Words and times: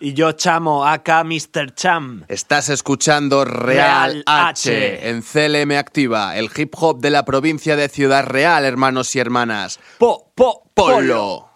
Y 0.00 0.14
yo 0.14 0.32
chamo, 0.32 0.86
acá 0.86 1.24
Mr. 1.24 1.74
Cham. 1.74 2.24
Estás 2.28 2.68
escuchando 2.68 3.44
Real, 3.44 4.12
Real 4.12 4.24
H, 4.26 4.70
H. 4.70 5.08
en 5.08 5.22
CLM 5.22 5.76
Activa, 5.76 6.36
el 6.36 6.50
hip 6.54 6.74
hop 6.78 7.00
de 7.00 7.10
la 7.10 7.24
provincia 7.24 7.74
de 7.74 7.88
Ciudad 7.88 8.24
Real, 8.24 8.64
hermanos 8.64 9.14
y 9.16 9.18
hermanas. 9.18 9.80
Po, 9.98 10.30
po, 10.36 10.70
polo. 10.74 11.48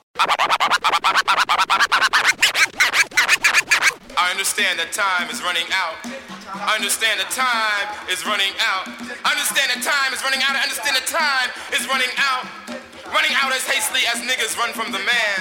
I 4.16 4.30
understand 4.32 4.78
that 4.78 4.92
time 4.92 5.30
is 5.30 5.40
running 5.42 5.66
out. 5.72 5.96
I 6.54 6.76
understand 6.76 7.20
that 7.20 7.30
time 7.30 7.88
is 8.10 8.26
running 8.26 8.52
out. 8.58 8.88
I 9.24 9.32
understand 9.34 9.70
that 9.70 9.82
time 9.82 10.12
is 10.12 10.22
running 10.24 10.42
out. 10.42 10.56
I 10.56 10.62
understand 10.62 10.96
that 10.96 11.06
time 11.06 11.50
is 11.72 11.86
running 11.86 12.10
out. 12.18 12.46
Running 13.06 13.34
out 13.38 13.52
as 13.52 13.62
hastily 13.66 14.02
as 14.12 14.20
niggas 14.20 14.58
run 14.58 14.72
from 14.72 14.90
the 14.90 14.98
man. 14.98 15.38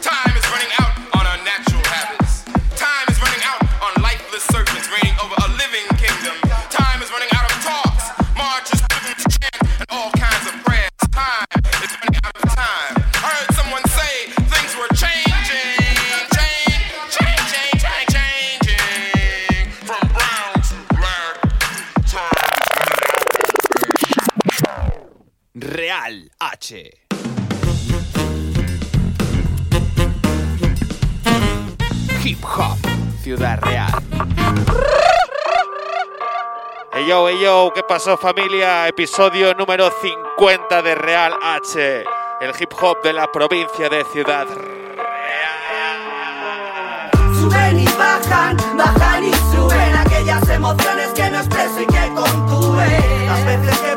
Time 0.00 0.36
is 0.36 0.46
running 0.50 0.70
out 0.78 1.09
H. 26.42 26.90
Hip 32.24 32.44
Hop, 32.44 32.78
Ciudad 33.22 33.60
Real. 33.60 33.90
Hey 36.94 37.04
yo, 37.06 37.28
hey 37.28 37.38
yo, 37.42 37.70
¿qué 37.74 37.82
pasó 37.82 38.16
familia? 38.16 38.88
Episodio 38.88 39.52
número 39.52 39.90
50 40.00 40.80
de 40.80 40.94
Real 40.94 41.34
H, 41.42 42.04
el 42.40 42.52
hip 42.58 42.72
hop 42.80 43.02
de 43.02 43.12
la 43.12 43.30
provincia 43.30 43.90
de 43.90 44.02
Ciudad 44.10 44.46
Real. 44.46 44.80
Suben 47.34 47.80
y 47.80 47.84
bajan, 47.98 48.56
bajan 48.78 49.24
y 49.24 49.32
suben 49.52 49.94
aquellas 49.94 50.48
emociones 50.48 51.08
que 51.10 51.30
no 51.30 51.36
expreso 51.36 51.82
y 51.82 51.86
que 51.86 52.14
contuve. 52.14 53.26
Las 53.26 53.44
veces 53.44 53.78
que 53.78 53.89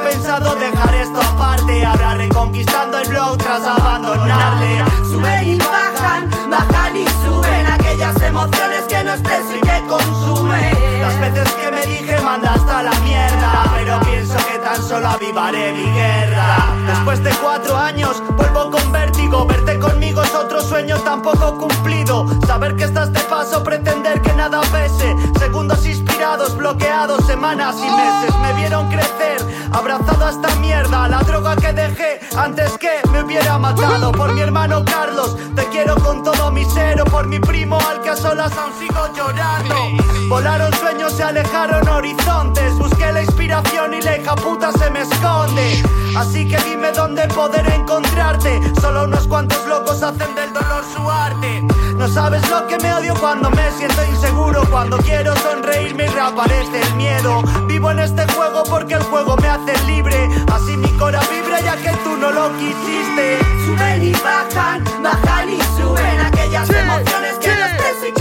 ahora 2.68 2.84
reconquistando 2.94 2.98
el 3.00 3.08
blog 3.10 3.38
tras 3.38 3.64
abandonarle. 3.64 4.84
Suben 5.10 5.48
y 5.48 5.58
bajan, 5.58 6.30
bajan 6.50 6.96
y 6.96 7.06
suben 7.24 7.68
aquellas 7.68 8.22
emociones 8.22 8.84
que 8.88 9.04
no 9.04 9.12
expreso 9.12 9.56
y 9.58 9.62
que 9.62 9.88
consume. 9.88 10.72
Las 11.02 11.20
veces 11.20 11.52
que 11.54 11.72
me 11.72 11.86
dije 11.86 12.22
manda 12.22 12.54
hasta 12.54 12.84
la 12.84 13.00
mierda, 13.00 13.64
pero 13.76 14.00
pienso 14.02 14.36
que 14.38 14.60
tan 14.60 14.82
solo 14.82 15.08
avivaré 15.10 15.74
mi 15.74 15.92
guerra. 15.92 16.74
Después 16.88 17.24
de 17.24 17.32
cuatro 17.42 17.78
años 17.78 18.22
vuelvo 18.38 18.72
con 18.72 18.92
vértigo, 18.92 19.46
verte 19.46 19.80
conmigo 19.80 20.24
es 20.24 20.34
otro 20.34 20.62
sueño 20.62 20.98
tampoco 21.00 21.58
cumplido. 21.58 22.26
Saber 22.48 22.76
que 22.76 22.86
estás 22.86 23.12
de 23.12 23.20
paso, 23.22 23.64
pretender 23.64 24.22
que 24.22 24.34
nada 24.34 24.62
pese. 24.72 25.16
Segundos 25.40 25.86
inspirados, 25.86 26.56
bloqueados, 26.56 27.26
semanas 27.26 27.76
y 27.78 27.90
meses. 27.90 28.36
Me 28.42 28.54
vieron 28.54 28.90
crecer, 28.90 29.38
esta 30.34 30.56
mierda. 30.56 31.08
La 31.08 31.20
droga 31.20 31.56
que 31.56 31.74
dejé 31.74 32.20
antes 32.36 32.78
que 32.78 33.00
me 33.12 33.24
hubiera 33.24 33.58
matado. 33.58 34.12
Por 34.12 34.34
mi 34.34 34.42
hermano 34.42 34.84
Carlos, 34.86 35.38
te 35.56 35.64
quiero 35.66 35.96
con 35.96 36.24
todo 36.24 36.52
mi 36.52 36.66
ser. 36.66 37.02
O 37.02 37.06
por 37.06 37.28
mi 37.28 37.40
primo 37.40 37.78
solas 38.24 38.58
aún 38.58 38.72
sigo 38.80 39.06
llorando. 39.14 39.76
Volaron 40.30 40.74
sueños, 40.76 41.12
se 41.12 41.24
alejaron 41.24 41.86
horizontes. 41.90 42.74
Busqué 42.78 43.12
la 43.12 43.22
inspiración 43.22 43.94
y 43.94 44.02
la 44.02 44.18
hija 44.18 44.36
puta 44.36 44.72
se 44.72 44.90
me 44.92 45.02
esconde. 45.02 45.84
Así 46.16 46.48
que 46.48 46.58
dime 46.64 46.94
dónde 46.94 47.28
poder 47.28 47.68
encontrarte. 47.68 48.62
Solo 48.80 49.04
unos 49.04 49.28
cuantos 49.28 49.66
locos 49.68 50.02
hacen 50.02 50.34
del 50.36 50.54
dolor 50.54 50.84
su 50.96 51.10
arte. 51.12 51.64
No 51.98 52.08
sabes 52.08 52.50
lo 52.50 52.66
que 52.68 52.78
me 52.78 52.94
odio 52.94 53.14
cuando 53.20 53.50
me 53.50 53.72
siento 53.72 54.02
inseguro. 54.06 54.64
Cuando 54.72 54.98
quiero 55.00 55.36
sonreírme 55.36 56.06
y 56.06 56.08
reaparece 56.08 56.82
el 56.82 56.96
miedo. 56.96 57.44
Vivo 57.68 57.92
en 57.92 58.00
este 58.00 58.26
juego 58.34 58.64
porque 58.64 58.94
el 58.94 59.04
juego 59.04 59.36
me 59.36 59.50
hace 59.50 59.78
libre. 59.86 60.30
Así 60.50 60.78
mi 60.78 60.92
cora 60.94 61.20
vibra 61.30 61.60
ya 61.60 61.76
que 61.76 61.92
tú 62.06 62.16
no 62.16 62.32
lo 62.32 62.58
quisiste. 62.58 63.40
Suben 63.66 64.02
y 64.02 64.14
bajan, 64.14 64.82
bajan 65.04 65.50
y 65.50 65.60
suben 65.76 66.20
aquellas 66.22 66.70
emociones 66.70 67.34
que 67.42 67.50
no 67.50 67.66
expreso 67.66 68.08
y. 68.08 68.13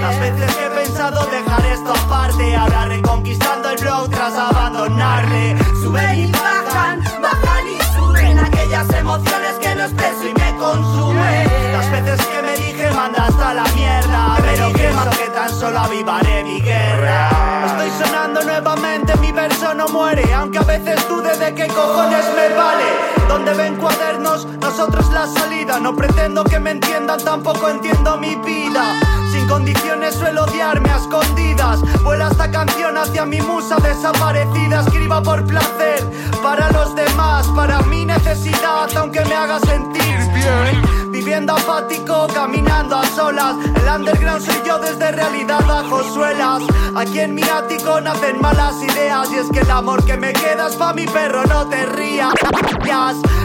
Las 0.00 0.20
veces 0.20 0.56
que 0.56 0.66
he 0.66 0.70
pensado 0.70 1.26
dejar 1.26 1.66
esto 1.66 1.92
aparte, 1.92 2.56
ahora 2.56 2.86
reconquistando 2.86 3.70
el 3.70 3.78
blog 3.78 4.10
tras 4.10 4.34
abandonarle. 4.34 5.56
Suben 5.82 6.18
y 6.18 6.32
bajan, 6.32 7.02
bajan 7.20 7.66
y 7.68 7.78
suben 7.96 8.38
aquellas 8.38 8.88
emociones 8.90 9.54
que 9.60 9.74
no 9.74 9.84
expreso 9.84 10.28
y 10.28 10.34
me 10.34 10.56
consume. 10.58 11.44
Las 11.72 11.90
veces 11.90 12.26
que 12.26 12.42
me 12.42 12.56
dije 12.56 12.90
manda 12.92 13.26
hasta 13.26 13.54
la 13.54 13.64
mierda, 13.74 14.36
pero 14.40 14.72
pienso 14.72 15.10
que 15.10 15.30
tan 15.30 15.50
solo 15.50 15.78
avivaré 15.80 16.44
mi 16.44 16.60
guerra. 16.60 17.30
Estoy 17.66 18.06
sonando 18.06 18.42
nuevamente, 18.44 19.01
mi 19.16 19.32
verso 19.32 19.74
no 19.74 19.86
muere, 19.88 20.22
aunque 20.34 20.58
a 20.58 20.62
veces 20.62 21.08
dude 21.08 21.36
de 21.36 21.54
qué 21.54 21.66
cojones 21.68 22.24
me 22.36 22.54
vale. 22.54 22.84
Donde 23.28 23.54
ven 23.54 23.76
cuadernos, 23.76 24.46
nosotros 24.60 25.10
la 25.12 25.26
salida. 25.26 25.80
No 25.80 25.94
pretendo 25.94 26.44
que 26.44 26.58
me 26.58 26.72
entiendan, 26.72 27.18
tampoco 27.24 27.68
entiendo 27.68 28.16
mi 28.18 28.34
vida. 28.36 29.00
Sin 29.30 29.46
condiciones 29.48 30.14
suelo 30.14 30.44
odiarme 30.44 30.90
a 30.90 30.96
escondidas. 30.96 31.80
Vuela 32.02 32.28
esta 32.30 32.50
canción 32.50 32.96
hacia 32.96 33.24
mi 33.24 33.40
musa 33.40 33.76
desaparecida. 33.76 34.80
Escriba 34.80 35.22
por 35.22 35.44
placer, 35.46 36.04
para 36.42 36.70
los 36.72 36.94
demás, 36.94 37.46
para 37.48 37.80
mi 37.82 38.04
necesidad, 38.04 38.88
aunque 38.96 39.24
me 39.24 39.34
haga 39.34 39.58
sentir 39.60 40.18
bien. 40.34 40.82
Viviendo 41.10 41.52
apático, 41.52 42.26
caminando 42.34 42.96
a 42.96 43.06
solas. 43.06 43.56
El 43.64 44.00
underground 44.00 44.44
soy 44.44 44.60
yo 44.66 44.78
desde 44.78 45.12
realidad 45.12 45.60
bajo 45.66 46.02
suelas. 46.12 46.62
Aquí 46.96 47.20
en 47.20 47.34
mi 47.34 47.42
ático 47.42 48.00
nacen 48.00 48.40
malas 48.40 48.82
ideas. 48.82 49.01
Y 49.02 49.34
es 49.34 49.50
que 49.50 49.60
el 49.60 49.70
amor 49.70 50.04
que 50.04 50.16
me 50.16 50.32
queda 50.32 50.68
es 50.68 50.76
pa' 50.76 50.92
mi 50.92 51.06
perro, 51.06 51.42
no 51.44 51.66
te 51.66 51.86
rías. 51.86 52.32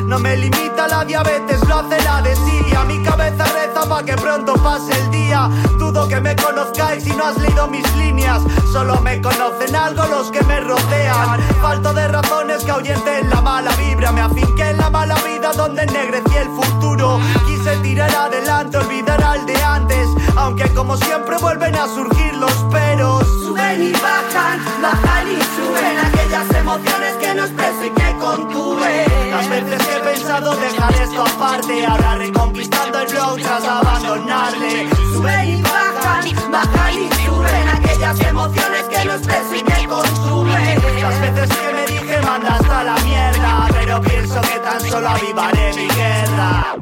No 0.06 0.20
me 0.20 0.38
limita 0.38 0.88
la 0.88 1.04
diabetes, 1.04 1.68
lo 1.68 1.80
hace 1.80 2.00
la 2.04 2.22
desidia. 2.22 2.84
Mi 2.84 3.02
cabeza 3.02 3.44
reza 3.46 3.90
pa' 3.90 4.04
que 4.04 4.14
pronto 4.16 4.54
pase 4.54 4.92
el 4.94 5.10
día. 5.10 5.50
Dudo 5.80 6.08
que 6.08 6.22
me 6.22 6.36
conozcáis 6.36 7.04
si 7.04 7.10
no 7.10 7.26
has 7.26 7.38
leído 7.38 7.68
mis 7.68 7.96
líneas. 7.96 8.44
Solo 8.72 9.02
me 9.02 9.20
conocen 9.20 9.76
algo 9.76 10.06
los 10.06 10.30
que 10.30 10.44
me 10.44 10.60
rodean. 10.60 11.42
Falto 11.60 11.92
de 11.92 12.08
razones 12.08 12.64
que 12.64 12.72
ahuyenten 12.72 13.28
la 13.28 13.42
mala 13.42 13.72
vibra. 13.78 14.12
Me 14.12 14.22
afinqué 14.22 14.70
en 14.70 14.78
la 14.78 14.92
mala 14.92 15.16
vida 15.16 15.54
donde 15.54 15.84
ennegrecí 15.84 16.36
el 16.38 16.50
futuro. 16.50 17.20
Quise 17.48 17.78
tirar 17.78 18.14
adelante, 18.14 18.78
olvidar 18.78 19.24
al 19.24 19.46
de 19.48 19.64
antes. 19.64 20.08
Aunque 20.36 20.72
como 20.76 20.98
siempre 20.98 21.38
vuelven 21.38 21.76
a 21.76 21.88
surgir 21.88 22.36
los 22.36 22.54
peros. 22.72 23.27
Suben 23.68 23.84
y 23.84 23.92
bajan, 23.92 24.82
bajan 24.82 25.28
y 25.28 25.42
suben 25.56 25.98
aquellas 26.00 26.56
emociones 26.56 27.14
que 27.20 27.36
no 27.36 27.44
expreso 27.44 27.94
que 27.96 28.18
contuve. 28.18 29.06
Las 29.30 29.50
veces 29.50 29.86
que 29.86 29.96
he 29.96 30.00
pensado 30.00 30.56
dejar 30.56 30.94
esto 30.94 31.22
aparte, 31.22 31.86
ahora 31.86 32.16
reconquistando 32.16 33.00
el 33.02 33.08
blog 33.08 33.36
tras 33.42 33.66
abandonarle. 33.66 34.90
Suben 35.12 35.50
y 35.50 35.62
bajan, 35.62 36.52
bajan 36.52 36.94
y 36.94 37.10
suben 37.26 37.68
aquellas 37.68 38.20
emociones 38.22 38.84
que 38.84 39.06
no 39.06 39.14
expreso 39.16 39.56
y 39.56 39.62
que 39.62 39.88
consume. 39.88 40.76
Las 41.02 41.20
veces 41.20 41.58
que 41.58 41.74
me 41.74 41.86
dije 41.88 42.22
manda 42.22 42.56
hasta 42.56 42.84
la 42.86 42.96
mierda, 43.00 43.68
pero 43.74 44.02
pienso 44.02 44.42
que 44.42 44.60
tan 44.60 44.80
solo 44.80 45.10
avivaré 45.10 45.74
mi 45.74 45.88
guerra. 45.90 46.78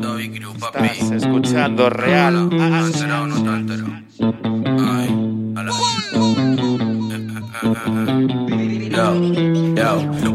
David 0.00 0.38
Cruz, 0.40 0.56
papi. 0.58 0.86
Estás 0.86 1.10
escuchando 1.22 1.90
Real 1.90 2.48
¿Está 2.52 2.66
H. 2.66 2.76
alterado 2.86 3.22
o 3.22 3.26
no 3.26 3.36
está 3.36 3.54
alterado? 3.54 3.92
Ay, 4.80 5.08
a 5.56 5.62
la- 5.64 5.72
Yo, 8.90 9.14
yo, 9.22 9.67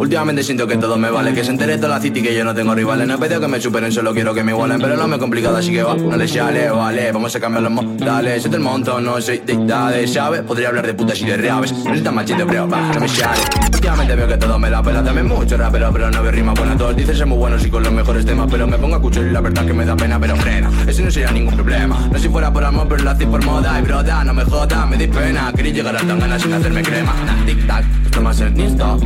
últimamente 0.03 0.43
siento 0.43 0.67
que 0.67 0.77
todo 0.77 0.97
me 0.97 1.09
vale 1.09 1.33
Que 1.33 1.43
se 1.43 1.51
entere 1.51 1.77
toda 1.77 1.89
la 1.89 2.01
city 2.01 2.21
que 2.21 2.35
yo 2.35 2.43
no 2.43 2.53
tengo 2.53 2.75
rivales. 2.75 3.07
No 3.07 3.15
he 3.15 3.17
pedido 3.17 3.41
que 3.41 3.47
me 3.47 3.59
superen, 3.59 3.91
solo 3.91 4.13
quiero 4.13 4.33
que 4.33 4.43
me 4.43 4.51
igualen 4.51 4.79
Pero 4.79 4.95
no 4.95 5.07
me 5.07 5.15
he 5.15 5.19
complicado, 5.19 5.57
así 5.57 5.71
que 5.71 5.83
va, 5.83 5.95
no 5.95 6.15
les 6.15 6.31
sale, 6.31 6.69
vale 6.69 7.11
Vamos 7.11 7.35
a 7.35 7.39
cambiar 7.39 7.63
los 7.63 7.71
modales, 7.71 8.41
soy 8.41 8.51
del 8.51 8.61
montón, 8.61 9.03
no 9.03 9.19
soy 9.21 9.39
de 9.39 9.53
edades 9.53 10.13
¿Sabes? 10.13 10.41
Podría 10.41 10.69
hablar 10.69 10.85
de 10.85 10.93
putas 10.93 11.19
y 11.21 11.25
de 11.25 11.37
reaves. 11.37 11.73
Necesita 11.73 12.11
machete, 12.11 12.45
pero 12.45 12.67
va, 12.67 12.93
no 12.93 12.99
me 12.99 13.07
sale. 13.07 13.41
Últimamente 13.73 14.15
veo 14.15 14.27
que 14.27 14.37
todo 14.37 14.59
me 14.59 14.69
la 14.69 14.83
pela. 14.83 15.03
También 15.03 15.27
mucho 15.27 15.57
rapero, 15.57 15.91
pero 15.91 16.11
no 16.11 16.21
veo 16.21 16.31
rima 16.31 16.53
buena. 16.53 16.77
Todos 16.77 16.95
dicen 16.95 17.15
ser 17.15 17.25
muy 17.25 17.37
buenos 17.37 17.65
y 17.65 17.69
con 17.69 17.83
los 17.83 17.91
mejores 17.91 18.25
temas 18.25 18.47
Pero 18.49 18.67
me 18.67 18.77
pongo 18.77 18.95
a 18.95 18.97
escuchar 18.97 19.25
y 19.25 19.31
la 19.31 19.41
verdad 19.41 19.65
que 19.65 19.73
me 19.73 19.85
da 19.85 19.95
pena 19.95 20.19
Pero 20.19 20.35
frena, 20.37 20.69
eso 20.87 21.01
no 21.01 21.11
sería 21.11 21.31
ningún 21.31 21.55
problema. 21.55 22.07
No 22.11 22.19
si 22.19 22.29
fuera 22.29 22.51
por 22.51 22.63
amor, 22.63 22.87
pero 22.87 23.03
lo 23.03 23.09
hacéis 23.09 23.29
por 23.29 23.43
moda. 23.43 23.79
Y 23.79 23.83
broda, 23.83 24.23
no 24.23 24.33
me 24.33 24.43
joda, 24.43 24.85
me 24.85 24.97
di 24.97 25.07
pena. 25.07 25.51
Queréis 25.55 25.75
llegar 25.75 25.95
a 25.95 25.99
tan 25.99 26.19
ganas 26.19 26.41
sin 26.41 26.53
hacerme 26.53 26.83
crema. 26.83 27.13
Tic 27.45 27.67
tac, 27.67 27.85
tomas 28.13 28.39
el 28.41 28.59
Insta, 28.59 28.97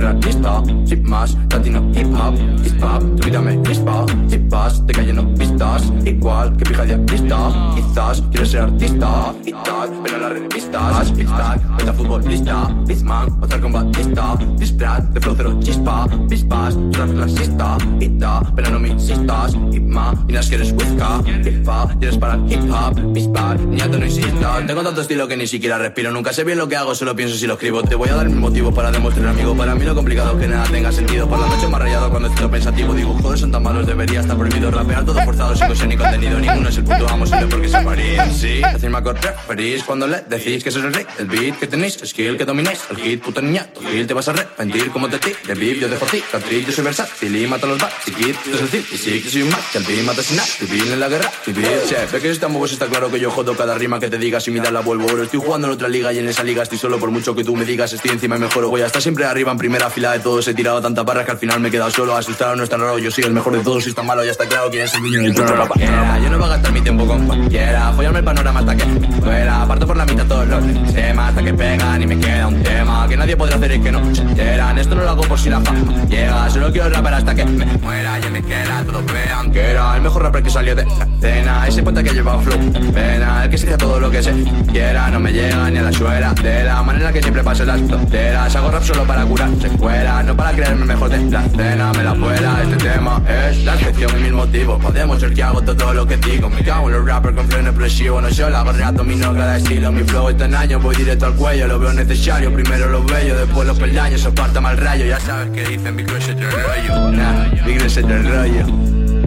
la 0.00 0.12
lista, 0.12 0.62
sin 0.84 1.02
más, 1.04 1.36
latino 1.50 1.90
hip 1.94 2.06
hop, 2.14 2.34
hip 2.64 2.82
hop, 2.82 3.16
tu 3.16 3.26
vida 3.26 3.40
me 3.40 3.60
crispa, 3.62 4.04
vas, 4.48 4.86
te 4.86 4.92
cayendo 4.92 5.34
pistas, 5.34 5.92
igual 6.04 6.56
que 6.56 6.64
pija 6.64 6.84
de 6.84 6.94
artista, 6.94 7.50
quizás 7.74 8.22
quieres 8.30 8.50
ser 8.50 8.60
artista, 8.62 9.34
y 9.44 9.52
tal, 9.52 9.90
pero 10.02 10.18
las 10.18 10.32
revistas, 10.32 11.12
pistas, 11.12 11.70
meta 11.76 11.92
futbolista, 11.92 12.74
Bisman, 12.86 13.28
otra 13.42 13.60
combatista, 13.60 14.36
disfraz 14.56 15.12
de 15.12 15.20
flow 15.20 15.34
cero 15.36 15.58
chispa, 15.60 16.06
pispas, 16.28 16.74
una 16.74 17.06
clasista, 17.06 17.78
y 18.00 18.08
tal, 18.08 18.52
pero 18.54 18.70
no 18.70 18.78
me 18.78 18.88
insistas, 18.88 19.56
más, 19.82 20.18
y 20.28 20.32
las 20.32 20.48
quieres 20.48 20.72
whisca, 20.72 21.22
pipa, 21.42 21.96
y 22.00 22.04
eres 22.04 22.18
para 22.18 22.34
el 22.34 22.52
hip 22.52 22.70
hop, 22.70 23.12
pispa, 23.12 23.56
ya 23.72 23.90
te 23.90 23.98
no 23.98 24.04
insistas, 24.04 24.66
tengo 24.66 24.82
tanto 24.82 25.00
estilo 25.00 25.26
que 25.26 25.36
ni 25.36 25.46
siquiera 25.46 25.78
respiro, 25.78 26.10
nunca 26.10 26.32
sé 26.32 26.44
bien 26.44 26.58
lo 26.58 26.68
que 26.68 26.76
hago, 26.76 26.94
solo 26.94 27.16
pienso 27.16 27.36
si 27.36 27.46
lo 27.46 27.54
escribo, 27.54 27.82
te 27.82 27.94
voy 27.98 28.08
a 28.08 28.14
dar 28.14 28.28
mi 28.28 28.36
motivo 28.36 28.72
para 28.72 28.92
demostrar 28.92 29.26
amigo, 29.26 29.56
para 29.56 29.74
mí 29.74 29.84
lo 29.84 29.94
complicado 29.94 30.38
que 30.38 30.46
nada 30.46 30.64
tenga 30.70 30.92
sentido, 30.92 31.28
por 31.28 31.38
la 31.38 31.48
noche 31.48 31.66
más 31.66 31.80
rayado 31.80 32.08
cuando 32.10 32.28
estoy 32.28 32.48
pensativo, 32.48 32.94
digo, 32.94 33.12
joder, 33.20 33.38
son 33.38 33.50
tan 33.50 33.62
malos, 33.62 33.86
debería 33.86 34.20
estar 34.20 34.38
prohibido 34.38 34.70
rapear. 34.70 35.04
Todo 35.04 35.20
forzado 35.24 35.54
sin 35.74 35.88
ni 35.88 35.96
contenido. 35.96 36.38
Ninguno 36.38 36.68
es 36.68 36.76
el 36.76 36.84
puto 36.84 37.08
amo 37.08 37.26
solo 37.26 37.48
porque 37.48 37.68
se 37.68 37.82
varían 37.82 38.32
sí. 38.32 38.60
Decirme 38.72 38.98
a 38.98 39.02
correr 39.02 39.34
referís 39.48 39.82
cuando 39.82 40.06
le 40.06 40.20
decís 40.28 40.62
que 40.62 40.70
soy 40.70 40.82
el 40.82 40.94
rey 40.94 41.06
el 41.18 41.26
beat 41.26 41.58
que 41.58 41.66
tenéis 41.66 41.98
skill 42.04 42.36
que 42.36 42.44
domináis 42.44 42.80
el 42.90 42.96
hit 42.98 43.22
puto 43.22 43.40
niña 43.40 43.66
tu 43.72 43.80
hit 43.80 44.06
te 44.06 44.14
vas 44.14 44.28
a 44.28 44.32
arrepentir 44.32 44.90
como 44.90 45.08
te 45.08 45.18
ti 45.18 45.32
de 45.46 45.54
beat 45.54 45.78
yo 45.78 45.88
dejo 45.88 46.06
ti. 46.06 46.22
Catrick 46.30 46.66
yo 46.66 46.72
soy 46.72 46.84
versátil 46.84 47.34
y 47.34 47.46
mato 47.46 47.66
a 47.66 47.70
los 47.70 47.78
bats 47.78 48.06
y 48.06 48.10
kid 48.12 48.34
tú 48.44 48.50
es 48.54 48.74
el 48.74 48.80
y 48.80 48.98
sí 48.98 49.22
que 49.22 49.30
soy 49.30 49.42
un 49.42 49.50
match 49.50 49.72
que 49.72 49.78
al 49.78 49.84
fin 49.84 50.04
mata 50.06 50.22
sin 50.22 50.36
nada. 50.36 50.48
En 50.60 51.00
la 51.00 51.08
guerra 51.08 51.30
vivir 51.46 51.80
che 51.88 51.96
ve 52.12 52.20
que 52.20 52.30
estamos 52.30 52.58
pues 52.58 52.72
está 52.72 52.86
claro 52.86 53.10
que 53.10 53.18
yo 53.18 53.30
jodo 53.30 53.56
cada 53.56 53.74
rima 53.76 53.98
que 53.98 54.08
te 54.08 54.18
digas 54.18 54.46
y 54.48 54.50
mira 54.50 54.70
la 54.70 54.80
vuelvo 54.80 55.06
oro 55.06 55.22
estoy 55.24 55.40
jugando 55.40 55.66
en 55.66 55.72
otra 55.72 55.88
liga 55.88 56.12
y 56.12 56.18
en 56.18 56.28
esa 56.28 56.44
liga 56.44 56.62
estoy 56.62 56.78
solo 56.78 56.98
por 56.98 57.10
mucho 57.10 57.34
que 57.34 57.44
tú 57.44 57.56
me 57.56 57.64
digas 57.64 57.87
estoy 57.92 58.10
encima 58.10 58.36
y 58.36 58.40
mejoro 58.40 58.68
voy 58.68 58.82
a 58.82 58.86
estar 58.86 59.00
siempre 59.00 59.24
arriba 59.24 59.52
en 59.52 59.58
primera 59.58 59.90
fila 59.90 60.12
de 60.12 60.20
todos. 60.20 60.46
He 60.48 60.54
tirado 60.54 60.80
tantas 60.80 61.04
barras 61.04 61.24
que 61.24 61.32
al 61.32 61.38
final 61.38 61.60
me 61.60 61.68
he 61.68 61.70
quedado 61.70 61.90
solo. 61.90 62.16
Asustado 62.16 62.56
no 62.56 62.64
es 62.64 62.70
tan 62.70 62.80
raro. 62.80 62.98
Yo 62.98 63.10
soy 63.10 63.24
el 63.24 63.32
mejor 63.32 63.56
de 63.56 63.60
todos 63.60 63.86
y 63.86 63.90
está 63.90 64.02
malo. 64.02 64.24
Ya 64.24 64.32
está 64.32 64.46
claro 64.46 64.70
quién 64.70 64.84
es 64.84 64.94
el 64.94 65.02
niño 65.02 65.22
del 65.22 65.34
yo 65.34 66.30
no 66.30 66.38
voy 66.38 66.46
a 66.46 66.50
gastar 66.50 66.72
mi 66.72 66.80
tiempo 66.80 67.06
con 67.06 67.26
cualquiera. 67.26 67.92
Follarme 67.92 68.18
el 68.18 68.24
panorama 68.24 68.60
hasta 68.60 68.76
que 68.76 68.84
fuera. 69.20 69.66
Parto 69.66 69.86
por 69.86 69.96
la 69.96 70.04
mitad 70.04 70.26
todos 70.26 70.48
los 70.48 70.94
temas 70.94 71.28
Hasta 71.28 71.42
que 71.42 71.54
pegan 71.54 72.02
y 72.02 72.06
me 72.06 72.18
queda 72.18 72.46
un 72.46 72.62
tema 72.62 73.06
Que 73.08 73.16
nadie 73.16 73.36
podrá 73.36 73.56
hacer 73.56 73.72
y 73.72 73.80
que 73.80 73.92
no 73.92 74.14
se 74.14 74.22
enteran. 74.22 74.78
Esto 74.78 74.94
no 74.94 75.02
lo 75.02 75.10
hago 75.10 75.22
por 75.22 75.38
si 75.38 75.50
la 75.50 75.60
fama 75.60 76.06
llega. 76.06 76.50
Solo 76.50 76.72
quiero 76.72 76.88
rapper 76.90 77.14
hasta 77.14 77.34
que 77.34 77.44
me 77.44 77.66
muera 77.66 78.18
Y 78.18 78.30
me 78.30 78.42
queda 78.42 78.84
todos 78.84 79.04
vean 79.06 79.52
que 79.52 79.60
era 79.60 79.96
El 79.96 80.02
mejor 80.02 80.22
rapper 80.22 80.42
que 80.42 80.50
salió 80.50 80.74
de 80.74 80.84
la 80.84 81.08
cena. 81.20 81.68
Ese 81.68 81.82
puente 81.82 82.02
que 82.02 82.10
lleva 82.10 82.38
flow 82.40 82.58
pena. 82.92 83.44
El 83.44 83.50
que 83.50 83.58
se 83.58 83.76
todo 83.76 84.00
lo 84.00 84.10
que 84.10 84.22
se 84.22 84.32
quiera. 84.72 85.10
No 85.10 85.20
me 85.20 85.32
llega 85.32 85.70
ni 85.70 85.78
a 85.78 85.82
la 85.82 85.92
suera 85.92 86.32
De 86.34 86.64
la 86.64 86.82
manera 86.82 87.12
que 87.12 87.22
siempre 87.22 87.42
paso 87.42 87.64
las 87.80 87.88
fronteras 87.88 88.56
Hago 88.56 88.70
rap 88.70 88.82
solo 88.82 89.04
para 89.04 89.24
curar 89.24 89.50
secuelas 89.60 90.24
No 90.24 90.36
para 90.36 90.52
creerme 90.52 90.84
mejor 90.86 91.10
de 91.10 91.30
la 91.30 91.42
cena 91.48 91.92
Me 91.92 92.02
la 92.02 92.14
fuera 92.14 92.62
Este 92.62 92.76
tema 92.76 93.22
es 93.28 93.64
la 93.64 93.74
excepción 93.74 94.10
y 94.18 94.22
mil 94.22 94.32
motivos. 94.32 94.82
Podemos 94.82 95.20
ser 95.20 95.34
que 95.34 95.42
hago 95.42 95.62
todo 95.62 95.94
lo 95.94 96.06
que 96.06 96.16
digo. 96.16 96.48
Me 96.48 96.62
cago 96.62 96.88
en 96.88 96.96
los 96.96 97.06
rappers 97.06 97.36
con 97.36 97.48
freno 97.48 97.68
expresivo 97.68 98.20
No 98.20 98.28
yo 98.28 98.50
la 98.50 98.60
hago 98.60 98.72
rato, 98.72 99.04
mi 99.04 99.16
no 99.16 99.34
cada 99.34 99.56
estilo. 99.56 99.92
Mi 99.92 100.02
flow 100.02 100.28
está 100.28 100.46
en 100.46 100.54
año, 100.54 100.80
voy 100.80 100.96
directo 100.96 101.26
al 101.26 101.34
cuello. 101.34 101.66
Lo 101.66 101.78
veo 101.78 101.92
necesario, 101.92 102.52
primero 102.52 102.88
lo 102.88 103.02
bello 103.04 103.36
Después 103.36 103.66
los 103.66 103.78
peldaños, 103.78 104.24
aparta 104.24 104.60
mal 104.60 104.76
rayo 104.76 105.06
Ya 105.06 105.20
sabes 105.20 105.50
que 105.50 105.68
dicen 105.68 105.96
Big 105.96 106.06
Crush 106.06 106.28
el 106.30 106.38
rollo 106.40 107.12
Nah, 107.12 107.64
Big 107.64 107.78
Crush 107.78 107.98
el 107.98 108.06
rollo. 108.06 108.66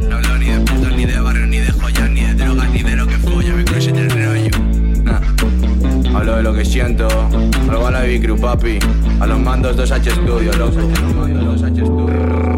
No 0.09 0.15
hablo 0.17 0.37
ni 0.37 0.45
de 0.47 0.59
putos, 0.59 0.95
ni 0.95 1.05
de 1.05 1.19
barrio, 1.19 1.45
ni 1.47 1.57
de 1.59 1.71
joyas 1.71 2.09
Ni 2.09 2.21
de 2.21 2.33
drogas, 2.33 2.69
ni 2.69 2.83
de 2.83 2.95
lo 2.95 3.07
que 3.07 3.17
folla. 3.17 3.53
Big 3.53 3.65
Crush 3.65 3.87
el 3.87 4.09
rollo 4.09 4.50
De 6.41 6.45
lo 6.45 6.55
que 6.55 6.65
siento. 6.65 7.07
Algo 7.69 7.85
a 7.85 7.91
la 7.91 8.01
Crew, 8.19 8.35
papi. 8.35 8.79
A 9.19 9.27
los 9.27 9.39
mandos 9.39 9.77
2H 9.77 10.11
Studio, 10.11 10.51
loco. 10.53 10.79
A 10.79 11.01
los 11.01 11.13
mandos 11.13 11.61
2H 11.61 11.85
Studio 11.85 12.50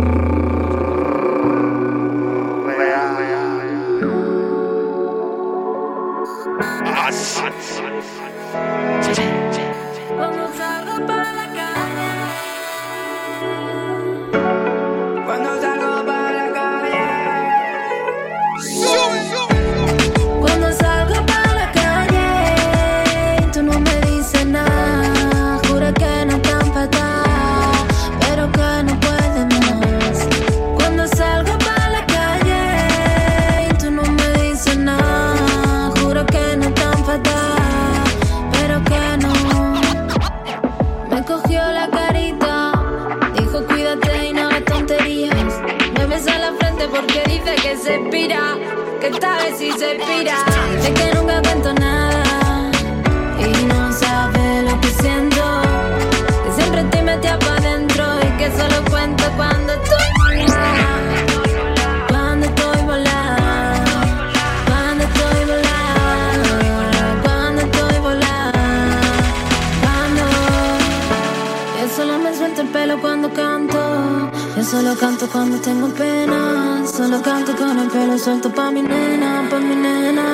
solo 74.73 74.95
canto 74.95 75.27
cuando 75.27 75.59
tengo 75.59 75.87
pena. 75.89 76.81
Solo 76.83 77.21
canto 77.21 77.55
con 77.55 77.77
el 77.77 77.89
pelo 77.89 78.17
suelto 78.17 78.49
pa' 78.49 78.71
mi 78.71 78.81
nena, 78.81 79.47
pa' 79.47 79.59
mi 79.59 79.75
nena. 79.75 80.25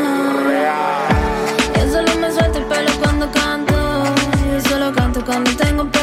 Yo 1.76 1.92
solo 1.92 2.12
me 2.22 2.32
suelto 2.32 2.60
el 2.60 2.66
pelo 2.72 2.92
cuando 3.02 3.30
canto. 3.32 3.76
Yo 4.52 4.70
solo 4.70 4.94
canto 4.94 5.26
cuando 5.26 5.52
tengo 5.58 5.84
pena. 5.92 5.99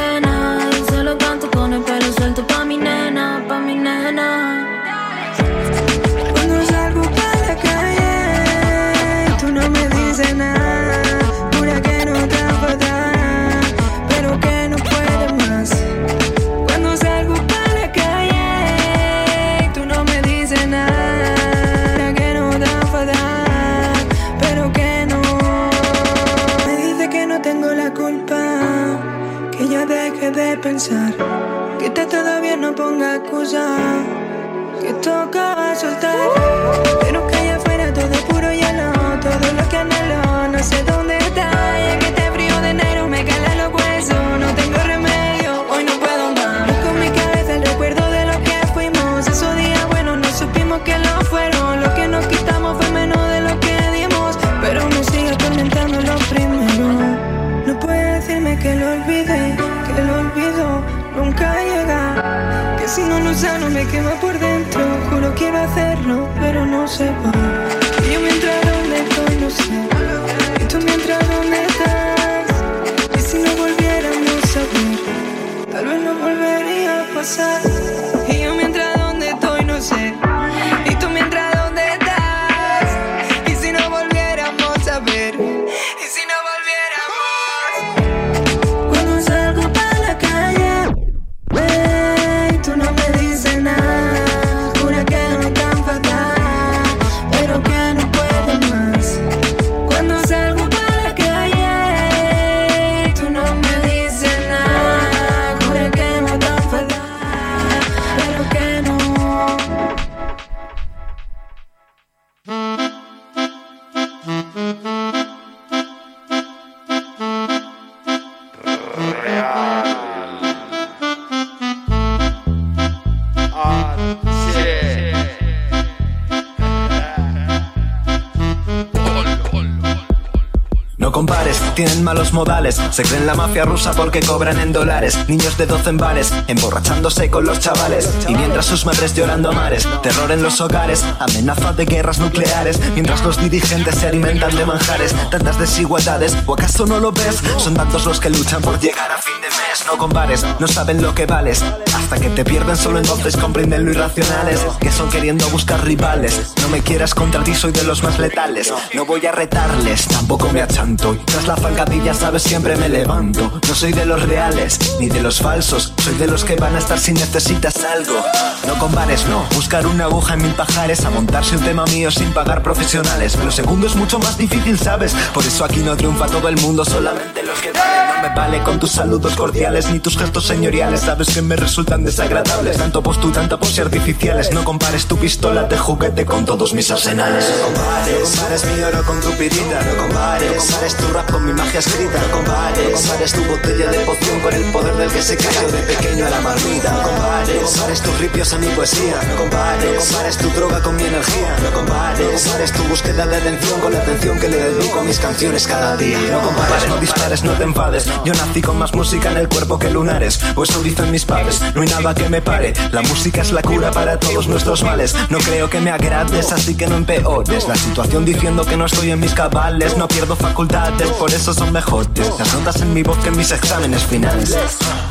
Malos 132.17 132.33
modales. 132.33 132.81
Se 132.93 133.03
creen 133.03 133.27
la 133.27 133.35
mafia 133.35 133.67
rusa 133.67 133.93
porque 133.93 134.21
cobran 134.21 134.59
en 134.59 134.73
dólares. 134.73 135.19
Niños 135.29 135.59
de 135.59 135.67
12 135.67 135.91
en 135.91 135.97
bares, 135.99 136.33
emborrachándose 136.47 137.29
con 137.29 137.45
los 137.45 137.61
chavales. 137.61 138.09
Y 138.27 138.35
mientras 138.35 138.65
sus 138.65 138.87
madres 138.87 139.15
llorando 139.15 139.51
a 139.51 139.53
mares, 139.53 139.87
terror 140.03 140.31
en 140.31 140.43
los 140.43 140.63
hogares, 140.63 141.05
amenaza 141.19 141.75
de 141.75 141.85
guerras 141.85 142.19
nucleares. 142.19 142.81
Mientras 142.95 143.23
los 143.23 143.39
dirigentes 143.39 143.97
se 143.97 144.07
alimentan 144.07 144.57
de 144.57 144.65
manjares, 144.65 145.15
tantas 145.31 145.59
desigualdades. 145.59 146.35
¿O 146.47 146.55
acaso 146.55 146.87
no 146.87 147.01
lo 147.01 147.13
ves? 147.13 147.43
Son 147.59 147.75
tantos 147.75 148.07
los 148.07 148.19
que 148.19 148.31
luchan 148.31 148.63
por 148.63 148.81
llegar 148.81 149.13
a 149.13 149.19
fin 149.19 149.35
de 149.43 149.49
mes. 149.49 149.85
No 149.87 149.99
compares, 149.99 150.43
no 150.59 150.67
saben 150.69 151.03
lo 151.03 151.15
que 151.15 151.27
vales. 151.27 151.63
Hasta 151.95 152.17
que 152.17 152.31
te 152.31 152.47
pierden, 152.47 152.79
solo 152.79 152.99
entonces 152.99 153.37
comprenden 153.37 153.85
lo 153.85 153.91
irracionales. 153.91 154.61
Que 154.81 154.91
son 154.91 155.11
queriendo 155.11 155.47
buscar 155.51 155.85
rivales. 155.85 156.55
No 156.67 156.73
me 156.73 156.83
quieras 156.83 157.15
contra 157.15 157.45
ti, 157.45 157.55
soy 157.55 157.71
de 157.71 157.85
los 157.85 158.03
más 158.03 158.19
letales. 158.19 158.75
No 158.93 159.07
voy 159.07 159.25
a 159.25 159.31
retarles, 159.31 160.09
tampoco 160.09 160.49
me 160.53 160.61
achanto. 160.61 161.15
Y 161.15 161.19
tras 161.19 161.47
la 161.47 161.55
zancadilla, 161.55 162.13
sabes, 162.13 162.43
siempre 162.43 162.75
me 162.75 162.89
levanto. 162.89 163.61
No 163.69 163.75
soy 163.75 163.93
de 163.93 164.05
los 164.05 164.21
reales, 164.25 164.97
ni 164.99 165.09
de 165.09 165.23
los 165.23 165.41
falsos. 165.41 165.93
Soy 166.03 166.17
de 166.17 166.27
los 166.27 166.45
que 166.45 166.57
van 166.57 166.75
a 166.75 166.81
estar 166.81 166.99
si 166.99 167.13
necesitas 167.13 167.85
algo. 167.85 168.21
No 168.67 168.77
compares, 168.81 169.27
no. 169.27 169.45
Buscar 169.55 169.87
una 169.87 170.07
aguja 170.07 170.35
en 170.35 170.43
mil 170.43 170.55
pajares. 170.55 171.05
A 171.05 171.11
montarse 171.11 171.57
un 171.57 171.63
tema 171.63 171.85
mío 171.85 172.11
sin 172.11 172.33
pagar 172.33 172.65
profesionales. 172.65 173.37
Lo 173.45 173.53
segundo 173.53 173.87
es 173.87 173.95
mucho 173.95 174.19
más 174.19 174.37
difícil, 174.37 174.77
¿sabes? 174.77 175.15
Por 175.33 175.47
eso 175.47 175.65
aquí 175.65 175.79
no 175.85 175.97
triunfa 175.97 176.27
todo 176.27 176.49
el 176.49 176.57
mundo, 176.57 176.85
solamente 176.85 177.36
No 177.65 178.23
me 178.23 178.35
vale 178.35 178.63
con 178.63 178.79
tus 178.79 178.93
saludos 178.93 179.35
cordiales 179.35 179.91
ni 179.91 179.99
tus 179.99 180.17
gestos 180.17 180.47
señoriales. 180.47 181.01
Sabes 181.01 181.29
que 181.29 181.43
me 181.43 181.57
resultan 181.57 182.05
desagradables. 182.05 182.77
Tanto 182.77 183.03
post 183.03 183.21
tú, 183.21 183.31
tanta 183.33 183.59
pose 183.59 183.81
artificiales. 183.81 184.53
No 184.53 184.65
compares 184.65 185.07
tu 185.07 185.17
pistola 185.17 185.65
de 185.65 185.79
juguete 185.79 186.27
con 186.27 186.45
todos 186.45 186.75
mis 186.75 186.91
arsenales. 186.91 187.45
No 187.49 187.67
compares, 187.67 188.19
no 188.19 188.25
compares 188.25 188.65
mi 188.67 188.83
oro 188.83 189.03
con 189.05 189.21
tu 189.21 189.31
pirita. 189.33 189.83
No 189.83 190.03
compares, 190.03 190.51
no 190.51 190.59
compares 190.59 190.97
tu 190.97 191.09
rap 191.13 191.31
con 191.31 191.47
mi 191.47 191.53
magia 191.53 191.79
escrita. 191.81 192.19
No 192.21 192.37
compares, 192.37 192.91
no 192.91 192.97
compares 192.99 193.33
tu 193.33 193.45
botella 193.45 193.91
de 193.91 193.99
poción 194.01 194.41
con 194.41 194.55
el 194.55 194.65
poder 194.73 194.97
del 194.97 195.11
que 195.11 195.23
se 195.23 195.37
cayó 195.37 195.69
de 195.69 195.79
pequeño 195.83 196.27
a 196.27 196.31
la 196.31 196.41
marmita. 196.41 196.93
No 196.93 197.03
compares, 197.03 197.63
no 197.63 197.69
compares 197.69 198.03
tus 198.03 198.19
ripios 198.19 198.53
a 198.53 198.59
mi 198.59 198.69
poesía. 198.69 199.21
No 199.29 199.37
compares, 199.37 199.95
no 199.95 200.01
compares 200.01 200.37
tu 200.37 200.51
droga 200.51 200.83
con 200.83 200.97
mi 200.97 201.05
energía. 201.05 201.57
No 201.63 201.71
compares, 201.73 202.45
no 202.45 202.51
compares 202.51 202.73
tu 202.73 202.83
búsqueda 202.85 203.27
de 203.27 203.37
atención 203.37 203.81
con 203.81 203.93
la 203.93 203.99
atención 203.99 204.39
que 204.39 204.49
le 204.49 204.59
dedico 204.59 205.01
a 205.01 205.03
mis 205.05 205.19
canciones 205.19 205.67
cada 205.67 205.97
día. 205.97 206.19
No 206.31 206.41
compares, 206.41 206.89
no 206.89 206.97
dispares, 206.99 207.43
no 207.47 207.53
te 207.53 207.65
enfades. 207.65 208.07
Yo 208.25 208.33
nací 208.35 208.61
con 208.63 208.79
más 208.79 208.95
música 208.95 209.31
en 209.31 209.39
el 209.39 209.49
cuerpo 209.49 209.79
que 209.79 209.91
lunares. 209.91 210.41
O 210.55 210.65
eso 210.65 210.83
dicen 210.83 211.11
mis 211.11 211.25
padres. 211.25 211.63
No 211.75 211.83
hay 211.83 211.89
nada 211.89 212.15
que 212.15 212.29
me 212.29 212.43
pare. 212.43 212.73
La 212.93 213.03
música 213.03 213.43
es 213.43 213.53
la 213.53 213.63
cura 213.63 213.91
para 213.91 214.19
todos 214.19 214.49
nuestros 214.49 214.83
males. 214.83 215.15
No 215.31 215.39
creo 215.39 215.71
que 215.71 215.81
me 215.81 215.91
agrades, 215.91 216.53
así 216.53 216.77
que 216.77 216.87
no 216.87 216.97
empeores. 216.97 217.69
La 217.69 217.77
situación 217.77 218.25
diciendo 218.25 218.65
que 218.65 218.77
no 218.77 218.87
estoy 218.87 219.11
en 219.11 219.21
mis 219.21 219.33
cabales. 219.33 219.97
No 219.97 220.09
pierdo 220.09 220.37
facultades, 220.37 221.11
por 221.13 221.33
eso 221.33 221.55
son 221.55 221.73
mejores. 221.73 222.33
Las 222.39 222.55
notas 222.55 222.81
en 222.83 222.93
mi 222.93 223.03
voz 223.03 223.19
que 223.19 223.29
en 223.29 223.37
mis 223.37 223.51
exámenes 223.51 224.03
finales. 224.05 224.57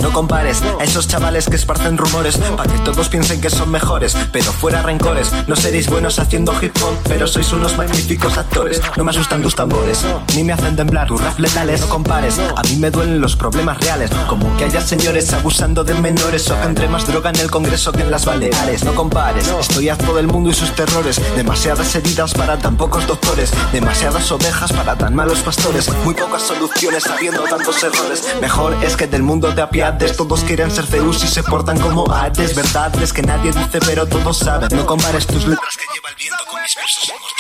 No 0.02 0.12
compares 0.12 0.62
a 0.80 0.84
esos 0.84 1.08
chavales 1.08 1.48
que 1.48 1.56
esparcen 1.56 1.98
rumores. 1.98 2.38
Para 2.38 2.72
que 2.72 2.80
todos 2.80 3.10
piensen 3.10 3.42
que 3.42 3.50
son 3.50 3.72
mejores. 3.72 4.16
Pero 4.32 4.52
fuera 4.52 4.82
rencores. 4.82 5.32
No 5.48 5.56
seréis 5.56 5.88
buenos 5.90 6.20
haciendo 6.20 6.54
hip 6.62 6.76
hop, 6.82 6.96
pero 7.08 7.28
sois 7.28 7.52
unos 7.54 7.78
magníficos 7.78 8.38
actores. 8.38 8.82
No 8.98 9.04
me 9.04 9.12
asustan 9.12 9.42
tus 9.42 9.56
tambores, 9.56 10.04
ni 10.36 10.44
me 10.44 10.54
hacen 10.54 10.76
temblar 10.76 11.08
tus 11.08 11.22
rap 11.22 11.38
letales. 11.40 11.82
No 11.82 11.90
compares, 11.90 12.25
a 12.34 12.62
mí 12.64 12.76
me 12.78 12.90
duelen 12.90 13.22
los 13.22 13.36
problemas 13.36 13.78
reales. 13.80 14.10
Como 14.28 14.58
que 14.58 14.66
haya 14.66 14.82
señores 14.82 15.32
abusando 15.34 15.84
de 15.84 15.94
menores 15.94 16.50
o 16.50 16.60
que 16.60 16.68
entre 16.68 16.88
más 16.88 17.06
droga 17.06 17.30
en 17.30 17.40
el 17.40 17.52
Congreso 17.52 17.92
que 17.92 18.02
en 18.02 18.10
las 18.10 18.26
Baleares. 18.26 18.84
No 18.84 18.96
compares, 18.96 19.48
estoy 19.60 19.90
harto 19.90 20.16
del 20.16 20.28
mundo 20.28 20.50
y 20.50 20.54
sus 20.54 20.74
terrores. 20.76 21.22
Demasiadas 21.36 21.94
heridas 21.96 22.34
para 22.34 22.58
tan 22.58 22.78
pocos 22.78 23.06
doctores. 23.06 23.52
Demasiadas 23.72 24.32
ovejas 24.32 24.74
para 24.74 24.96
tan 24.98 25.14
malos 25.14 25.40
pastores. 25.40 25.88
Muy 26.04 26.16
pocas 26.16 26.42
soluciones 26.42 27.06
habiendo 27.06 27.44
tantos 27.44 27.84
errores. 27.84 28.24
Mejor 28.42 28.76
es 28.84 28.98
que 28.98 29.06
del 29.06 29.22
mundo 29.22 29.54
te 29.54 29.62
apiades. 29.62 30.18
Todos 30.18 30.42
quieren 30.42 30.72
ser 30.72 30.88
Zeus 30.88 31.24
y 31.24 31.28
se 31.28 31.44
portan 31.44 31.80
como 31.80 32.12
Hades. 32.12 32.56
Verdad 32.56 32.92
es 33.04 33.14
que 33.14 33.22
nadie 33.22 33.52
dice, 33.52 33.80
pero 33.86 34.08
todos 34.08 34.40
saben. 34.40 34.70
No 34.76 34.86
compares 34.86 35.28
tus 35.28 35.46
letras 35.46 35.78
que 35.78 35.86
lleva 35.94 36.10
el 36.10 36.16
viento 36.16 36.44
con 36.50 36.60
mis 36.62 36.76
versos 36.76 37.08
inmortales. 37.08 37.36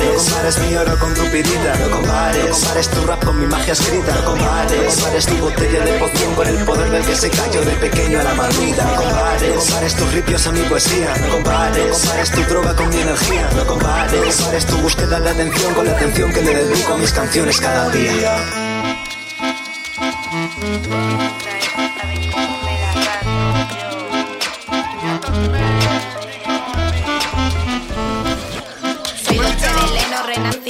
No 0.00 0.16
compares 0.16 0.58
mi 0.58 0.74
oro 0.74 0.98
con 0.98 1.14
tu 1.14 1.24
pirita. 1.30 1.74
No 1.76 1.96
compares, 1.96 2.44
no 2.44 2.50
compares 2.50 2.90
tu 2.90 3.06
rap 3.06 3.24
con 3.24 3.40
mi 3.40 3.46
magia 3.46 3.74
escrita. 3.80 4.14
No 4.14 4.24
compares 4.24 5.26
tu 5.26 5.36
botella 5.36 5.84
de 5.84 5.92
poción 5.98 6.34
con 6.34 6.46
el 6.46 6.64
poder 6.64 6.90
del 6.90 7.04
que 7.04 7.16
se 7.16 7.30
cayó 7.30 7.60
de 7.62 7.72
pequeño 7.72 8.20
a 8.20 8.24
la 8.24 8.34
marmita. 8.34 8.84
No 8.84 8.96
compares, 8.96 9.54
no 9.54 9.60
compares 9.60 9.96
tus 9.96 10.12
ripios 10.12 10.46
a 10.46 10.52
mi 10.52 10.60
poesía. 10.60 11.14
No 11.20 11.28
compares, 11.34 11.86
no 11.86 11.98
compares 11.98 12.30
tu 12.30 12.42
droga 12.44 12.76
con 12.76 12.88
mi 12.88 13.00
energía. 13.00 13.50
No 13.56 13.66
compares, 13.66 14.36
compares 14.36 14.66
tu 14.66 14.76
búsqueda 14.78 15.20
de 15.20 15.30
atención 15.30 15.74
con 15.74 15.86
la 15.86 15.92
atención 15.92 16.32
que 16.32 16.42
le 16.42 16.54
dedico 16.54 16.94
a 16.94 16.96
mis 16.98 17.12
canciones 17.12 17.60
cada 17.60 17.90
día. 17.90 18.36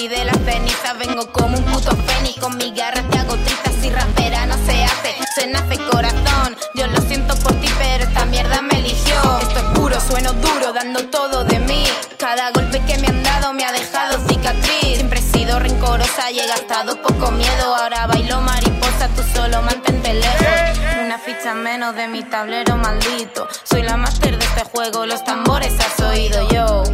Renací 0.00 0.08
de 0.08 0.24
las 0.24 0.38
cenizas 0.44 0.98
Vengo 0.98 1.30
como 1.30 1.58
un 1.58 1.64
puto 1.64 1.94
fénix. 1.94 2.38
Con 2.40 2.56
mi 2.56 2.72
garra 2.72 3.02
te 3.10 3.18
hago 3.18 3.36
trizas 3.36 3.84
y 3.84 3.90
rapera 3.90 4.46
no 4.46 4.56
se 4.64 4.84
hace. 4.84 5.14
Se 5.34 5.46
nace 5.46 5.76
corazón 5.90 6.56
Yo 6.74 6.86
lo 6.86 7.00
siento 7.02 7.34
por 7.36 7.52
ti 7.60 7.68
pero 7.78 8.04
esta 8.04 8.24
mierda 8.26 8.62
me 8.62 8.78
eligió. 8.78 9.38
Esto 9.42 9.58
es 9.58 9.78
puro, 9.78 10.00
sueno 10.00 10.32
duro, 10.34 10.72
dando 10.72 11.04
todo 11.06 11.44
de 11.44 11.58
mí. 11.58 11.84
Cada 12.18 12.50
golpe 12.52 12.80
que 12.86 12.96
me 12.98 13.08
han 13.08 13.22
dado 13.22 13.52
me 13.52 13.64
ha 13.64 13.72
dejado 13.72 14.18
cicatriz. 14.26 14.96
Siempre 14.96 15.18
he 15.18 15.22
sido 15.22 15.58
rencorosa 15.58 16.30
y 16.30 16.40
he 16.40 16.46
gastado 16.46 17.00
poco 17.02 17.30
miedo. 17.32 17.74
Ahora 17.74 18.06
bailo 18.06 18.40
mariposa, 18.40 19.08
tú 19.14 19.22
solo 19.34 19.60
mantente 19.62 20.14
lejos. 20.14 20.78
Una 21.04 21.18
ficha 21.18 21.54
menos 21.54 21.94
de 21.94 22.08
mi 22.08 22.22
tablero 22.22 22.76
maldito. 22.76 23.48
Soy 23.64 23.82
la 23.82 23.96
máster 23.98 24.38
de 24.38 24.44
este 24.44 24.64
juego, 24.64 25.04
los 25.04 25.22
tambores 25.24 25.74
has 25.78 26.00
oído 26.00 26.48
yo. 26.48 26.84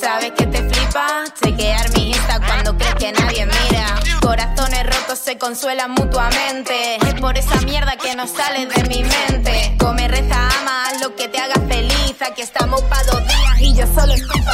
¿Sabes 0.00 0.32
que 0.32 0.46
te 0.46 0.73
flipa? 0.94 1.24
Chequear 1.40 1.90
mi 1.96 2.10
Insta 2.10 2.40
cuando 2.40 2.76
crees 2.76 2.94
que 2.94 3.12
nadie 3.12 3.46
mira. 3.46 4.00
Corazones 4.20 4.86
rotos 4.86 5.18
se 5.18 5.36
consuelan 5.38 5.90
mutuamente. 5.92 6.96
Es 6.96 7.14
por 7.20 7.36
esa 7.36 7.60
mierda 7.62 7.96
que 7.96 8.14
no 8.14 8.26
sale 8.26 8.66
de 8.66 8.84
mi 8.84 9.02
mente. 9.02 9.76
Come, 9.78 10.08
reza, 10.08 10.48
ama, 10.60 10.86
haz 10.86 11.00
lo 11.00 11.14
que 11.14 11.28
te 11.28 11.38
haga 11.38 11.60
feliz. 11.68 12.16
Aquí 12.20 12.42
estamos 12.42 12.82
pa' 12.82 13.02
dos 13.04 13.20
días 13.20 13.60
y 13.60 13.74
yo 13.74 13.86
solo 13.94 14.12
estoy 14.14 14.40
mí. 14.40 14.46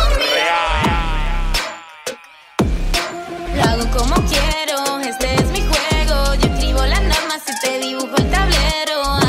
Lo 3.54 3.62
hago 3.62 3.90
como 3.90 4.14
quiero, 4.26 5.00
este 5.00 5.34
es 5.34 5.46
mi 5.50 5.60
juego. 5.60 6.34
Yo 6.34 6.48
escribo 6.54 6.84
las 6.86 7.02
normas 7.02 7.42
y 7.48 7.60
te 7.60 7.78
dibujo 7.78 8.16
el 8.16 8.30
tablero. 8.30 9.19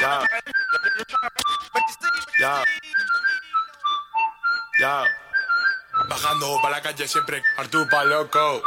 Ya. 0.00 0.20
Ya. 2.40 2.64
Ya. 4.80 5.04
Bajando 6.08 6.58
pa' 6.62 6.70
la 6.70 6.80
calle 6.82 7.06
siempre, 7.06 7.42
Artur 7.58 7.88
pa' 7.88 8.04
loco. 8.04 8.62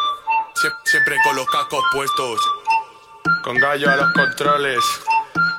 Sie- 0.55 0.71
siempre 0.85 1.17
con 1.23 1.35
los 1.35 1.47
cascos 1.49 1.83
puestos. 1.91 2.39
Con 3.43 3.57
gallo 3.57 3.89
a 3.91 3.95
los 3.95 4.11
controles. 4.13 4.83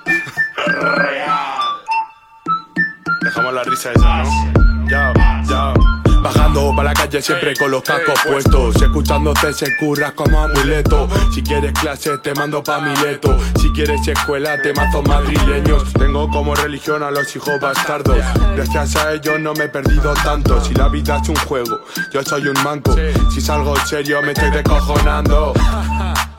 Dejamos 3.22 3.52
la 3.54 3.64
risa 3.64 3.92
esa, 3.92 4.22
¿no? 4.22 4.88
Ya, 4.88 5.12
ya. 5.48 5.74
Bajando 6.26 6.74
pa' 6.74 6.82
la 6.82 6.92
calle 6.92 7.22
siempre 7.22 7.54
con 7.54 7.70
los 7.70 7.84
cascos 7.84 8.18
puestos. 8.26 8.82
Escuchándote 8.82 9.52
se 9.52 9.76
curras 9.76 10.10
como 10.10 10.42
amuleto. 10.42 11.08
Si 11.32 11.40
quieres 11.40 11.72
clase 11.72 12.18
te 12.18 12.34
mando 12.34 12.64
pa' 12.64 12.80
Mileto. 12.80 13.38
Si 13.60 13.70
quieres 13.70 14.08
escuela 14.08 14.60
te 14.60 14.74
mazo 14.74 15.04
madrileños. 15.04 15.92
Tengo 15.92 16.28
como 16.28 16.56
religión 16.56 17.04
a 17.04 17.12
los 17.12 17.36
hijos 17.36 17.60
bastardos. 17.60 18.18
Gracias 18.56 18.96
a 18.96 19.12
ellos 19.12 19.38
no 19.38 19.54
me 19.54 19.66
he 19.66 19.68
perdido 19.68 20.14
tanto. 20.14 20.60
Si 20.64 20.74
la 20.74 20.88
vida 20.88 21.20
es 21.22 21.28
un 21.28 21.36
juego, 21.36 21.82
yo 22.12 22.24
soy 22.24 22.48
un 22.48 22.60
manco. 22.64 22.96
Si 23.30 23.40
salgo 23.40 23.76
serio 23.86 24.20
me 24.20 24.32
estoy 24.32 24.50
descojonando. 24.50 25.52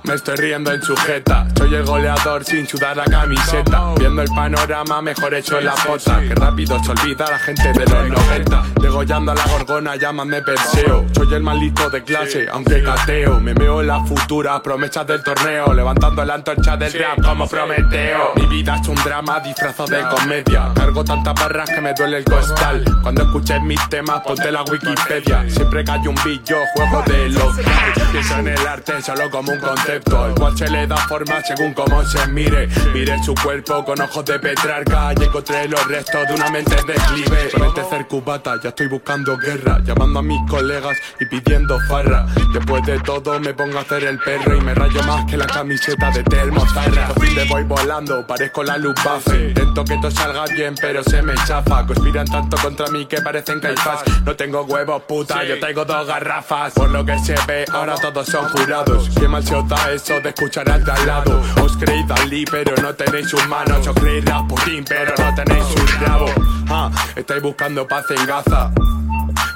me 0.03 0.15
estoy 0.15 0.35
riendo 0.35 0.73
en 0.73 0.81
sujeta. 0.81 1.47
Soy 1.57 1.73
el 1.73 1.85
goleador 1.85 2.43
sin 2.43 2.67
sudar 2.67 2.97
la 2.97 3.05
camiseta. 3.05 3.93
Viendo 3.97 4.21
el 4.21 4.29
panorama, 4.29 5.01
mejor 5.01 5.33
hecho 5.33 5.59
en 5.59 5.65
la 5.65 5.77
foto. 5.77 6.11
Que 6.19 6.35
rápido 6.35 6.77
se 6.83 6.91
olvida 6.91 7.31
la 7.31 7.39
gente 7.39 7.71
de 7.71 7.85
los 7.85 8.09
90. 8.09 8.63
Degollando 8.97 9.31
a 9.31 9.35
la 9.35 9.45
gorgona, 9.45 9.95
llámame 9.95 10.41
Perseo. 10.41 11.05
Soy 11.13 11.31
el 11.31 11.43
maldito 11.43 11.87
de 11.87 12.03
clase, 12.03 12.47
aunque 12.51 12.81
cateo. 12.81 13.39
Me 13.39 13.53
veo 13.53 13.81
en 13.81 13.85
las 13.85 14.09
futuras 14.09 14.59
promesas 14.61 15.05
del 15.05 15.21
torneo. 15.21 15.71
Levantando 15.71 16.25
la 16.25 16.33
antorcha 16.33 16.75
del 16.77 16.91
rap 16.93 17.21
como 17.21 17.47
Prometeo. 17.47 18.31
Mi 18.37 18.47
vida 18.47 18.75
es 18.81 18.87
un 18.87 18.95
drama 18.95 19.39
disfrazado 19.39 19.85
de 19.85 20.01
comedia. 20.01 20.71
Cargo 20.73 21.03
tantas 21.03 21.35
barras 21.35 21.69
que 21.69 21.79
me 21.79 21.93
duele 21.93 22.17
el 22.17 22.25
costal. 22.25 22.83
Cuando 23.03 23.21
escuches 23.21 23.61
mis 23.61 23.87
temas, 23.87 24.21
ponte 24.21 24.51
la 24.51 24.63
Wikipedia. 24.63 25.47
Siempre 25.47 25.83
que 25.85 25.91
hay 25.91 26.07
un 26.07 26.15
beat, 26.25 26.43
yo 26.43 26.57
juego 26.73 27.03
de 27.05 27.29
local. 27.29 27.65
Pienso 28.11 28.39
en 28.39 28.47
el 28.47 28.65
arte 28.65 28.99
solo 29.03 29.29
como 29.29 29.51
un 29.51 29.59
concepto. 29.59 30.25
El 30.25 30.33
cual 30.33 30.57
se 30.57 30.67
le 30.71 30.87
da 30.87 30.97
forma 30.97 31.39
según 31.43 31.75
cómo 31.75 32.03
se 32.03 32.25
mire. 32.29 32.67
Mire 32.95 33.21
su 33.23 33.35
cuerpo 33.35 33.85
con 33.85 34.01
ojos 34.01 34.25
de 34.25 34.39
Petrarca. 34.39 35.13
Y 35.19 35.23
encontré 35.23 35.67
los 35.67 35.87
restos 35.87 36.27
de 36.27 36.33
una 36.33 36.49
mente 36.49 36.75
declive. 36.87 37.51
Con 37.51 37.67
este 37.67 37.83
cercubata 37.83 38.59
ya 38.59 38.69
estoy 38.69 38.86
buscando 38.87 39.37
guerra. 39.37 39.79
Llamando 39.83 40.19
a 40.19 40.21
mis 40.23 40.39
colegas 40.49 40.97
y 41.19 41.25
pidiendo 41.25 41.79
farra. 41.87 42.25
Después 42.53 42.85
de 42.85 42.99
todo 42.99 43.39
me 43.39 43.53
pongo 43.53 43.77
a 43.77 43.81
hacer 43.81 44.03
el 44.03 44.19
perro. 44.19 44.57
Y 44.57 44.61
me 44.61 44.73
rayo 44.73 45.01
más 45.03 45.25
que 45.25 45.37
la 45.37 45.47
camiseta 45.47 46.11
de 46.11 46.23
Telmo 46.23 46.65
Zarra. 46.67 47.09
Te 47.13 47.43
voy 47.45 47.63
volando, 47.63 48.25
parezco 48.25 48.63
la 48.63 48.77
luz 48.77 48.95
base. 49.03 49.49
Intento 49.49 49.83
que 49.83 49.95
todo 49.97 50.11
salga 50.11 50.45
bien, 50.45 50.75
pero 50.79 51.03
se 51.03 51.21
me 51.21 51.35
chafa. 51.45 51.85
Conspiran 51.85 52.25
tanto 52.25 52.57
contra 52.57 52.87
mí 52.87 53.05
que 53.05 53.21
parecen 53.21 53.59
caifás. 53.59 54.03
No 54.25 54.35
tengo 54.35 54.63
huevos, 54.63 55.03
puta, 55.03 55.43
yo 55.43 55.59
traigo 55.59 55.85
dos 55.85 56.07
garrafas. 56.07 56.73
Por 56.73 56.89
lo 56.89 57.05
que 57.05 57.17
se 57.19 57.35
ve, 57.47 57.65
ahora 57.71 57.95
todos 57.95 58.27
son 58.27 58.47
jurados. 58.49 59.09
Qué 59.19 59.27
mal 59.27 59.43
se 59.43 59.55
os 59.55 59.67
da 59.67 59.91
eso 59.91 60.19
de 60.19 60.29
escuchar 60.29 60.69
al 60.69 60.83
de 60.83 60.91
al 60.91 61.07
lado. 61.07 61.41
Os 61.61 61.77
creéis 61.77 62.07
Dalí, 62.07 62.45
pero 62.45 62.75
no 62.81 62.93
tenéis 62.93 63.29
sus 63.29 63.45
manos. 63.47 63.85
Os 63.85 63.95
creéis 63.95 64.25
Rasputin, 64.25 64.85
pero 64.87 65.13
no 65.17 65.35
tenéis 65.35 65.65
sus 65.65 65.99
rabos. 65.99 66.31
Ah, 66.69 66.91
estáis 67.15 67.41
buscando 67.41 67.87
paz 67.87 68.05
en 68.11 68.25
Gaza. 68.25 68.71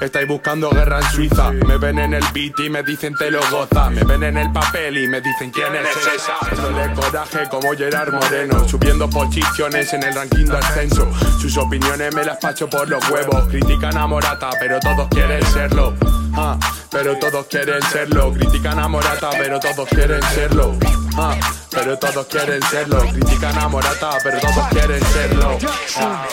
Estáis 0.02 0.26
buscando 0.26 0.68
guerra 0.70 0.98
en 0.98 1.10
Suiza. 1.12 1.52
Me 1.52 1.76
ven 1.78 1.98
en 2.00 2.14
el 2.14 2.24
beat 2.34 2.58
y 2.58 2.68
me 2.68 2.82
dicen 2.82 3.14
te 3.14 3.30
lo 3.30 3.40
goza. 3.50 3.88
Me 3.88 4.02
ven 4.02 4.24
en 4.24 4.36
el 4.36 4.50
papel 4.50 4.98
y 4.98 5.06
me 5.06 5.20
dicen 5.20 5.52
quién 5.52 5.76
es 5.76 5.88
esa. 5.96 6.38
De 6.72 6.92
coraje 6.92 7.48
como 7.48 7.72
Gerard 7.72 8.12
Moreno. 8.12 8.68
Subiendo 8.68 9.08
posiciones 9.08 9.92
en 9.92 10.02
el 10.02 10.12
ranking 10.12 10.46
de 10.46 10.58
ascenso. 10.58 11.08
Sus 11.40 11.56
opiniones 11.56 12.12
me 12.16 12.24
las 12.24 12.38
paso 12.38 12.68
por 12.68 12.88
los 12.88 13.08
huevos. 13.10 13.46
Critican 13.48 13.96
a 13.96 14.08
Morata, 14.08 14.50
pero 14.58 14.80
todos 14.80 15.06
quieren 15.08 15.46
serlo. 15.46 15.94
Ah, 16.34 16.58
pero 16.90 17.16
todos 17.18 17.46
quieren 17.46 17.82
serlo. 17.82 18.32
Critican 18.32 18.80
a 18.80 18.88
Morata, 18.88 19.30
pero 19.38 19.60
todos 19.60 19.88
quieren 19.88 20.22
serlo. 20.34 20.74
Ah, 21.16 21.36
pero 21.70 21.96
todos 21.96 22.26
quieren 22.26 22.62
serlo. 22.62 22.98
Critican 22.98 23.56
a 23.56 23.68
Morata, 23.68 24.18
pero 24.24 24.40
todos 24.40 24.68
quieren 24.68 25.04
serlo. 25.04 25.58
Ah, 25.96 26.26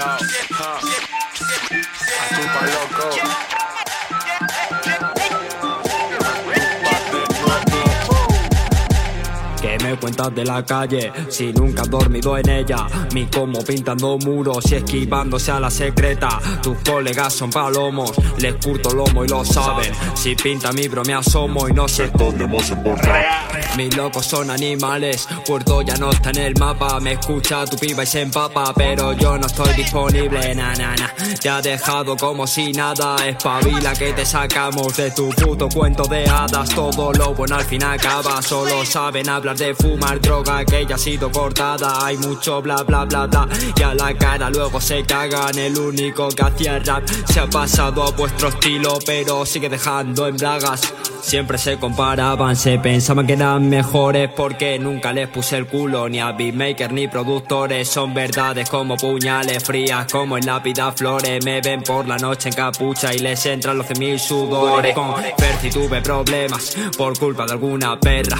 ah. 0.00 1.09
Chupa 2.10 2.66
loco. 2.66 3.49
Me 9.90 9.96
cuentas 9.96 10.34
de 10.34 10.44
la 10.44 10.64
calle 10.64 11.12
si 11.28 11.52
nunca 11.52 11.82
has 11.82 11.90
dormido 11.90 12.36
en 12.36 12.48
ella? 12.48 12.86
Mi 13.12 13.26
como 13.26 13.62
pintando 13.64 14.18
muros 14.18 14.70
y 14.70 14.76
esquivándose 14.76 15.50
a 15.50 15.58
la 15.58 15.70
secreta. 15.70 16.38
Tus 16.62 16.78
colegas 16.78 17.34
son 17.34 17.50
palomos, 17.50 18.12
les 18.38 18.54
curto 18.54 18.90
lomo 18.90 19.24
y 19.24 19.28
lo 19.28 19.44
saben. 19.44 19.92
Si 20.14 20.34
pinta 20.36 20.72
mi 20.72 20.86
bro 20.86 21.02
me 21.04 21.14
asomo 21.14 21.68
y 21.68 21.72
no 21.72 21.88
se 21.88 22.04
escondemos 22.04 22.70
en 22.70 22.84
Mis 23.76 23.96
locos 23.96 24.26
son 24.26 24.50
animales, 24.50 25.26
Puerto 25.46 25.82
ya 25.82 25.96
no 25.96 26.10
está 26.10 26.30
en 26.30 26.38
el 26.38 26.54
mapa. 26.56 27.00
Me 27.00 27.12
escucha 27.12 27.64
tu 27.64 27.76
piba 27.76 28.04
y 28.04 28.06
se 28.06 28.20
empapa, 28.20 28.72
pero 28.74 29.12
yo 29.14 29.38
no 29.38 29.46
estoy 29.46 29.72
disponible. 29.74 30.54
Na, 30.54 30.74
na, 30.74 30.94
na. 30.94 31.12
Te 31.40 31.48
ha 31.48 31.60
dejado 31.60 32.16
como 32.16 32.46
si 32.46 32.72
nada. 32.72 33.16
Espabila 33.26 33.92
que 33.94 34.12
te 34.12 34.24
sacamos 34.24 34.96
de 34.96 35.10
tu 35.10 35.30
puto 35.30 35.68
cuento 35.68 36.04
de 36.04 36.28
hadas. 36.28 36.68
Todo 36.74 37.12
lo 37.12 37.34
bueno 37.34 37.56
al 37.56 37.64
fin 37.64 37.82
acaba. 37.82 38.40
Solo 38.42 38.84
saben 38.84 39.28
hablar 39.28 39.56
de 39.56 39.74
fumar 39.80 40.20
droga 40.20 40.64
que 40.64 40.86
ya 40.86 40.94
ha 40.94 40.98
sido 40.98 41.30
cortada. 41.30 42.04
Hay 42.04 42.16
mucho 42.18 42.60
bla 42.62 42.82
bla 42.82 43.04
bla 43.04 43.26
bla. 43.26 43.48
Y 43.76 43.82
a 43.82 43.94
la 43.94 44.14
cara 44.14 44.50
luego 44.50 44.80
se 44.80 45.02
cagan. 45.04 45.58
El 45.58 45.78
único 45.78 46.28
que 46.28 46.42
hacía 46.42 46.78
rap 46.78 47.08
se 47.26 47.40
ha 47.40 47.46
pasado 47.48 48.02
a 48.02 48.10
vuestro 48.12 48.48
estilo, 48.48 48.98
pero 49.04 49.44
sigue 49.46 49.68
dejando 49.68 50.26
en 50.26 50.36
bragas. 50.36 50.92
Siempre 51.22 51.58
se 51.58 51.78
comparaban, 51.78 52.56
se 52.56 52.78
pensaban 52.78 53.26
que 53.26 53.34
eran 53.34 53.68
mejores 53.68 54.30
porque 54.34 54.78
nunca 54.78 55.12
les 55.12 55.28
puse 55.28 55.58
el 55.58 55.66
culo 55.66 56.08
ni 56.08 56.18
a 56.18 56.32
beatmaker 56.32 56.92
ni 56.92 57.08
productores. 57.08 57.88
Son 57.88 58.14
verdades 58.14 58.68
como 58.68 58.96
puñales 58.96 59.62
frías, 59.62 60.10
como 60.10 60.38
en 60.38 60.46
lápida 60.46 60.92
flores. 60.92 61.44
Me 61.44 61.60
ven 61.60 61.82
por 61.82 62.08
la 62.08 62.16
noche 62.16 62.48
en 62.48 62.54
capucha 62.54 63.14
y 63.14 63.18
les 63.18 63.44
entran 63.46 63.78
los 63.78 63.86
mil 63.98 64.18
sudores. 64.18 64.94
Con 64.94 65.14
Percy 65.36 65.70
tuve 65.70 66.00
problemas 66.00 66.76
por 66.96 67.18
culpa 67.18 67.44
de 67.44 67.52
alguna 67.52 68.00
perra. 68.00 68.38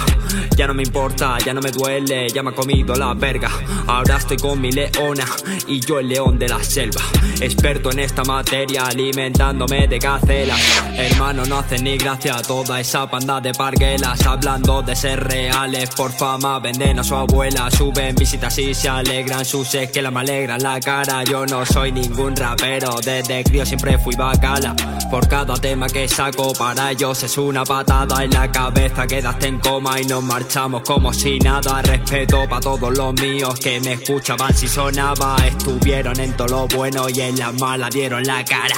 Ya 0.57 0.67
no 0.67 0.73
me 0.73 0.83
importa, 0.83 1.30
ya 1.39 1.53
no 1.53 1.61
me 1.61 1.71
duele, 1.71 2.29
ya 2.29 2.43
me 2.43 2.51
ha 2.51 2.53
comido 2.53 2.93
la 2.95 3.13
verga. 3.13 3.49
Ahora 3.87 4.17
estoy 4.17 4.37
con 4.37 4.61
mi 4.61 4.71
leona 4.71 5.25
y 5.67 5.79
yo 5.79 5.99
el 5.99 6.09
león 6.09 6.37
de 6.37 6.47
la 6.47 6.63
selva. 6.63 7.01
Experto 7.39 7.91
en 7.91 7.99
esta 7.99 8.23
materia, 8.23 8.85
alimentándome 8.85 9.87
de 9.87 9.99
gacelas. 9.99 10.59
Hermano, 10.95 11.43
no 11.45 11.59
hacen 11.59 11.83
ni 11.83 11.97
gracia 11.97 12.41
toda 12.41 12.79
esa 12.79 13.09
panda 13.09 13.41
de 13.41 13.53
parguelas. 13.53 14.25
Hablando 14.25 14.81
de 14.81 14.95
ser 14.95 15.23
reales, 15.23 15.89
por 15.95 16.11
fama 16.11 16.59
venden 16.59 16.99
a 16.99 17.03
su 17.03 17.15
abuela. 17.15 17.69
Suben 17.71 18.15
visitas 18.15 18.57
y 18.59 18.73
se 18.73 18.89
alegran, 18.89 19.45
sus 19.45 19.71
que 19.93 20.01
la 20.01 20.11
me 20.11 20.19
alegran 20.19 20.61
la 20.61 20.79
cara. 20.79 21.23
Yo 21.23 21.45
no 21.45 21.65
soy 21.65 21.91
ningún 21.91 22.35
rapero, 22.35 22.95
desde 23.03 23.43
crío 23.43 23.65
siempre 23.65 23.97
fui 23.97 24.15
bacala. 24.15 24.75
Por 25.09 25.27
cada 25.27 25.55
tema 25.55 25.87
que 25.87 26.07
saco 26.07 26.53
para 26.53 26.91
ellos 26.91 27.23
es 27.23 27.37
una 27.37 27.63
patada 27.63 28.23
en 28.23 28.31
la 28.31 28.51
cabeza, 28.51 29.07
quedaste 29.07 29.47
en 29.47 29.59
coma 29.59 29.99
y 29.99 30.05
nos 30.05 30.23
marchamos 30.23 30.81
como 30.83 31.13
si 31.13 31.20
nada. 31.43 31.81
Respeto 31.81 32.47
para 32.49 32.61
todos 32.61 32.97
los 32.97 33.13
míos 33.13 33.59
que 33.59 33.79
me 33.79 33.93
escuchaban 33.93 34.53
si 34.55 34.67
sonaba. 34.67 35.35
Estuvieron 35.45 36.19
en 36.19 36.35
todo 36.35 36.47
lo 36.47 36.67
bueno 36.67 37.07
y 37.09 37.21
en 37.21 37.37
la 37.37 37.51
mala 37.51 37.89
dieron 37.89 38.23
la 38.23 38.43
cara. 38.43 38.75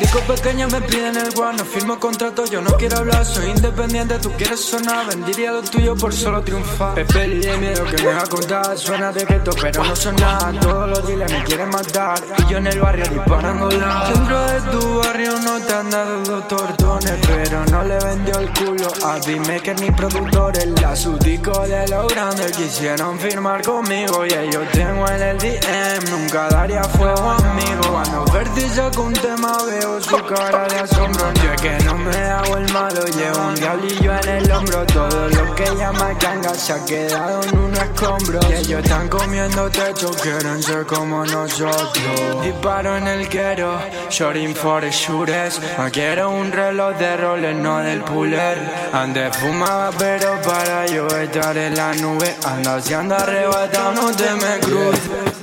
Discos 0.00 0.22
pequeños 0.22 0.72
me 0.72 0.80
piden 0.82 1.16
el 1.16 1.32
guano, 1.32 1.64
firmo 1.64 1.98
contrato, 1.98 2.44
yo 2.44 2.60
no 2.60 2.70
quiero 2.76 2.98
hablar, 2.98 3.24
soy 3.24 3.50
independiente, 3.50 4.18
tú 4.20 4.30
quieres 4.36 4.60
sonar, 4.60 5.06
vendería 5.06 5.50
lo 5.50 5.62
tuyo 5.62 5.96
por 5.96 6.12
solo 6.12 6.40
triunfar. 6.42 7.04
Peli 7.06 7.40
de 7.40 7.56
miedo 7.58 7.84
que 7.84 8.04
me 8.04 8.14
va 8.14 8.22
a 8.22 8.26
contar, 8.26 8.78
suena 8.78 9.10
de 9.10 9.24
gueto, 9.24 9.50
pero 9.60 9.82
no 9.82 9.96
son 9.96 10.14
nada, 10.16 10.52
todos 10.60 10.88
los 10.88 11.06
días 11.06 11.32
me 11.32 11.42
quieren 11.42 11.70
matar, 11.70 12.22
y 12.38 12.50
yo 12.50 12.58
en 12.58 12.68
el 12.68 12.80
barrio 12.80 13.06
disparando 13.08 13.70
la. 13.72 14.10
Dentro 14.12 14.40
de 14.40 14.60
tu 14.70 14.98
barrio 14.98 15.32
no 15.40 15.60
te 15.60 15.74
han 15.74 15.90
dado 15.90 16.42
tortones, 16.42 17.14
pero 17.26 17.64
no 17.66 17.82
le 17.82 17.98
vendió 17.98 18.38
el 18.38 18.52
culo 18.52 18.88
a 19.04 19.18
beatmaker 19.26 19.80
ni 19.80 19.90
productores, 19.90 20.66
la 20.80 20.94
su 20.94 21.18
disco 21.18 21.66
de 21.68 21.86
lo 21.88 22.06
grande 22.06 22.50
quisieron 22.50 23.18
firmar 23.18 23.62
conmigo, 23.62 24.24
y 24.24 24.32
ellos 24.32 24.64
tengo 24.72 25.08
en 25.08 25.22
el 25.22 25.38
DM, 25.38 26.10
nunca 26.10 26.48
daría 26.48 26.82
fuego 26.84 27.30
amigo, 27.30 27.82
cuando 27.90 28.24
Verti 28.32 28.60
saca 28.68 29.00
un 29.00 29.12
tema 29.12 29.52
veo 29.64 30.00
su 30.00 30.24
cara 30.24 30.66
de 30.68 30.78
asombro. 30.78 31.32
Yo 31.34 31.52
es 31.52 31.60
que 31.60 31.84
no 31.84 31.94
me 31.98 32.16
hago 32.16 32.56
el 32.56 32.72
malo 32.72 33.04
Llevo 33.04 33.48
un 33.48 33.54
diablillo 33.54 34.14
en 34.14 34.28
el 34.28 34.52
hombro. 34.52 34.86
Todo 34.86 35.28
lo 35.28 35.54
que 35.54 35.64
llama 35.76 36.12
ganga 36.20 36.54
Se 36.54 36.72
ha 36.72 36.84
quedado 36.84 37.42
en 37.42 37.58
un 37.58 37.74
escombro. 37.74 38.40
Y 38.48 38.52
ellos 38.54 38.82
están 38.84 39.08
comiendo 39.08 39.68
techo 39.70 40.10
Quieren 40.22 40.62
ser 40.62 40.86
como 40.86 41.24
nosotros. 41.24 42.42
Disparo 42.42 42.96
en 42.96 43.08
el 43.08 43.28
quiero 43.28 43.78
Shorting 44.10 44.54
for 44.54 44.80
the 44.80 44.90
shooters. 44.90 45.60
Me 45.78 45.90
quiero 45.90 46.30
un 46.30 46.52
reloj 46.52 46.96
de 46.96 47.16
roles 47.16 47.56
No 47.56 47.78
del 47.78 48.02
puller. 48.02 48.58
Antes 48.92 49.36
fumaba 49.36 49.90
pero 49.98 50.40
para 50.42 50.86
yo 50.86 51.06
estar 51.08 51.56
en 51.66 51.74
la 51.74 51.94
nube 51.94 52.34
Ando 52.44 52.80
si 52.80 52.94
ando 52.94 53.14
arrebatado 53.14 53.92
No 53.92 54.10
te 54.12 54.30
me 54.34 54.60
cruces 54.60 55.38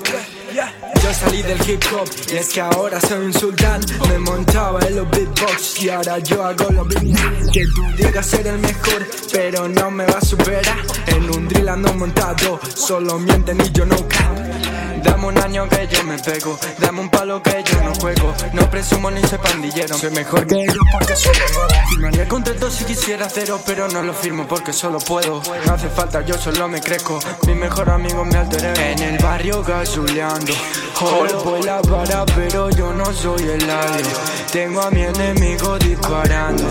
yo 1.04 1.14
salí 1.14 1.44
del 1.44 1.60
hip 1.70 1.84
hop 1.94 2.10
y 2.32 2.38
es 2.38 2.50
que 2.50 2.62
ahora 2.62 3.00
soy 3.02 3.26
un 3.26 3.34
sultán. 3.34 3.82
Me 4.10 4.18
montaba 4.18 4.80
en 4.88 4.96
los 4.96 5.10
beatbox 5.12 5.82
y 5.84 5.90
ahora 5.90 6.18
yo 6.20 6.44
hago 6.44 6.72
lo 6.72 6.86
mismo. 6.86 7.20
Que 7.52 7.66
tú 7.66 7.84
digas 7.98 8.26
ser 8.26 8.48
el 8.48 8.58
mejor 8.58 9.06
pero 9.32 9.68
no 9.68 9.92
me 9.92 10.06
va 10.06 10.18
a 10.18 10.22
superar. 10.22 10.78
En 11.08 11.30
un 11.30 11.48
drill 11.48 11.70
ando 11.70 11.94
montado, 11.94 12.60
solo 12.74 13.20
mienten 13.20 13.62
y 13.62 13.72
yo 13.72 13.86
no 13.86 13.98
cap 14.08 14.85
Dame 15.16 15.28
un 15.28 15.38
año 15.38 15.70
que 15.70 15.88
yo 15.88 16.04
me 16.04 16.20
pego, 16.20 16.60
dame 16.78 17.00
un 17.00 17.10
palo 17.10 17.42
que 17.42 17.64
yo 17.64 17.82
no 17.82 17.96
juego. 17.96 18.34
No 18.52 18.70
presumo 18.70 19.10
ni 19.10 19.22
soy 19.22 19.38
pandillero, 19.38 19.98
soy 19.98 20.12
mejor 20.12 20.46
que 20.46 20.56
ellos 20.64 20.84
porque 20.92 21.16
solo 21.16 21.40
puedo 21.54 21.70
Firmaría 21.90 22.28
contrato 22.28 22.70
si 22.70 22.84
quisiera 22.84 23.30
cero 23.30 23.62
pero 23.66 23.88
no 23.88 24.04
lo 24.04 24.14
firmo 24.14 24.46
porque 24.46 24.74
solo 24.74 25.00
puedo. 25.00 25.42
No 25.66 25.74
hace 25.74 25.88
falta, 25.88 26.20
yo 26.20 26.38
solo 26.38 26.68
me 26.68 26.82
crezco, 26.82 27.18
mi 27.48 27.56
mejor 27.56 27.92
amigo 27.92 28.26
me 28.26 28.36
alteré 28.36 28.92
En 28.92 29.00
el 29.00 29.18
barrio 29.20 29.64
gasoleando 29.64 30.52
Hoy 31.00 31.30
voy 31.46 31.64
la 31.64 31.80
vara, 31.84 32.26
pero 32.36 32.70
yo 32.72 32.92
no 32.92 33.06
soy 33.14 33.42
el 33.42 33.70
aire. 33.70 34.10
Tengo 34.52 34.82
a 34.82 34.92
mi 34.92 35.04
enemigo 35.04 35.80
disparando, 35.80 36.66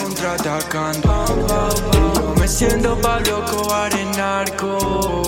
contraatacando. 0.00 1.24
Yo 1.92 2.34
me 2.38 2.44
Haciendo 2.44 2.96
Pablo 3.00 3.44
Cobar 3.46 3.92
en 3.98 4.12
narcos. 4.12 5.23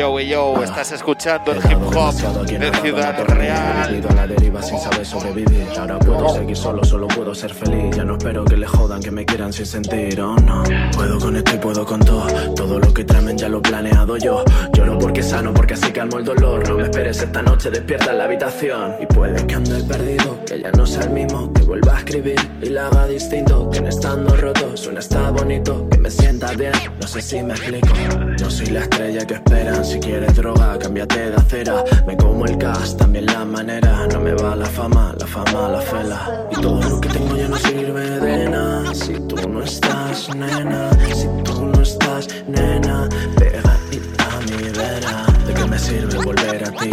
Yo, 0.00 0.18
yo, 0.18 0.62
estás 0.64 0.92
escuchando 0.92 1.52
el 1.52 1.58
hip 1.58 1.94
hop 1.94 2.14
de 2.46 2.72
Ciudad 2.80 3.22
Real. 3.26 4.02
A 4.08 4.14
la 4.14 4.26
deriva 4.26 4.62
sin 4.62 4.78
saber 4.78 5.04
sobrevivir. 5.04 5.66
Ahora 5.78 5.98
puedo 5.98 6.26
seguir 6.30 6.56
solo, 6.56 6.82
solo 6.82 7.06
puedo 7.06 7.34
ser 7.34 7.52
feliz. 7.52 7.94
Ya 7.94 8.02
no 8.04 8.16
espero 8.16 8.46
que 8.46 8.56
le 8.56 8.66
jodan, 8.66 9.02
que 9.02 9.10
me 9.10 9.26
quieran 9.26 9.52
sin 9.52 9.66
sentir. 9.66 10.18
Oh 10.22 10.36
no, 10.36 10.62
puedo 10.96 11.18
con 11.18 11.36
esto 11.36 11.54
y 11.54 11.58
puedo 11.58 11.84
con 11.84 12.00
todo. 12.00 12.26
Todo 12.54 12.78
lo 12.78 12.94
que 12.94 13.04
tramen 13.04 13.36
ya 13.36 13.50
lo 13.50 13.58
he 13.58 13.60
planeado 13.60 14.16
yo. 14.16 14.42
Lloro 14.72 14.98
porque 14.98 15.22
sano, 15.22 15.52
porque 15.52 15.74
así 15.74 15.92
calmo 15.92 16.18
el 16.18 16.24
dolor. 16.24 16.66
No 16.66 16.76
me 16.76 16.84
esperes 16.84 17.20
esta 17.20 17.42
noche, 17.42 17.70
despierta 17.70 18.12
en 18.12 18.18
la 18.18 18.24
habitación. 18.24 18.94
Y 19.02 19.04
puede 19.04 19.46
que 19.46 19.54
ande 19.54 19.84
perdido, 19.84 20.42
que 20.46 20.62
ya 20.62 20.70
no 20.72 20.86
sea 20.86 21.02
el 21.02 21.10
mismo. 21.10 21.52
Que 21.52 21.60
vuelva 21.60 21.96
a 21.96 21.98
escribir 21.98 22.40
y 22.62 22.70
la 22.70 22.86
haga 22.86 23.06
distinto. 23.06 23.68
Que 23.68 23.82
no 23.82 23.90
estando 23.90 24.34
roto, 24.34 24.78
suena 24.78 25.00
está 25.00 25.30
bonito. 25.30 25.86
Que 25.90 25.98
me 25.98 26.10
sienta 26.10 26.52
bien, 26.52 26.72
no 26.98 27.06
sé 27.06 27.20
si 27.20 27.42
me 27.42 27.52
explico. 27.52 27.88
No 28.40 28.50
soy 28.50 28.68
la 28.68 28.80
estrella 28.80 29.26
que 29.26 29.34
esperan. 29.34 29.89
Si 29.90 29.98
quieres 29.98 30.36
droga, 30.36 30.78
cámbiate 30.78 31.30
de 31.30 31.34
acera. 31.34 31.82
Me 32.06 32.16
como 32.16 32.44
el 32.44 32.56
gas, 32.56 32.96
también 32.96 33.26
la 33.26 33.44
manera. 33.44 34.06
No 34.06 34.20
me 34.20 34.34
va 34.34 34.54
la 34.54 34.66
fama, 34.66 35.12
la 35.18 35.26
fama, 35.26 35.68
la 35.68 35.80
fela. 35.80 36.46
Y 36.52 36.60
todo 36.60 36.80
lo 36.80 37.00
que 37.00 37.08
tengo 37.08 37.36
ya 37.36 37.48
no 37.48 37.56
sirve 37.56 38.20
de 38.20 38.48
nada. 38.50 38.94
Si 38.94 39.14
tú 39.14 39.48
no 39.48 39.60
estás, 39.64 40.32
nena. 40.32 40.90
Si 41.12 41.26
tú 41.42 41.66
no 41.66 41.82
estás, 41.82 42.28
nena. 42.46 43.08
Pegadita 43.36 44.24
a 44.32 44.40
mi 44.42 44.62
vera. 44.78 45.26
¿De 45.44 45.54
qué 45.54 45.64
me 45.64 45.76
sirve 45.76 46.18
volver 46.24 46.68
a 46.68 46.70
ti? 46.70 46.90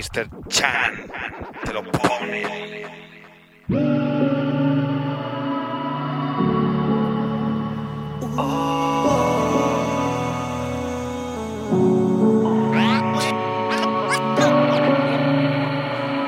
Mr. 0.00 0.30
Chan 0.48 0.92
te 1.62 1.72
lo 1.74 1.82
pone. 1.82 2.42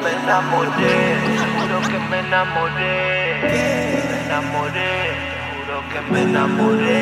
Me 0.02 0.10
enamoré, 0.20 1.16
juro 1.56 1.80
que 1.88 1.98
me 2.10 2.18
enamoré. 2.18 3.40
Me 4.10 4.20
enamoré, 4.26 4.92
juro 5.54 5.76
que 5.88 6.00
me 6.12 6.20
enamoré. 6.20 6.92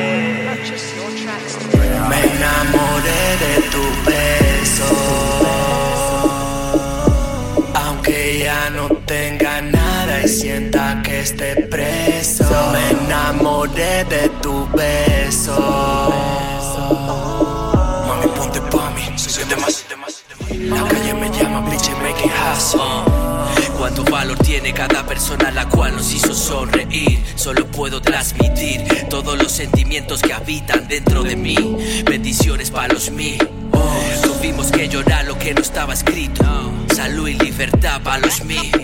Me 2.10 2.19
esté 11.20 11.56
preso. 11.68 12.44
Me 12.72 12.90
enamoré 13.04 14.04
de 14.04 14.28
tu 14.42 14.66
beso. 14.70 15.58
Mami, 18.06 18.26
ponte 18.36 18.60
pa' 18.60 18.90
mí, 18.90 19.18
soy 19.18 19.44
de 19.44 19.56
más. 19.56 19.84
La 20.50 20.82
calle 20.88 21.14
me 21.14 21.30
llama, 21.30 21.68
bitch, 21.70 21.88
and 21.88 22.02
make 22.02 22.24
it 22.24 22.32
hustle. 22.32 23.04
Cuánto 23.78 24.04
valor 24.04 24.38
tiene 24.38 24.72
cada 24.74 25.06
persona 25.06 25.48
a 25.48 25.52
la 25.52 25.68
cual 25.68 25.96
nos 25.96 26.12
hizo 26.12 26.34
sonreír. 26.34 27.22
Solo 27.34 27.66
puedo 27.66 28.00
transmitir 28.00 28.84
todos 29.08 29.38
los 29.38 29.52
sentimientos 29.52 30.20
que 30.22 30.32
habitan 30.32 30.86
dentro 30.88 31.22
de 31.22 31.36
mí. 31.36 31.56
Bendiciones 32.04 32.70
para 32.70 32.92
los 32.92 33.10
míos. 33.10 33.46
Tuvimos 34.22 34.70
que 34.70 34.88
llorar 34.88 35.24
lo 35.26 35.38
que 35.38 35.54
no 35.54 35.60
estaba 35.60 35.94
escrito. 35.94 36.44
Salud 36.94 37.28
y 37.28 37.34
libertad 37.34 38.00
para 38.02 38.18
los 38.18 38.44
míos. 38.44 38.76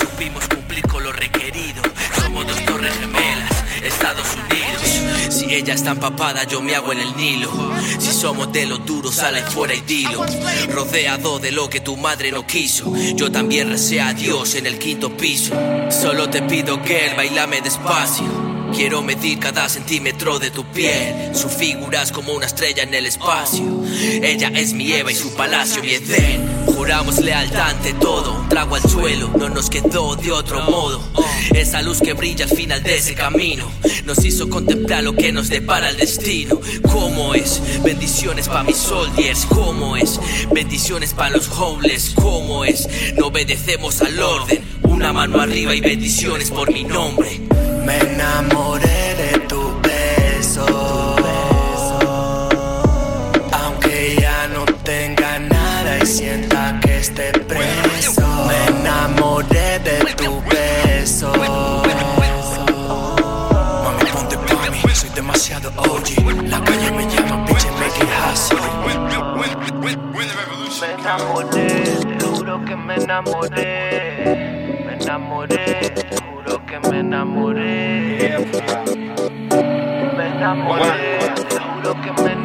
Supimos 0.00 0.48
cumplir 0.74 0.86
con 0.86 1.04
lo 1.04 1.12
requerido. 1.12 1.82
Somos 2.20 2.46
dos 2.46 2.64
torres 2.64 2.92
gemelas, 2.98 3.64
Estados 3.82 4.26
Unidos. 4.34 5.34
Si 5.34 5.54
ella 5.54 5.74
está 5.74 5.92
empapada, 5.92 6.44
yo 6.44 6.60
me 6.60 6.74
hago 6.74 6.92
en 6.92 7.00
el 7.00 7.16
Nilo. 7.16 7.50
Si 7.98 8.12
somos 8.12 8.52
de 8.52 8.66
los 8.66 8.84
duros, 8.84 9.14
sale 9.14 9.42
fuera 9.42 9.74
y 9.74 9.80
dilo. 9.82 10.24
Rodeado 10.70 11.38
de 11.38 11.52
lo 11.52 11.68
que 11.68 11.80
tu 11.80 11.96
madre 11.96 12.32
no 12.32 12.46
quiso. 12.46 12.92
Yo 13.14 13.30
también 13.30 13.70
recé 13.70 14.00
a 14.00 14.12
Dios 14.14 14.54
en 14.54 14.66
el 14.66 14.78
quinto 14.78 15.16
piso. 15.16 15.54
Solo 15.90 16.28
te 16.28 16.42
pido 16.42 16.82
que 16.82 17.06
él 17.06 17.14
bailame 17.16 17.60
despacio. 17.60 18.53
Quiero 18.74 19.02
medir 19.02 19.38
cada 19.38 19.68
centímetro 19.68 20.40
de 20.40 20.50
tu 20.50 20.64
piel. 20.64 21.32
Su 21.32 21.48
figura 21.48 22.02
es 22.02 22.10
como 22.10 22.32
una 22.32 22.46
estrella 22.46 22.82
en 22.82 22.92
el 22.92 23.06
espacio. 23.06 23.62
Ella 24.20 24.48
es 24.48 24.72
mi 24.72 24.92
Eva 24.92 25.12
y 25.12 25.14
su 25.14 25.32
palacio 25.34 25.80
mi 25.80 25.92
Edén. 25.92 26.66
Juramos 26.66 27.20
lealtad 27.20 27.70
ante 27.70 27.92
todo. 27.94 28.34
Un 28.34 28.48
trago 28.48 28.74
al 28.74 28.82
suelo, 28.82 29.30
no 29.38 29.48
nos 29.48 29.70
quedó 29.70 30.16
de 30.16 30.32
otro 30.32 30.60
modo. 30.62 31.00
Esa 31.54 31.82
luz 31.82 32.00
que 32.00 32.14
brilla 32.14 32.46
al 32.46 32.50
final 32.50 32.82
de 32.82 32.96
ese 32.96 33.14
camino 33.14 33.70
nos 34.04 34.24
hizo 34.24 34.50
contemplar 34.50 35.04
lo 35.04 35.14
que 35.14 35.30
nos 35.30 35.48
depara 35.48 35.90
el 35.90 35.96
destino. 35.96 36.60
¿Cómo 36.90 37.32
es? 37.32 37.62
Bendiciones 37.84 38.48
para 38.48 38.64
mis 38.64 38.76
soldiers. 38.76 39.46
¿Cómo 39.46 39.96
es? 39.96 40.18
Bendiciones 40.52 41.14
para 41.14 41.36
los 41.36 41.48
homeless. 41.48 42.12
¿Cómo 42.16 42.64
es? 42.64 42.88
No 43.16 43.28
obedecemos 43.28 44.02
al 44.02 44.18
orden. 44.20 44.64
Una 44.82 45.12
mano 45.12 45.40
arriba 45.40 45.76
y 45.76 45.80
bendiciones 45.80 46.50
por 46.50 46.72
mi 46.72 46.82
nombre. 46.82 47.40
Me 47.84 47.98
enamoré 47.98 49.14
de 49.16 49.38
tu 49.48 49.62
beso. 49.82 50.66
Aunque 53.52 54.16
ya 54.20 54.48
no 54.48 54.64
tenga 54.82 55.38
nada 55.38 55.98
y 56.02 56.06
sienta 56.06 56.78
que 56.80 56.98
esté 56.98 57.32
preso. 57.32 58.22
Me 58.48 58.78
enamoré 58.80 59.78
de 59.80 59.98
tu 60.14 60.40
beso. 60.50 61.32
Mami, 63.84 64.04
ponte 64.12 64.36
pa' 64.38 64.70
mí, 64.70 64.80
soy 64.94 65.10
demasiado 65.10 65.70
OG. 65.76 66.08
La 66.48 66.60
calle 66.60 66.90
me 66.92 67.04
llama, 67.12 67.44
bitch, 67.46 67.66
make 67.78 67.98
it 68.02 68.08
hustle. 68.24 68.58
Me 70.80 70.92
enamoré, 70.92 71.66
te 72.18 72.26
juro 72.26 72.64
que 72.64 72.76
me 72.76 72.94
enamoré. 72.96 73.93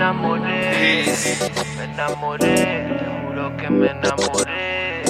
Enamoré. 0.10 1.06
Me 1.78 1.84
enamoré, 1.84 2.56
te 2.98 3.06
juro 3.28 3.58
que 3.58 3.70
me 3.70 3.92
enamoré. 3.92 5.04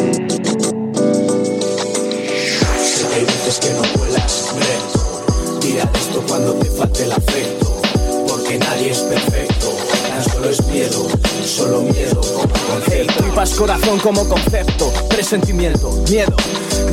Que 3.10 3.20
dices 3.26 3.60
que 3.60 3.70
no 3.72 3.82
vuelas 3.98 4.56
recto. 4.56 5.60
Tira 5.62 5.90
esto 5.94 6.24
cuando 6.28 6.54
te 6.56 6.66
falte 6.66 7.04
el 7.04 7.12
afecto. 7.14 7.82
Porque 8.28 8.58
nadie 8.60 8.92
es 8.92 9.00
perfecto. 9.00 9.99
Solo 10.24 10.50
es 10.50 10.66
miedo, 10.68 11.08
solo 11.46 11.82
miedo 11.82 12.20
como 12.22 12.54
concepto. 12.54 13.24
Tripas 13.24 13.52
corazón 13.52 14.00
como 14.00 14.28
concepto, 14.28 14.92
presentimiento, 15.08 15.92
miedo, 16.10 16.36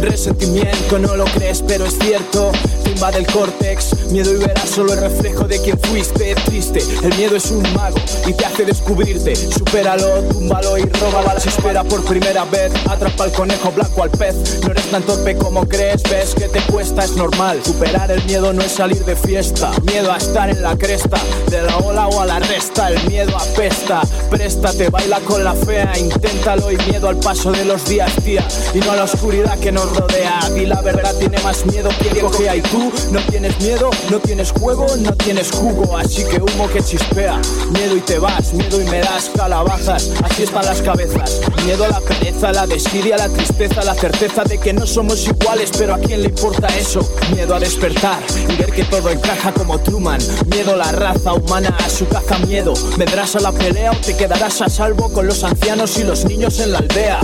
resentimiento, 0.00 0.98
no 0.98 1.16
lo 1.16 1.24
crees 1.24 1.62
pero 1.66 1.86
es 1.86 1.98
cierto, 1.98 2.52
te 2.84 2.90
invade 2.90 3.18
el 3.18 3.26
córtex, 3.26 4.10
miedo 4.10 4.32
y 4.32 4.38
verás 4.38 4.68
solo 4.68 4.92
el 4.92 5.00
reflejo 5.00 5.44
de 5.44 5.60
quien 5.60 5.78
fuiste, 5.78 6.34
triste, 6.46 6.80
el 7.02 7.16
miedo 7.16 7.36
es 7.36 7.50
un 7.50 7.62
mago 7.74 7.96
y 8.26 8.32
te 8.32 8.44
hace 8.44 8.64
descubrirte, 8.64 9.34
supéralo, 9.34 10.22
túmbalo 10.30 10.78
y 10.78 10.82
roba 10.82 11.22
balas, 11.22 11.46
espera 11.46 11.82
por 11.82 12.04
primera 12.04 12.44
vez, 12.44 12.72
atrapa 12.88 13.24
al 13.24 13.32
conejo 13.32 13.72
blanco 13.72 14.02
al 14.02 14.10
pez, 14.10 14.60
no 14.62 14.70
eres 14.70 14.90
tan 14.90 15.02
torpe 15.02 15.36
como 15.36 15.66
crees, 15.66 16.02
ves 16.04 16.34
que 16.34 16.48
te 16.48 16.60
cuesta, 16.72 17.04
es 17.04 17.16
normal, 17.16 17.60
superar 17.64 18.10
el 18.10 18.22
miedo 18.24 18.52
no 18.52 18.62
es 18.62 18.72
salir 18.72 19.04
de 19.04 19.16
fiesta, 19.16 19.72
miedo 19.82 20.12
a 20.12 20.18
estar 20.18 20.48
en 20.50 20.62
la 20.62 20.76
cresta, 20.76 21.18
de 21.50 21.62
la 21.62 21.76
ola 21.78 22.06
o 22.08 22.20
a 22.20 22.26
la 22.26 22.38
resta, 22.38 22.90
apesta, 23.22 24.02
préstate, 24.30 24.88
baila 24.90 25.20
con 25.20 25.42
la 25.42 25.54
fea, 25.54 25.92
inténtalo 25.98 26.70
y 26.70 26.76
miedo 26.88 27.08
al 27.08 27.16
paso 27.16 27.52
de 27.52 27.64
los 27.64 27.84
días, 27.86 28.12
tía, 28.24 28.46
y 28.74 28.78
no 28.78 28.92
a 28.92 28.96
la 28.96 29.04
oscuridad 29.04 29.58
que 29.58 29.72
nos 29.72 29.96
rodea. 29.96 30.40
Y 30.56 30.66
la 30.66 30.80
verdad 30.82 31.14
tiene 31.18 31.38
más 31.40 31.64
miedo 31.66 31.88
que 32.00 32.20
cogea 32.20 32.56
y 32.56 32.60
tú 32.62 32.92
no 33.10 33.20
tienes 33.30 33.58
miedo, 33.60 33.90
no 34.10 34.18
tienes 34.18 34.52
juego, 34.52 34.86
no 34.98 35.12
tienes 35.12 35.50
jugo, 35.50 35.96
así 35.96 36.24
que 36.24 36.40
humo 36.40 36.68
que 36.68 36.82
chispea. 36.82 37.40
Miedo 37.70 37.96
y 37.96 38.00
te 38.00 38.18
vas, 38.18 38.52
miedo 38.52 38.80
y 38.80 38.84
me 38.84 39.00
das 39.00 39.30
calabazas, 39.34 40.10
así 40.22 40.42
están 40.42 40.64
las 40.66 40.82
cabezas. 40.82 41.40
Miedo 41.64 41.84
a 41.84 41.88
la 41.88 42.00
pereza, 42.00 42.52
la 42.52 42.66
desidia, 42.66 43.16
la 43.16 43.28
tristeza, 43.28 43.82
la 43.84 43.94
certeza 43.94 44.44
de 44.44 44.58
que 44.58 44.72
no 44.72 44.86
somos 44.86 45.26
iguales, 45.26 45.70
pero 45.76 45.94
a 45.94 45.98
quién 45.98 46.22
le 46.22 46.28
importa 46.28 46.68
eso. 46.68 47.00
Miedo 47.34 47.54
a 47.54 47.60
despertar 47.60 48.18
y 48.48 48.56
ver 48.56 48.72
que 48.72 48.84
todo 48.84 49.10
encaja 49.10 49.52
como 49.52 49.78
Truman. 49.78 50.20
Miedo 50.50 50.74
a 50.74 50.76
la 50.76 50.92
raza 50.92 51.32
humana, 51.32 51.76
a 51.84 51.88
su 51.88 52.06
caza 52.08 52.38
miedo. 52.40 52.74
¿Vendrás 53.06 53.36
a 53.36 53.40
la 53.40 53.52
pelea 53.52 53.92
o 53.92 53.96
te 53.98 54.16
quedarás 54.16 54.60
a 54.62 54.68
salvo 54.68 55.08
con 55.12 55.28
los 55.28 55.44
ancianos 55.44 55.96
y 55.96 56.02
los 56.02 56.24
niños 56.24 56.58
en 56.58 56.72
la 56.72 56.78
aldea? 56.78 57.20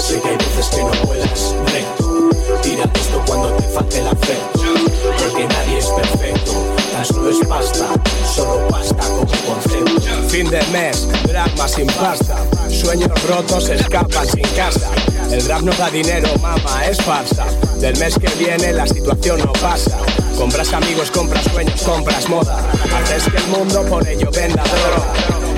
Sé 0.00 0.18
que 0.22 0.28
hay 0.28 0.36
veces 0.38 0.66
que 0.70 0.82
no 0.82 0.90
vuelas 1.06 1.54
recto. 1.66 2.30
Tira 2.62 2.84
esto 2.94 3.22
cuando 3.26 3.48
te 3.52 3.62
falte 3.64 4.02
la 4.04 4.12
fe. 4.12 4.38
Porque 5.18 5.46
nadie 5.46 5.78
es 5.78 5.86
perfecto. 5.86 6.52
Tan 6.92 7.04
solo 7.04 7.28
es 7.30 7.46
pasta, 7.46 7.88
solo 8.34 8.68
pasta 8.68 9.06
como 9.06 9.26
concepto. 9.26 10.28
Fin 10.30 10.48
de 10.48 10.62
mes, 10.72 11.06
drama 11.24 11.68
sin 11.68 11.86
pasta. 11.88 12.38
Sueños 12.70 13.10
rotos 13.28 13.68
escapan 13.68 14.26
sin 14.26 14.48
casa. 14.56 14.88
El 15.30 15.44
rap 15.46 15.60
no 15.60 15.72
da 15.72 15.90
dinero, 15.90 16.30
mama, 16.40 16.86
es 16.86 16.96
farsa. 17.02 17.44
Del 17.80 17.98
mes 17.98 18.14
que 18.18 18.28
viene 18.42 18.72
la 18.72 18.86
situación 18.86 19.40
no 19.40 19.52
pasa. 19.52 19.98
Compras 20.38 20.72
amigos, 20.72 21.10
compras 21.10 21.44
sueños, 21.52 21.82
compras 21.82 22.28
moda. 22.28 22.58
Haces 22.96 23.24
que 23.24 23.38
el 23.38 23.46
mundo 23.48 23.82
por 23.82 24.06
ello 24.06 24.30
venda 24.30 24.62
droga. 24.62 25.12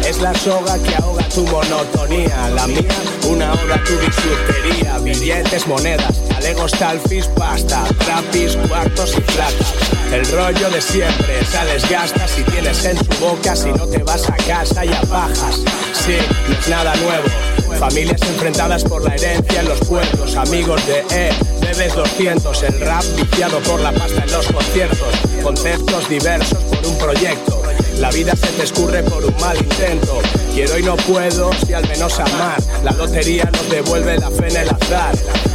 Es 0.09 0.23
la 0.23 0.35
soga 0.35 0.79
que 0.79 0.95
ahoga 0.97 1.23
tu 1.29 1.47
monotonía. 1.47 2.49
La 2.55 2.67
mía, 2.67 2.89
una 3.29 3.53
oda 3.53 3.75
a 3.75 3.85
tu 3.85 3.93
bisutería. 3.99 4.97
Billetes, 4.99 5.67
monedas, 5.67 6.23
alegos, 6.35 6.73
talfis, 6.73 7.27
pasta. 7.27 7.85
Trapis, 7.99 8.57
cuartos 8.69 9.15
y 9.19 9.21
plata. 9.21 9.65
El 10.13 10.27
rollo 10.33 10.71
de 10.71 10.81
siempre, 10.81 11.45
sales, 11.45 11.89
gastas 11.89 12.39
y 12.39 12.43
tienes 12.45 12.83
en 12.87 12.97
su 12.97 13.21
boca 13.21 13.55
si 13.55 13.69
no 13.69 13.87
te 13.87 14.03
vas 14.03 14.29
a 14.31 14.37
casa 14.37 14.83
y 14.83 14.93
apajas. 14.95 15.57
Sí, 15.93 16.17
no 16.49 16.55
es 16.59 16.69
nada 16.69 16.97
nuevo. 16.97 17.50
Familias 17.81 18.21
enfrentadas 18.21 18.85
por 18.85 19.03
la 19.03 19.15
herencia 19.15 19.61
en 19.61 19.69
los 19.71 19.81
pueblos, 19.81 20.37
amigos 20.37 20.87
de 20.87 20.99
E, 21.17 21.31
bebes 21.63 21.95
200, 21.95 22.63
el 22.65 22.79
rap 22.79 23.03
viciado 23.17 23.59
por 23.61 23.81
la 23.81 23.91
pasta 23.91 24.23
en 24.23 24.31
los 24.31 24.47
conciertos, 24.49 25.15
conceptos 25.43 26.07
diversos 26.11 26.59
por 26.65 26.87
un 26.87 26.99
proyecto. 26.99 27.63
La 27.99 28.11
vida 28.11 28.37
se 28.37 28.49
te 28.49 28.65
escurre 28.65 29.03
por 29.03 29.25
un 29.25 29.35
mal 29.41 29.57
intento. 29.57 30.21
Quiero 30.53 30.79
y 30.79 30.83
no 30.83 30.95
puedo, 30.97 31.51
si 31.67 31.73
al 31.73 31.89
menos 31.89 32.21
amar. 32.21 32.63
La 32.85 32.93
lotería 32.93 33.45
nos 33.51 33.71
devuelve 33.71 34.19
la 34.19 34.31
fe 34.31 34.49
en 34.49 34.57
el 34.57 34.69
azar. 34.69 35.15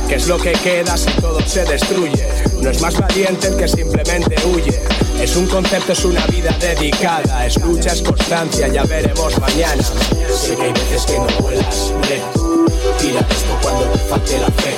¿Qué 0.10 0.16
es 0.16 0.28
lo 0.28 0.40
que 0.40 0.54
queda 0.54 0.98
si 0.98 1.12
todo 1.22 1.40
se 1.42 1.64
destruye? 1.64 2.28
No 2.60 2.72
es 2.72 2.82
más 2.82 3.00
valiente 3.00 3.50
el 3.50 3.56
que 3.56 3.68
simplemente 3.68 4.36
huye. 4.48 4.82
Es 5.22 5.36
un 5.36 5.48
concepto, 5.48 5.94
es 5.94 6.06
una 6.06 6.26
vida 6.28 6.56
dedicada. 6.60 7.46
Escucha, 7.46 7.94
es 7.94 8.02
constancia, 8.02 8.68
ya 8.68 8.84
veremos 8.84 9.40
mañana. 9.40 9.84
Sé 10.32 10.56
que 10.56 10.64
hay 10.64 10.74
veces 10.74 11.06
que 11.06 11.18
no 11.18 11.28
vuelas 11.42 11.92
recto. 12.10 12.66
Tira 13.00 13.20
esto 13.22 13.58
cuando 13.62 13.84
te 13.86 14.00
falte 14.00 14.40
la 14.40 14.48
fe. 14.48 14.76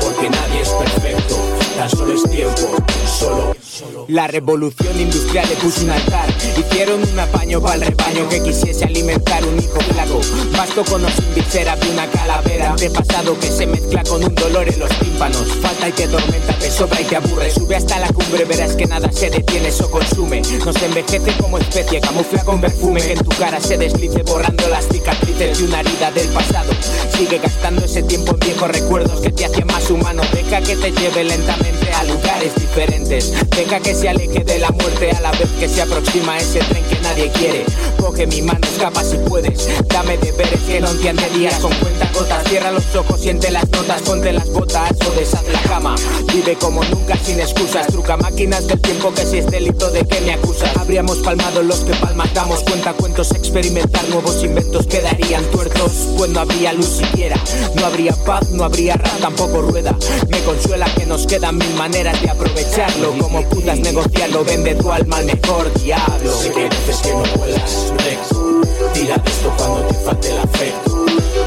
Porque 0.00 0.30
nadie 0.30 0.60
es 0.62 0.70
perfecto. 0.70 1.36
Tan 1.76 1.90
solo 1.90 2.12
es 2.14 2.22
tiempo, 2.30 2.76
solo. 3.18 4.01
La 4.08 4.26
revolución 4.26 4.98
industrial 5.00 5.48
le 5.48 5.56
puso 5.56 5.82
un 5.82 5.90
altar. 5.90 6.28
Hicieron 6.56 7.02
un 7.02 7.18
apaño 7.18 7.60
para 7.60 7.74
el 7.74 7.82
rebaño 7.82 8.28
que 8.28 8.42
quisiese 8.42 8.84
alimentar 8.84 9.44
un 9.44 9.58
hijo 9.58 9.80
flaco. 9.80 10.20
Basto 10.56 10.84
con 10.84 11.02
visera 11.34 11.76
de 11.76 11.90
una 11.90 12.06
calavera. 12.10 12.70
Antepasado 12.70 13.38
que 13.38 13.46
se 13.46 13.66
mezcla 13.66 14.02
con 14.04 14.24
un 14.24 14.34
dolor 14.34 14.68
en 14.68 14.78
los 14.78 14.90
tímpanos. 14.98 15.46
Falta 15.60 15.88
y 15.88 15.92
te 15.92 16.08
tormenta, 16.08 16.54
te 16.58 16.70
sobra 16.70 17.00
y 17.00 17.04
te 17.04 17.16
aburre. 17.16 17.50
Sube 17.50 17.76
hasta 17.76 17.98
la 17.98 18.08
cumbre, 18.08 18.44
verás 18.44 18.74
que 18.74 18.86
nada 18.86 19.10
se 19.12 19.30
detiene, 19.30 19.68
eso 19.68 19.90
consume. 19.90 20.42
Nos 20.64 20.82
envejece 20.82 21.32
como 21.40 21.58
especie, 21.58 22.00
camufla 22.00 22.44
con 22.44 22.60
perfume. 22.60 23.00
Que 23.00 23.12
en 23.12 23.24
tu 23.24 23.30
cara 23.36 23.60
se 23.60 23.78
deslice 23.78 24.22
borrando 24.22 24.68
las 24.68 24.86
cicatrices 24.88 25.58
de 25.58 25.64
una 25.64 25.80
herida 25.80 26.10
del 26.10 26.28
pasado. 26.28 26.72
Sigue 27.16 27.38
gastando 27.38 27.84
ese 27.84 28.02
tiempo 28.02 28.32
en 28.32 28.40
viejos 28.40 28.68
recuerdos 28.68 29.20
que 29.20 29.30
te 29.30 29.44
hacen 29.44 29.66
más 29.66 29.88
humano. 29.90 30.22
Deja 30.32 30.60
que 30.60 30.76
te 30.76 30.90
lleve 30.92 31.24
lentamente 31.24 31.92
a 31.92 32.04
lugares 32.04 32.54
diferentes. 32.54 33.32
Deja 33.50 33.80
que 33.80 33.91
se 33.94 34.08
aleje 34.08 34.44
de 34.44 34.58
la 34.58 34.70
muerte 34.70 35.10
a 35.10 35.20
la 35.20 35.30
vez 35.32 35.48
que 35.58 35.68
se 35.68 35.82
aproxima 35.82 36.38
ese 36.38 36.60
tren 36.60 36.84
que 36.84 37.00
nadie 37.00 37.30
quiere. 37.32 37.64
Coge 37.98 38.26
mi 38.26 38.42
mano, 38.42 38.60
escapa 38.62 39.04
si 39.04 39.16
puedes. 39.18 39.68
Dame 39.88 40.16
deberes 40.18 40.60
que 40.60 40.80
no 40.80 40.92
días 40.92 41.54
con 41.60 41.72
cuenta 41.74 42.10
gotas. 42.12 42.48
Cierra 42.48 42.70
los 42.70 42.94
ojos, 42.94 43.20
siente 43.20 43.50
las 43.50 43.68
notas, 43.70 44.02
ponte 44.02 44.32
las 44.32 44.48
botas 44.50 44.92
o 45.08 45.18
deshaz 45.18 45.44
la 45.52 45.60
cama. 45.62 45.94
Vive 46.32 46.56
como 46.56 46.84
nunca 46.84 47.16
sin 47.16 47.40
excusas. 47.40 47.86
Truca 47.88 48.16
máquinas 48.16 48.66
del 48.66 48.80
tiempo 48.80 49.12
que 49.14 49.26
si 49.26 49.38
es 49.38 49.50
delito 49.50 49.90
de 49.90 50.04
que 50.06 50.20
me 50.20 50.32
acusas. 50.32 50.76
Habríamos 50.76 51.18
palmado 51.18 51.62
los 51.62 51.80
que 51.80 51.94
palmas 51.94 52.32
damos 52.34 52.60
cuenta 52.60 52.92
cuentos. 52.92 53.30
Experimentar 53.32 54.08
nuevos 54.08 54.42
inventos 54.42 54.86
quedarían 54.86 55.44
tuertos. 55.46 55.92
Pues 56.16 56.30
no 56.30 56.40
habría 56.40 56.72
luz 56.72 56.86
siquiera. 56.86 57.36
No 57.74 57.86
habría 57.86 58.12
paz, 58.24 58.50
no 58.50 58.64
habría 58.64 58.94
rap, 58.94 59.20
tampoco 59.20 59.62
rueda. 59.62 59.96
Me 60.28 60.38
consuela 60.40 60.86
que 60.94 61.06
nos 61.06 61.26
quedan 61.26 61.58
mil 61.58 61.74
maneras 61.74 62.20
de 62.20 62.30
aprovecharlo. 62.30 63.16
Como 63.18 63.42
putas 63.48 63.78
negociarlo, 63.82 64.44
vende 64.44 64.74
tu 64.74 64.90
alma 64.90 65.16
al 65.18 65.26
mejor 65.26 65.72
diablo. 65.74 66.32
Sé 66.32 66.50
que 66.50 66.68
veces 66.68 66.96
que 67.02 67.12
no 67.12 67.22
vuelas 67.36 67.92
recto. 67.98 68.62
Tira 68.94 69.16
esto 69.16 69.54
cuando 69.56 69.80
te 69.82 69.94
falte 69.94 70.34
la 70.34 70.46
fe. 70.46 70.72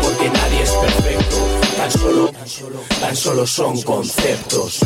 Porque 0.02 0.30
nadie 0.30 0.62
es 0.64 0.72
perfecto. 0.72 1.36
Tan 1.78 1.92
solo, 1.92 2.32
tan 3.00 3.16
solo 3.16 3.48
son 3.48 3.82
conceptos. 3.82 4.80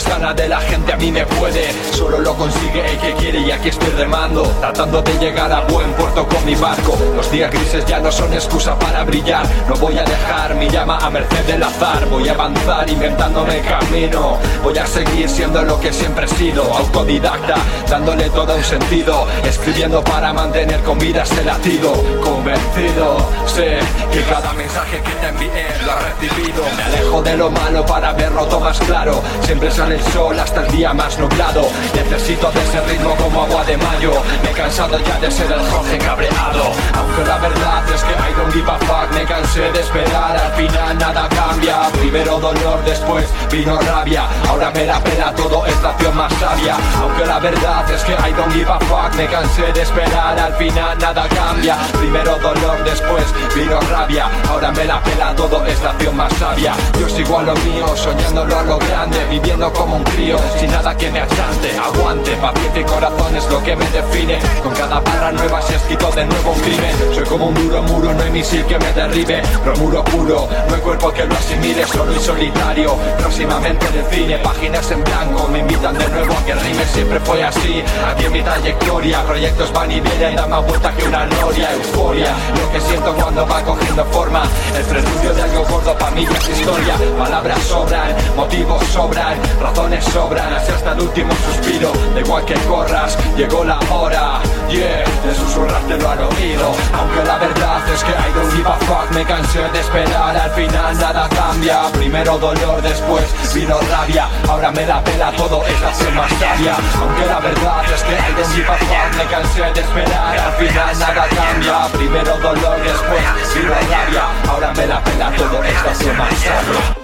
De 0.00 0.48
la 0.48 0.60
gente 0.60 0.92
a 0.94 0.96
mí 0.96 1.12
me 1.12 1.26
puede. 1.26 1.72
Solo 1.92 2.18
lo 2.20 2.34
consigue 2.34 2.90
el 2.90 2.98
que 2.98 3.12
quiere 3.14 3.40
y 3.40 3.50
aquí 3.50 3.68
estoy 3.68 3.90
remando 3.90 4.44
Tratando 4.60 5.02
de 5.02 5.12
llegar 5.18 5.52
a 5.52 5.60
buen 5.62 5.92
puerto 5.92 6.26
con 6.26 6.42
mi 6.46 6.54
barco. 6.54 6.96
Los 7.14 7.30
días 7.30 7.50
grises 7.50 7.84
ya 7.84 8.00
no 8.00 8.10
son 8.10 8.32
excusa 8.32 8.78
para 8.78 9.04
brillar. 9.04 9.44
No 9.68 9.74
voy 9.76 9.98
a 9.98 10.04
dejar 10.04 10.54
mi 10.54 10.70
llama 10.70 10.98
a 10.98 11.10
merced 11.10 11.44
del 11.46 11.62
azar. 11.62 12.06
Voy 12.08 12.28
a 12.28 12.32
avanzar 12.32 12.88
inventándome 12.88 13.60
camino. 13.60 14.38
Voy 14.62 14.78
a 14.78 14.86
seguir 14.86 15.28
siendo 15.28 15.62
lo 15.62 15.78
que 15.78 15.92
siempre 15.92 16.24
he 16.24 16.28
sido 16.28 16.62
Autodidacta, 16.62 17.56
dándole 17.88 18.30
todo 18.30 18.54
un 18.54 18.64
sentido. 18.64 19.26
Escribiendo 19.44 20.02
para 20.02 20.32
mantener 20.32 20.80
con 20.82 20.98
vida 20.98 21.24
este 21.24 21.44
latido. 21.44 21.92
Convencido, 22.22 23.18
sé 23.46 23.78
que 24.12 24.22
cada 24.22 24.52
mensaje 24.54 25.02
que 25.02 25.12
te 25.12 25.28
envié 25.28 25.66
lo 25.84 25.92
has 25.92 26.04
recibido. 26.04 26.62
Me 26.76 26.82
alejo 26.84 27.22
de 27.22 27.36
lo 27.36 27.50
malo 27.50 27.84
para 27.84 28.12
verlo 28.12 28.46
todo 28.46 28.60
más 28.60 28.78
claro. 28.80 29.22
Siempre 29.42 29.70
el 29.92 30.02
sol 30.12 30.38
hasta 30.38 30.66
el 30.66 30.72
día 30.72 30.92
más 30.92 31.18
nublado. 31.18 31.68
Necesito 31.94 32.50
de 32.52 32.62
ese 32.62 32.80
ritmo 32.82 33.14
como 33.16 33.42
agua 33.42 33.64
de 33.64 33.76
mayo. 33.76 34.12
Me 34.42 34.50
he 34.50 34.52
cansado 34.52 34.98
ya 34.98 35.18
de 35.18 35.30
ser 35.30 35.50
el 35.50 35.60
Jorge 35.70 35.98
cabreado. 35.98 36.72
Aunque 36.96 37.24
la 37.24 37.38
verdad 37.38 37.82
es 37.94 38.02
que 38.04 38.12
I 38.12 38.32
don't 38.36 38.52
give 38.52 38.70
a 38.70 38.78
fuck 38.78 39.12
Me 39.14 39.24
cansé 39.24 39.70
de 39.72 39.80
esperar, 39.80 40.36
al 40.36 40.52
final 40.52 40.98
nada 40.98 41.28
cambia. 41.28 41.90
Primero 41.92 42.38
dolor, 42.38 42.84
después 42.84 43.26
vino 43.50 43.78
rabia. 43.80 44.24
Ahora 44.48 44.70
me 44.70 44.86
la 44.86 45.00
pela 45.00 45.34
todo, 45.34 45.66
es 45.66 45.82
la 45.82 46.12
más 46.12 46.32
sabia. 46.34 46.76
Aunque 47.00 47.26
la 47.26 47.38
verdad 47.38 47.90
es 47.90 48.02
que 48.02 48.12
I 48.12 48.32
don't 48.32 48.52
give 48.52 48.70
a 48.70 48.78
fuck 48.80 49.14
Me 49.16 49.26
cansé 49.26 49.72
de 49.72 49.82
esperar, 49.82 50.38
al 50.38 50.54
final 50.54 50.98
nada 50.98 51.28
cambia. 51.28 51.76
Primero 51.98 52.36
dolor, 52.38 52.82
después 52.84 53.24
vino 53.54 53.80
rabia. 53.80 54.28
Ahora 54.48 54.70
me 54.72 54.84
la 54.84 55.02
pela 55.02 55.34
todo, 55.34 55.64
es 55.66 55.80
la 55.82 55.94
más 56.12 56.32
sabia. 56.34 56.74
Yo 56.98 57.08
sigo 57.08 57.38
a 57.38 57.42
lo 57.42 57.54
mío, 57.56 57.96
soñándolo 57.96 58.58
a 58.58 58.62
lo 58.62 58.78
grande. 58.78 59.24
Viviendo 59.30 59.69
como 59.72 59.96
un 59.96 60.04
crío, 60.04 60.38
sin 60.58 60.70
nada 60.70 60.96
que 60.96 61.10
me 61.10 61.20
achante 61.20 61.70
Aguante, 61.78 62.36
paciencia 62.36 62.80
y 62.80 62.84
corazón 62.84 63.36
es 63.36 63.50
lo 63.50 63.62
que 63.62 63.76
me 63.76 63.86
define. 63.90 64.38
Con 64.62 64.72
cada 64.74 65.00
barra 65.00 65.32
nueva 65.32 65.62
se 65.62 65.76
escrito 65.76 66.10
de 66.12 66.26
nuevo 66.26 66.50
un 66.52 66.60
crimen. 66.60 66.94
Soy 67.14 67.24
como 67.24 67.46
un 67.46 67.54
duro 67.54 67.82
muro, 67.82 68.12
no 68.12 68.22
hay 68.22 68.30
misil 68.30 68.64
que 68.66 68.78
me 68.78 68.92
derribe. 68.92 69.42
Pero 69.64 69.76
muro 69.76 70.04
puro, 70.04 70.48
no 70.68 70.74
hay 70.74 70.80
cuerpo 70.80 71.10
que 71.12 71.24
lo 71.24 71.34
asimile 71.34 71.86
Solo 71.86 72.14
y 72.14 72.20
solitario, 72.20 72.96
próximamente 73.18 73.86
cine 74.10 74.38
Páginas 74.38 74.90
en 74.90 75.04
blanco, 75.04 75.48
me 75.48 75.58
invitan 75.60 75.96
de 75.96 76.08
nuevo 76.08 76.34
a 76.34 76.44
que 76.44 76.54
rime 76.54 76.84
Siempre 76.92 77.20
fue 77.20 77.42
así, 77.42 77.82
aquí 78.06 78.24
en 78.24 78.32
mi 78.32 78.42
trayectoria 78.42 79.22
Proyectos 79.24 79.72
van 79.72 79.90
y 79.90 80.00
vienen, 80.00 80.36
da 80.36 80.46
más 80.46 80.66
vuelta 80.66 80.92
que 80.92 81.04
una 81.04 81.26
noria. 81.26 81.72
Euforia, 81.72 82.34
lo 82.56 82.72
que 82.72 82.80
siento 82.80 83.14
cuando 83.14 83.46
va 83.46 83.62
cogiendo 83.62 84.04
forma. 84.06 84.42
El 84.76 84.84
preludio 84.84 85.34
de 85.34 85.42
algo 85.42 85.64
gordo 85.64 85.96
para 85.98 86.10
mí 86.12 86.26
ya 86.30 86.38
es 86.38 86.48
historia. 86.58 86.94
Palabras 87.18 87.58
sobran, 87.62 88.14
motivos 88.36 88.84
sobran, 88.86 89.38
razones 89.60 90.04
sobran 90.04 90.52
Así 90.52 90.72
hasta 90.72 90.92
el 90.92 91.00
último 91.00 91.32
suspiro, 91.34 91.92
da 92.14 92.20
igual 92.20 92.44
que 92.44 92.54
corras 92.66 93.16
Llegó 93.36 93.64
la 93.64 93.78
hora, 93.90 94.40
yeah, 94.68 95.04
de 95.24 95.34
susurrarte 95.34 95.96
lo 95.96 96.08
al 96.08 96.18
oído. 96.20 96.72
Aunque 96.92 97.24
la 97.24 97.38
verdad 97.38 97.88
es 97.92 98.02
que 98.04 98.10
I 98.10 98.32
don't 98.34 98.52
give 98.54 98.68
a 98.68 98.76
fuck 98.86 99.10
Me 99.12 99.24
cansé 99.24 99.60
de 99.60 99.80
esperar, 99.80 100.36
al 100.36 100.50
final 100.50 100.98
nada 100.98 101.28
cambia. 101.28 101.82
Primero 101.92 102.38
dolor, 102.38 102.82
después 102.82 103.24
vino 103.54 103.78
rabia. 103.90 104.28
Ahora 104.48 104.70
me 104.70 104.86
la 104.86 105.02
pela 105.02 105.32
todo, 105.32 105.64
es 105.66 105.80
la 105.80 106.10
más 106.10 106.30
sabia. 106.32 106.76
Aunque 107.00 107.26
la 107.26 107.40
verdad 107.40 107.84
es 107.94 108.02
que 108.02 108.12
I 108.12 108.34
don't 108.36 108.54
give 108.54 108.68
a 108.68 108.76
fuck 108.76 109.16
Me 109.16 109.24
cansé 109.30 109.60
de 109.60 109.80
esperar, 109.80 110.38
al 110.38 110.52
final 110.52 110.98
nada 110.98 111.26
cambia. 111.28 111.88
Primero 111.92 112.36
dolor, 112.38 112.82
después 112.82 113.54
vino 113.54 113.74
rabia. 113.74 114.24
Ahora 114.48 114.72
me 114.74 114.86
la 114.86 115.02
pela 115.02 115.30
todo, 115.36 115.64
es 115.64 116.06
la 116.06 116.12
más 116.14 116.34
sabia. 116.38 116.96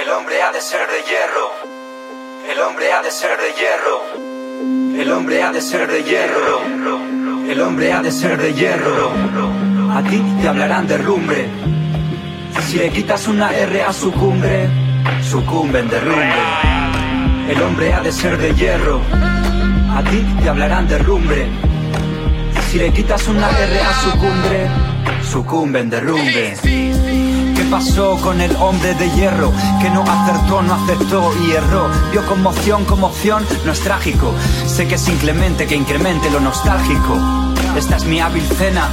El 0.00 0.10
hombre 0.10 0.42
ha 0.42 0.52
de 0.52 0.60
ser 0.60 0.86
de 0.88 1.02
hierro. 1.02 1.65
El 2.48 2.60
hombre 2.60 2.92
ha 2.92 3.02
de 3.02 3.10
ser 3.10 3.36
de 3.38 3.52
hierro. 3.58 5.00
El 5.00 5.12
hombre 5.12 5.42
ha 5.42 5.50
de 5.52 5.60
ser 5.60 5.90
de 5.90 6.02
hierro. 6.04 6.60
El 7.48 7.60
hombre 7.60 7.92
ha 7.92 8.02
de 8.02 8.12
ser 8.12 8.40
de 8.40 8.54
hierro. 8.54 9.10
A 9.92 10.02
ti 10.02 10.22
te 10.40 10.48
hablarán 10.48 10.86
de 10.86 10.98
rumbre. 10.98 11.48
Si 12.68 12.78
le 12.78 12.90
quitas 12.90 13.26
una 13.26 13.52
R 13.52 13.82
a 13.82 13.92
su 13.92 14.12
cumbre, 14.12 14.68
sucumbe 15.28 15.80
en 15.80 15.88
derrumbe. 15.88 16.34
El 17.48 17.62
hombre 17.62 17.92
ha 17.92 18.00
de 18.00 18.12
ser 18.12 18.38
de 18.38 18.54
hierro. 18.54 19.00
A 19.90 20.02
ti 20.04 20.24
te 20.42 20.48
hablarán 20.48 20.86
de 20.86 20.98
rumbre. 20.98 21.48
Si 22.70 22.78
le 22.78 22.92
quitas 22.92 23.26
una 23.26 23.50
R 23.50 23.80
a 23.80 23.92
su 24.02 24.10
cumbre, 24.18 24.68
sucumbe 25.30 25.80
en 25.80 25.90
derrumbe. 25.90 26.56
¿Qué 27.66 27.72
pasó 27.72 28.16
con 28.22 28.40
el 28.40 28.54
hombre 28.60 28.94
de 28.94 29.10
hierro? 29.10 29.52
Que 29.82 29.90
no 29.90 30.02
acertó, 30.02 30.62
no 30.62 30.74
aceptó 30.74 31.32
y 31.44 31.50
erró. 31.50 31.90
Vio 32.12 32.24
conmoción 32.24 32.84
como 32.84 33.08
opción, 33.08 33.44
no 33.64 33.72
es 33.72 33.80
trágico. 33.80 34.32
Sé 34.68 34.86
que 34.86 34.94
es 34.94 35.08
inclemente 35.08 35.66
que 35.66 35.74
incremente 35.74 36.30
lo 36.30 36.38
nostálgico. 36.38 37.18
Esta 37.76 37.96
es 37.96 38.04
mi 38.04 38.20
hábil 38.20 38.44
cena. 38.44 38.88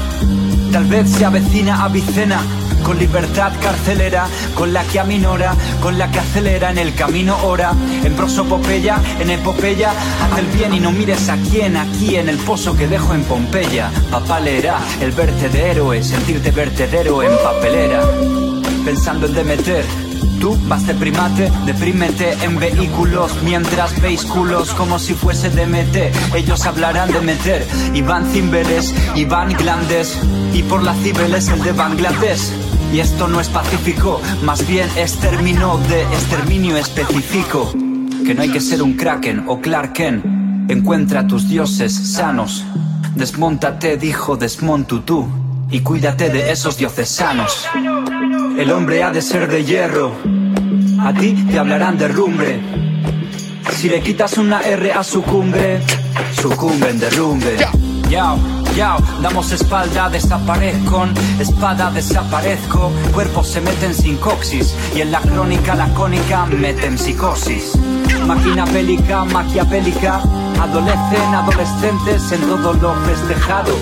Tal 0.72 0.86
vez 0.86 1.08
se 1.12 1.24
avecina 1.24 1.84
Avicena. 1.84 2.42
Con 2.84 2.98
libertad 2.98 3.54
carcelera, 3.62 4.26
con 4.56 4.74
la 4.74 4.84
que 4.86 5.00
aminora, 5.00 5.54
con 5.80 6.00
la 6.00 6.10
que 6.10 6.20
acelera 6.20 6.72
en 6.72 6.80
el 6.80 6.96
camino 6.96 7.38
ora. 7.44 7.74
En 8.04 8.16
prosopopeya, 8.16 9.00
en 9.20 9.30
epopeya, 9.30 9.92
haz 9.92 10.40
el 10.40 10.48
bien 10.48 10.74
y 10.74 10.80
no 10.80 10.92
mires 10.92 11.30
a 11.30 11.38
quién, 11.38 11.78
aquí 11.78 12.16
en 12.16 12.28
el 12.28 12.38
pozo 12.38 12.76
que 12.76 12.88
dejo 12.88 13.14
en 13.14 13.24
Pompeya. 13.24 13.92
Papá 14.10 14.40
leerá 14.40 14.80
el 15.00 15.12
verte 15.12 15.48
de 15.50 15.70
héroe, 15.70 16.04
sentirte 16.04 16.50
vertedero 16.50 17.22
en 17.22 17.38
papelera 17.44 18.02
pensando 18.84 19.28
en 19.28 19.34
Demeter. 19.34 19.86
Tú 20.40 20.58
vas 20.68 20.86
de 20.86 20.94
primate, 20.94 21.52
deprímete 21.66 22.34
en 22.44 22.60
vehículos 22.60 23.32
mientras 23.44 24.00
veis 24.02 24.24
culos 24.24 24.74
como 24.74 25.00
si 25.00 25.14
fuese 25.14 25.50
DMT. 25.50 26.36
Ellos 26.36 26.66
hablarán 26.66 27.12
de 27.12 27.22
meter 27.22 27.66
Iván 27.94 28.26
Cimberes, 28.26 28.94
Iván 29.16 29.54
Glandes 29.54 30.18
y 30.54 30.64
por 30.64 30.84
las 30.84 30.98
Cibeles 30.98 31.48
el 31.48 31.64
de 31.64 31.72
Bangladesh. 31.72 32.52
Y 32.92 33.00
esto 33.00 33.28
no 33.28 33.40
es 33.40 33.50
pacífico, 33.50 34.22
más 34.44 34.68
bien 34.68 34.88
es 34.98 35.16
término 35.16 35.78
de 35.90 36.02
exterminio 36.04 36.78
específico. 36.78 37.72
Que 38.26 38.36
no 38.36 38.42
hay 38.42 38.50
que 38.50 38.60
ser 38.60 38.84
un 38.84 38.94
kraken 38.94 39.46
o 39.48 39.62
Clark 39.62 39.94
Kent. 39.94 40.26
Encuentra 40.70 41.26
tus 41.26 41.48
dioses 41.48 41.94
sanos. 41.94 42.66
Desmóntate, 43.16 43.98
dijo 43.98 44.38
Desmontu 44.38 45.00
tú. 45.02 45.28
Y 45.72 45.80
cuídate 45.80 46.30
de 46.30 46.52
esos 46.52 46.78
dioses 46.78 47.10
sanos. 47.10 47.68
El 48.58 48.72
hombre 48.72 49.04
ha 49.04 49.12
de 49.12 49.22
ser 49.22 49.50
de 49.50 49.66
hierro. 49.66 50.12
A 51.00 51.12
ti 51.14 51.34
te 51.50 51.58
hablarán 51.58 51.98
de 51.98 52.08
rumbre. 52.08 52.62
Si 53.74 53.90
le 53.90 54.00
quitas 54.02 54.38
una 54.38 54.62
R 54.62 54.94
a 54.94 55.04
su 55.04 55.24
cumbre, 55.24 55.82
sucumbe 56.40 56.90
en 56.90 57.00
derrumbe. 57.00 57.58
Yao, 58.10 58.38
yao, 58.76 59.00
damos 59.22 59.52
espalda, 59.52 60.08
desaparezco, 60.10 61.08
espada 61.40 61.90
desaparezco, 61.90 62.92
cuerpos 63.12 63.48
se 63.48 63.62
meten 63.62 63.94
sin 63.94 64.18
coxis 64.18 64.76
y 64.96 65.02
en 65.02 65.12
la 65.12 65.20
crónica 65.22 65.74
lacónica 65.74 66.46
meten 66.46 66.98
psicosis. 66.98 67.74
Máquina 68.28 68.66
bélica, 68.66 69.26
maquiavélica, 69.26 70.22
adolecen 70.62 71.34
adolescentes 71.34 72.32
en 72.32 72.42
todo 72.42 72.74
lo 72.74 72.94
festejado. 73.06 73.74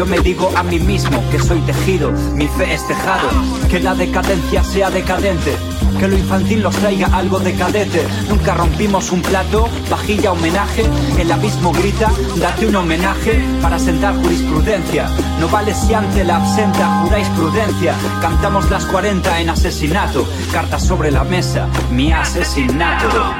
Yo 0.00 0.06
me 0.06 0.18
digo 0.20 0.50
a 0.56 0.62
mí 0.62 0.78
mismo 0.78 1.22
que 1.30 1.38
soy 1.38 1.60
tejido, 1.60 2.10
mi 2.32 2.48
fe 2.48 2.72
es 2.72 2.88
tejado, 2.88 3.28
que 3.68 3.80
la 3.80 3.94
decadencia 3.94 4.64
sea 4.64 4.88
decadente, 4.88 5.54
que 5.98 6.08
lo 6.08 6.16
infantil 6.16 6.62
nos 6.62 6.74
traiga 6.76 7.08
algo 7.08 7.38
de 7.38 7.52
cadete. 7.52 8.06
Nunca 8.30 8.54
rompimos 8.54 9.12
un 9.12 9.20
plato, 9.20 9.68
vajilla, 9.90 10.32
homenaje, 10.32 10.86
el 11.18 11.30
abismo 11.30 11.70
grita, 11.72 12.10
date 12.36 12.66
un 12.66 12.76
homenaje 12.76 13.44
para 13.60 13.78
sentar 13.78 14.14
jurisprudencia. 14.16 15.06
No 15.38 15.50
vale 15.50 15.74
si 15.74 15.92
ante 15.92 16.24
la 16.24 16.36
absenta 16.36 17.02
juráis 17.02 17.28
prudencia, 17.36 17.94
cantamos 18.22 18.70
las 18.70 18.86
40 18.86 19.40
en 19.40 19.50
asesinato, 19.50 20.26
cartas 20.50 20.82
sobre 20.82 21.10
la 21.10 21.24
mesa, 21.24 21.68
mi 21.90 22.10
asesinato. 22.10 23.34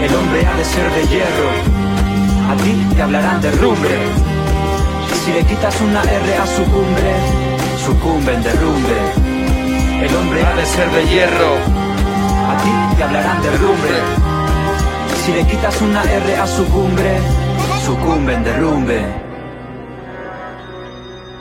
El 0.00 0.14
hombre 0.14 0.46
ha 0.46 0.56
de 0.56 0.64
ser 0.64 0.92
de 0.92 1.08
hierro. 1.08 1.83
A 2.48 2.56
ti 2.56 2.86
te 2.94 3.02
hablarán 3.02 3.40
de 3.40 3.50
rumbre. 3.52 3.96
Si 5.24 5.32
le 5.32 5.42
quitas 5.44 5.80
una 5.80 6.02
R 6.02 6.36
a 6.36 6.46
su 6.46 6.62
cumbre, 6.64 7.12
sucumbe 7.84 8.34
en 8.34 8.42
derrumbe. 8.42 8.98
El 10.02 10.16
hombre 10.16 10.44
ha 10.44 10.54
de 10.54 10.66
ser 10.66 10.90
de 10.90 11.06
hierro. 11.08 11.54
A 12.50 12.56
ti 12.62 12.96
te 12.96 13.04
hablarán 13.04 13.42
de 13.42 13.50
rumbre. 13.56 13.96
Si 15.24 15.32
le 15.32 15.46
quitas 15.46 15.80
una 15.80 16.02
R 16.04 16.36
a 16.36 16.46
su 16.46 16.64
cumbre, 16.66 17.18
sucumbe 17.84 18.34
en 18.34 18.44
derrumbe. 18.44 19.33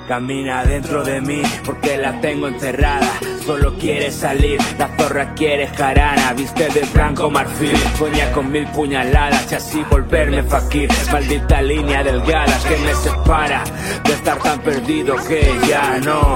Camina 0.07 0.65
dentro 0.65 1.03
de 1.03 1.21
mí 1.21 1.41
porque 1.65 1.97
la 1.97 2.19
tengo 2.19 2.47
encerrada. 2.47 3.09
Solo 3.45 3.73
quiere 3.77 4.11
salir, 4.11 4.59
la 4.77 4.87
zorra 4.97 5.33
quiere 5.33 5.67
jarana. 5.67 6.33
Viste 6.33 6.67
de 6.69 6.81
blanco 6.93 7.29
marfil, 7.29 7.77
coña 7.97 8.31
con 8.31 8.51
mil 8.51 8.67
puñaladas 8.67 9.51
y 9.51 9.55
así 9.55 9.83
volverme 9.89 10.43
fakir. 10.43 10.89
Maldita 11.11 11.61
línea 11.61 12.03
delgada 12.03 12.57
que 12.67 12.77
me 12.77 12.93
separa 12.95 13.63
de 14.03 14.13
estar 14.13 14.37
tan 14.39 14.59
perdido 14.59 15.15
que 15.27 15.53
ya 15.67 15.99
no 15.99 16.35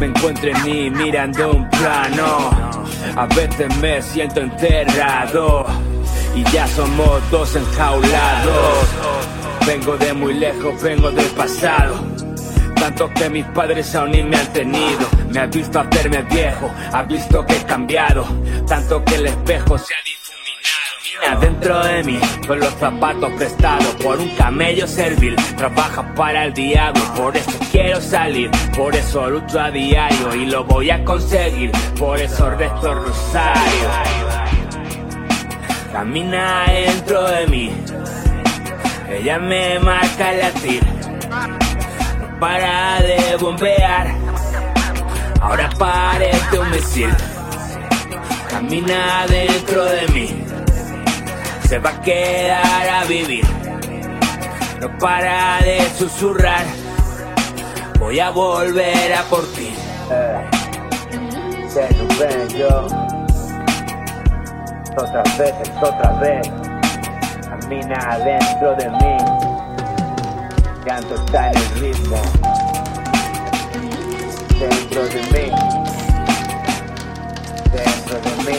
me 0.00 0.06
encuentro 0.06 0.50
en 0.50 0.64
mí 0.64 0.90
mirando 0.90 1.52
un 1.52 1.68
plano. 1.70 2.50
A 3.16 3.26
veces 3.26 3.76
me 3.78 4.02
siento 4.02 4.40
enterrado 4.40 5.66
y 6.34 6.42
ya 6.50 6.66
somos 6.66 7.30
dos 7.30 7.54
enjaulados. 7.54 8.88
Vengo 9.66 9.96
de 9.96 10.12
muy 10.14 10.34
lejos, 10.34 10.82
vengo 10.82 11.10
del 11.10 11.26
pasado. 11.26 12.27
Tanto 12.80 13.12
que 13.12 13.28
mis 13.28 13.44
padres 13.46 13.94
aún 13.94 14.12
ni 14.12 14.22
me 14.22 14.36
han 14.36 14.52
tenido. 14.52 15.08
Me 15.30 15.40
has 15.40 15.50
visto 15.50 15.80
hacerme 15.80 16.22
viejo, 16.22 16.70
has 16.92 17.08
visto 17.08 17.44
que 17.44 17.56
he 17.56 17.64
cambiado. 17.64 18.24
Tanto 18.66 19.04
que 19.04 19.16
el 19.16 19.26
espejo 19.26 19.78
se 19.78 19.94
ha 19.94 19.98
difuminado. 20.04 21.40
Dentro 21.40 21.84
de 21.84 22.04
mí, 22.04 22.18
con 22.46 22.60
los 22.60 22.72
zapatos 22.74 23.32
prestados 23.32 23.94
por 24.02 24.18
un 24.18 24.28
camello 24.36 24.86
servil. 24.86 25.36
Trabaja 25.56 26.14
para 26.14 26.44
el 26.44 26.54
diablo, 26.54 27.02
por 27.14 27.36
eso 27.36 27.50
quiero 27.70 28.00
salir. 28.00 28.50
Por 28.76 28.94
eso 28.94 29.28
lucho 29.28 29.60
a 29.60 29.70
diario 29.70 30.34
y 30.34 30.46
lo 30.46 30.64
voy 30.64 30.90
a 30.90 31.04
conseguir. 31.04 31.72
Por 31.98 32.18
eso 32.20 32.48
resto 32.50 32.94
rosario. 32.94 33.88
Camina 35.92 36.64
dentro 36.68 37.28
de 37.28 37.46
mí. 37.48 37.72
Ella 39.10 39.38
me 39.38 39.78
marca 39.80 40.32
el 40.32 40.40
latir 40.40 40.97
para 42.38 43.00
de 43.00 43.36
bombear. 43.36 44.14
ahora 45.40 45.68
parece 45.78 46.58
un 46.58 46.70
misil. 46.70 47.10
Camina 48.48 49.26
dentro 49.28 49.84
de 49.84 50.08
mí, 50.08 50.44
se 51.68 51.78
va 51.78 51.90
a 51.90 52.00
quedar 52.00 52.88
a 52.88 53.04
vivir. 53.04 53.44
No 54.80 54.96
para 54.98 55.58
de 55.62 55.80
susurrar, 55.96 56.64
voy 57.98 58.20
a 58.20 58.30
volver 58.30 59.14
a 59.14 59.22
por 59.24 59.44
ti. 59.52 59.74
Se 61.68 61.94
nos 61.96 62.18
ven 62.18 62.48
yo. 62.48 62.86
Otra 64.96 65.22
vez, 65.38 65.54
otra 65.80 66.12
vez. 66.20 66.48
Camina 67.48 68.18
dentro 68.18 68.74
de 68.76 68.88
mí. 68.90 69.47
Canto 70.88 71.16
está 71.16 71.50
en 71.50 71.58
el 71.58 71.68
ritmo. 71.80 72.16
Dentro 74.58 75.02
de 75.06 75.20
mí. 75.20 75.52
Dentro 77.70 78.16
de 78.22 78.32
mí. 78.46 78.58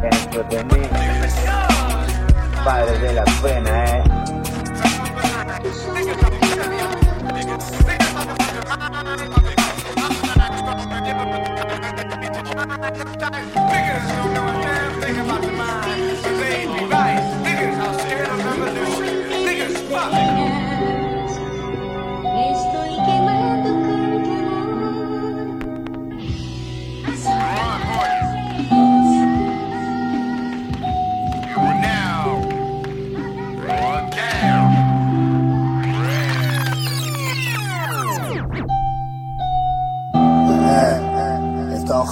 Dentro 0.00 0.44
de 0.44 0.64
mí. 0.66 0.82
Padre 2.64 2.98
de 3.00 3.12
la 3.12 3.24
pena, 3.42 3.84
eh. 3.86 4.04
Estoy 5.64 6.04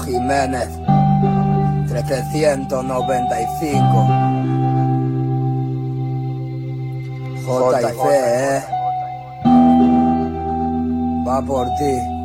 Jiménez 0.06 0.68
1395 1.92 4.26
JC, 7.46 8.10
eh. 8.10 8.62
Va 11.24 11.40
por 11.42 11.66
ti. 11.78 12.15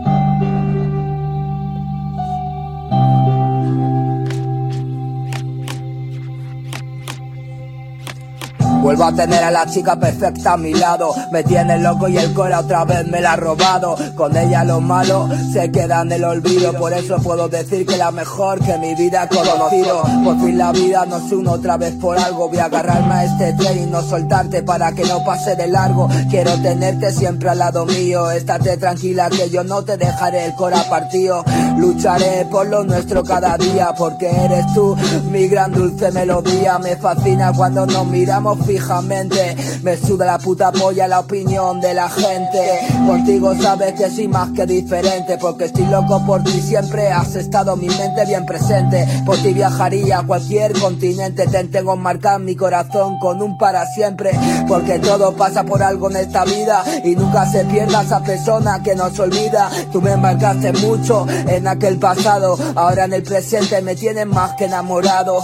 Vuelvo 8.82 9.04
a 9.04 9.12
tener 9.14 9.44
a 9.44 9.52
la 9.52 9.68
chica 9.68 9.96
perfecta 9.96 10.54
a 10.54 10.58
mi 10.58 10.74
lado. 10.74 11.14
Me 11.32 11.44
tiene 11.44 11.78
loco 11.78 12.08
y 12.08 12.18
el 12.18 12.34
cora 12.34 12.62
otra 12.62 12.84
vez 12.84 13.06
me 13.08 13.22
la 13.22 13.34
ha 13.34 13.36
robado. 13.36 13.96
Con 14.16 14.36
ella 14.36 14.64
lo 14.64 14.82
malo 14.82 15.30
se 15.54 15.72
queda 15.72 16.02
en 16.02 16.12
el 16.12 16.24
olvido. 16.24 16.74
Por 16.74 16.92
eso 16.92 17.18
puedo 17.18 17.48
decir 17.48 17.86
que 17.86 17.98
la 17.98 18.12
mejor 18.12 18.60
que 18.60 18.78
mi 18.80 18.96
vida 18.96 19.24
he 19.26 19.36
conocido. 19.36 20.02
Por 20.24 20.40
fin 20.40 20.58
la 20.58 20.72
vida 20.72 21.06
nos 21.06 21.32
une 21.32 21.50
otra 21.50 21.78
vez 21.78 21.94
por 21.96 22.18
algo. 22.18 22.50
Voy 22.50 22.58
a 22.58 22.66
agarrarme 22.66 23.14
a 23.14 23.26
este 23.26 23.54
tren 23.54 23.84
y 23.84 23.86
no 23.86 24.02
soltarte 24.02 24.64
para 24.64 24.92
que 24.94 25.06
no 25.06 25.24
pase 25.24 25.56
de 25.56 25.68
largo. 25.68 26.10
Quiero 26.32 26.60
tenerte 26.62 27.12
siempre 27.12 27.50
al 27.50 27.60
lado 27.60 27.86
mío. 27.86 28.32
Estate 28.32 28.78
tranquila 28.78 29.30
que 29.30 29.52
yo 29.52 29.64
no 29.64 29.84
te 29.84 29.96
dejaré 29.98 30.46
el 30.46 30.56
cora 30.56 30.84
partido. 30.90 31.44
Lucharé 31.78 32.46
por 32.52 32.68
lo 32.68 32.84
nuestro 32.84 33.24
cada 33.24 33.58
día 33.58 33.94
porque 33.98 34.30
eres 34.30 34.66
tú 34.74 34.96
mi 35.32 35.48
gran 35.48 35.72
dulce 35.72 36.12
melodía. 36.12 36.78
Me 36.80 36.96
fascina 36.96 37.52
cuando 37.54 37.86
nos 37.86 38.08
miramos 38.08 38.66
fijamente. 38.66 39.56
Me 39.84 39.98
suda 39.98 40.26
la 40.26 40.38
puta 40.38 40.72
polla 40.72 41.08
la 41.08 41.20
opinión 41.20 41.82
de 41.82 41.94
la 41.94 42.10
gente. 42.10 42.80
Contigo 43.06 43.56
sabes 43.56 43.94
que 43.94 44.10
soy 44.10 44.28
más 44.28 44.52
que 44.52 44.66
diferente 44.66 45.38
porque 45.40 45.66
estoy 45.66 45.86
loco 45.86 46.24
por 46.26 46.44
ti. 46.44 46.62
Siempre 46.62 47.10
has 47.10 47.36
estado 47.36 47.76
mi 47.76 47.88
mente 47.88 48.26
bien 48.26 48.46
presente. 48.46 49.08
Por 49.26 49.38
ti 49.38 49.54
viajaría 49.54 50.20
a 50.20 50.28
cualquier 50.28 50.74
continente. 50.80 51.48
Te 51.48 51.64
tengo 51.66 51.96
marcado 51.96 52.40
mi 52.40 52.56
corazón 52.56 53.18
con 53.20 53.42
un 53.42 53.58
para 53.58 53.86
siempre. 53.88 54.32
Porque 54.68 55.00
todo 55.00 55.36
pasa 55.36 55.64
por 55.64 55.82
algo 55.82 56.10
en 56.10 56.18
esta 56.18 56.46
vida 56.46 56.84
y 57.04 57.16
nunca 57.16 57.46
se 57.50 57.66
pierda 57.66 58.04
esa 58.04 58.22
persona 58.22 58.82
que 58.84 58.96
nos 58.96 59.18
olvida. 59.20 59.70
Tú 59.92 60.02
me 60.02 60.16
marcaste 60.18 60.74
mucho 60.74 61.26
en 61.48 61.61
aquel 61.68 61.98
pasado. 61.98 62.58
Ahora 62.76 63.06
en 63.06 63.14
el 63.14 63.24
presente 63.24 63.82
me 63.82 63.96
tienes 63.96 64.28
más 64.28 64.54
que 64.58 64.66
enamorado. 64.66 65.42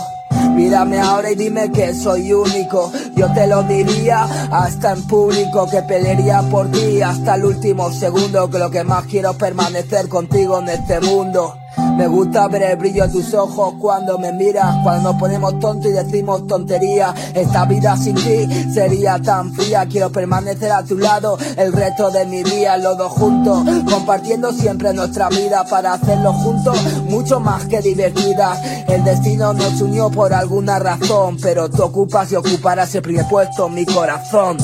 Mírame 0.55 0.99
ahora 0.99 1.32
y 1.32 1.36
dime 1.36 1.72
que 1.72 1.93
soy 1.93 2.34
único. 2.34 2.91
Yo 3.15 3.32
te 3.34 3.47
lo 3.47 3.63
diría 3.63 4.24
hasta 4.51 4.93
en 4.93 5.07
público 5.07 5.70
que 5.70 5.82
pelearía 5.84 6.41
por 6.49 6.72
ti 6.72 7.01
hasta 7.01 7.36
el 7.36 7.45
último 7.45 7.91
segundo. 7.91 8.49
Que 8.49 8.59
lo 8.59 8.72
que 8.72 8.84
más 8.84 9.05
quiero 9.05 9.32
es 9.32 9.38
permanecer 9.38 10.09
contigo 10.09 10.59
en 10.59 10.70
este 10.70 10.99
mundo. 10.99 11.55
Me 11.97 12.07
gusta 12.07 12.47
ver 12.47 12.61
el 12.63 12.75
brillo 12.78 13.05
en 13.05 13.11
tus 13.11 13.34
ojos 13.34 13.73
cuando 13.80 14.17
me 14.19 14.32
miras, 14.32 14.75
cuando 14.84 15.11
nos 15.11 15.19
ponemos 15.19 15.59
tontos 15.59 15.91
y 15.91 15.93
decimos 15.93 16.45
tonterías. 16.45 17.13
Esta 17.34 17.65
vida 17.65 17.97
sin 17.97 18.15
ti 18.15 18.47
sería 18.71 19.19
tan 19.19 19.51
fría. 19.53 19.86
Quiero 19.88 20.11
permanecer 20.11 20.71
a 20.71 20.84
tu 20.84 20.97
lado 20.97 21.38
el 21.57 21.73
resto 21.73 22.11
de 22.11 22.25
mi 22.25 22.43
día, 22.43 22.78
los 22.78 22.97
dos 22.97 23.11
juntos, 23.11 23.63
compartiendo 23.89 24.51
siempre 24.51 24.93
nuestra 24.93 25.30
vida 25.30 25.65
para 25.69 25.93
hacerlo 25.93 26.34
juntos 26.34 26.78
mucho 27.05 27.39
más 27.39 27.65
que 27.65 27.82
divertida. 27.82 28.61
El 28.88 29.03
destino 29.03 29.53
nos 29.53 29.82
unió 29.82 30.09
por 30.09 30.34
alguna 30.34 30.80
razón, 30.80 31.38
pero 31.41 31.69
tú 31.69 31.84
ocupas 31.84 32.32
y 32.32 32.36
ocuparás 32.36 32.93
el 32.95 33.01
primer 33.01 33.28
puesto 33.28 33.67
en 33.67 33.73
mi 33.73 33.86
corazón. 33.86 34.57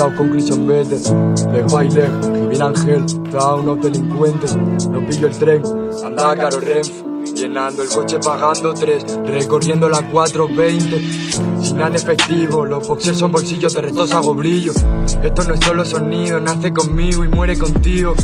Same, 0.00 0.10
without 0.10 0.16
conclusion 0.16 0.66
better. 0.66 0.98
Dejo 1.52 1.78
ahí 1.78 1.90
lejos, 1.90 2.28
Miguel 2.28 2.62
Ángel, 2.62 3.06
da 3.30 3.54
unos 3.54 3.80
delincuentes. 3.80 4.56
No 4.56 5.06
pillo 5.06 5.26
el 5.26 5.38
tren, 5.38 5.62
anda 6.04 6.36
caro 6.36 6.60
Renfe. 6.60 7.04
Llenando 7.34 7.82
el 7.82 7.88
coche 7.88 8.18
pagando 8.18 8.74
tres, 8.74 9.04
recorriendo 9.24 9.88
la 9.88 10.02
420. 10.02 11.00
Sin 11.62 11.76
nada 11.76 11.94
efectivo, 11.94 12.64
los 12.64 12.86
boxes 12.86 13.18
son 13.18 13.30
bolsillos, 13.30 13.74
de 13.74 13.82
restos 13.82 14.12
hago 14.12 14.34
brillo. 14.34 14.72
Esto 15.22 15.44
no 15.44 15.54
es 15.54 15.60
solo 15.60 15.84
sonido, 15.84 16.40
nace 16.40 16.72
conmigo 16.72 17.24
y 17.24 17.28
muere 17.28 17.56
contigo. 17.58 18.14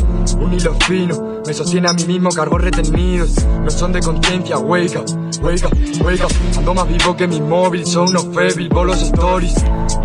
Un 0.41 0.53
hilo 0.53 0.74
fino, 0.87 1.43
me 1.47 1.55
sostiene 1.55 1.89
a 1.89 1.93
mí 1.93 2.05
mismo, 2.05 2.31
cargos 2.31 2.62
retenidos. 2.62 3.35
No 3.62 3.70
son 3.70 3.93
de 3.93 4.01
conciencia, 4.01 4.59
wake 4.59 4.99
up, 4.99 5.26
wake 5.41 5.64
up, 5.64 5.72
wake 6.05 6.22
up. 6.22 6.32
Ando 6.57 6.74
más 6.74 6.89
vivo 6.89 7.16
que 7.16 7.26
mi 7.26 7.41
móvil, 7.41 7.87
son 7.87 8.09
unos 8.09 8.26
febil, 8.34 8.68
los 8.68 9.03
stories. 9.03 9.55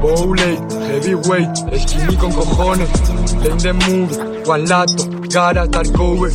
Bowley, 0.02 0.58
heavyweight, 0.88 1.50
skinny 1.80 2.16
con 2.18 2.32
cojones. 2.32 2.90
Lane 3.44 3.58
the 3.60 3.74
movie, 3.74 4.18
one 4.46 4.66
lato, 4.66 5.06
cara, 5.32 5.68
dark 5.68 5.92
cover. 5.94 6.32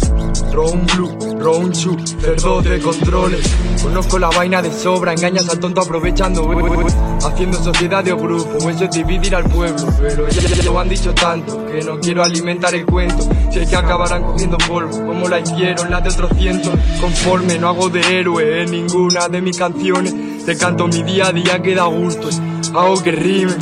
Round 0.54 0.86
blue, 0.92 1.25
round 1.38 1.72
two, 1.74 1.96
cerdo 2.20 2.62
de 2.62 2.80
controles. 2.80 3.54
Conozco 3.82 4.18
la 4.18 4.28
vaina 4.28 4.62
de 4.62 4.72
sobra, 4.72 5.12
engañas 5.12 5.48
al 5.48 5.58
tonto 5.58 5.80
aprovechando, 5.80 6.44
we, 6.44 6.56
we, 6.56 6.70
we. 6.70 6.84
haciendo 7.24 7.62
sociedad 7.62 8.02
de 8.02 8.12
grupo, 8.12 8.70
eso 8.70 8.84
es 8.84 8.90
dividir 8.90 9.34
al 9.34 9.44
pueblo. 9.44 9.86
Pero 10.00 10.28
ya, 10.28 10.48
ya 10.48 10.62
lo 10.64 10.80
han 10.80 10.88
dicho 10.88 11.14
tanto, 11.14 11.66
que 11.66 11.82
no 11.82 11.98
quiero 12.00 12.22
alimentar 12.22 12.74
el 12.74 12.84
cuento. 12.86 13.28
Sé 13.52 13.66
que 13.66 13.76
acabarán 13.76 14.22
cogiendo 14.22 14.58
polvo, 14.58 15.06
como 15.06 15.28
la 15.28 15.40
hicieron 15.40 15.90
las 15.90 16.02
de 16.02 16.10
otros 16.10 16.30
cientos. 16.38 16.72
Conforme, 17.00 17.58
no 17.58 17.68
hago 17.68 17.88
de 17.88 18.18
héroe 18.18 18.62
en 18.62 18.70
ninguna 18.70 19.28
de 19.28 19.40
mis 19.40 19.56
canciones. 19.56 20.14
Te 20.44 20.56
canto 20.56 20.86
mi 20.86 21.02
día 21.02 21.28
a 21.28 21.32
día 21.32 21.60
que 21.62 21.74
da 21.74 21.86
gusto. 21.86 22.28
Hago 22.74 23.02
que 23.02 23.12
rime. 23.12 23.54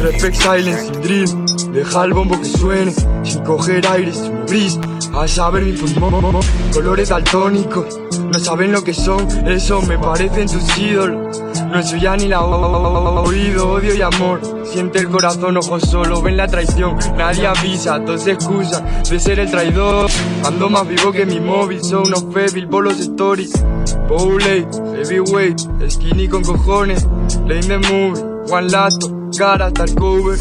Respect 0.00 0.36
silence 0.36 0.90
dream. 1.02 1.47
Deja 1.72 2.04
el 2.04 2.12
bombo 2.12 2.38
que 2.38 2.44
suene, 2.44 2.92
sin 3.22 3.44
coger 3.44 3.86
aire, 3.86 4.12
sin 4.12 4.46
bris. 4.46 4.78
A 5.14 5.26
saber 5.26 5.64
mi 5.64 5.72
pulmón, 5.72 6.40
colores 6.72 7.08
daltónicos. 7.08 7.98
No 8.32 8.38
saben 8.38 8.72
lo 8.72 8.84
que 8.84 8.94
son, 8.94 9.26
eso 9.48 9.80
me 9.82 9.98
parecen 9.98 10.48
tus 10.48 10.78
ídolos. 10.78 11.42
No 11.72 11.82
soy 11.82 12.00
ya 12.00 12.16
ni 12.16 12.28
la 12.28 12.40
oído, 12.42 13.70
odio 13.70 13.94
y 13.94 14.02
amor. 14.02 14.40
Siente 14.64 15.00
el 15.00 15.08
corazón, 15.08 15.56
ojos 15.56 15.82
solo, 15.82 16.22
ven 16.22 16.36
la 16.36 16.46
traición. 16.46 16.96
Nadie 17.16 17.46
avisa, 17.46 18.02
todos 18.04 18.22
se 18.22 18.32
excusan 18.32 18.84
de 19.08 19.20
ser 19.20 19.38
el 19.40 19.50
traidor. 19.50 20.10
Ando 20.44 20.68
más 20.68 20.86
vivo 20.86 21.12
que 21.12 21.26
mi 21.26 21.40
móvil, 21.40 21.82
son 21.82 22.06
unos 22.06 22.24
febil, 22.32 22.66
bolos 22.66 22.98
stories. 23.00 23.52
Bowley, 24.08 24.66
heavyweight, 24.94 25.60
skinny 25.88 26.28
con 26.28 26.42
cojones. 26.42 27.06
Lane 27.46 27.66
the 27.66 27.78
movie, 27.78 28.22
one 28.50 28.68
lato, 28.70 29.30
cara, 29.36 29.70
dark 29.70 29.94
cover. 29.94 30.36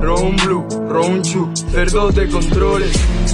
Round 0.00 0.42
blue, 0.44 0.66
round 0.88 1.22
two, 1.30 1.50
cerdos 1.72 2.14
de 2.14 2.28
controles. 2.28 2.92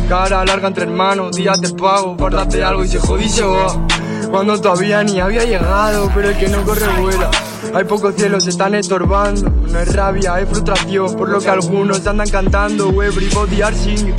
Cara 0.09 0.45
larga 0.45 0.69
entre 0.69 0.85
hermanos, 0.85 1.37
días 1.37 1.61
te 1.61 1.71
pago, 1.71 2.17
guardate 2.17 2.63
algo 2.63 2.85
y 2.85 2.89
se 2.89 2.99
jodí 2.99 3.29
se 3.29 3.45
va. 3.45 3.87
Cuando 4.31 4.61
todavía 4.61 5.03
ni 5.03 5.21
había 5.21 5.45
llegado, 5.45 6.11
pero 6.15 6.31
el 6.31 6.37
que 6.37 6.49
no 6.49 6.63
corre 6.63 6.87
vuela. 7.01 7.31
Hay 7.75 7.85
pocos 7.85 8.15
cielos, 8.15 8.45
se 8.45 8.51
están 8.51 8.75
estorbando. 8.75 9.51
No 9.51 9.79
es 9.79 9.95
rabia, 9.95 10.41
es 10.41 10.49
frustración, 10.49 11.15
por 11.17 11.29
lo 11.29 11.41
que 11.41 11.49
algunos 11.49 12.07
andan 12.07 12.29
cantando. 12.29 13.03
Everybody 13.03 13.63
are 13.63 13.77
singing. 13.77 14.15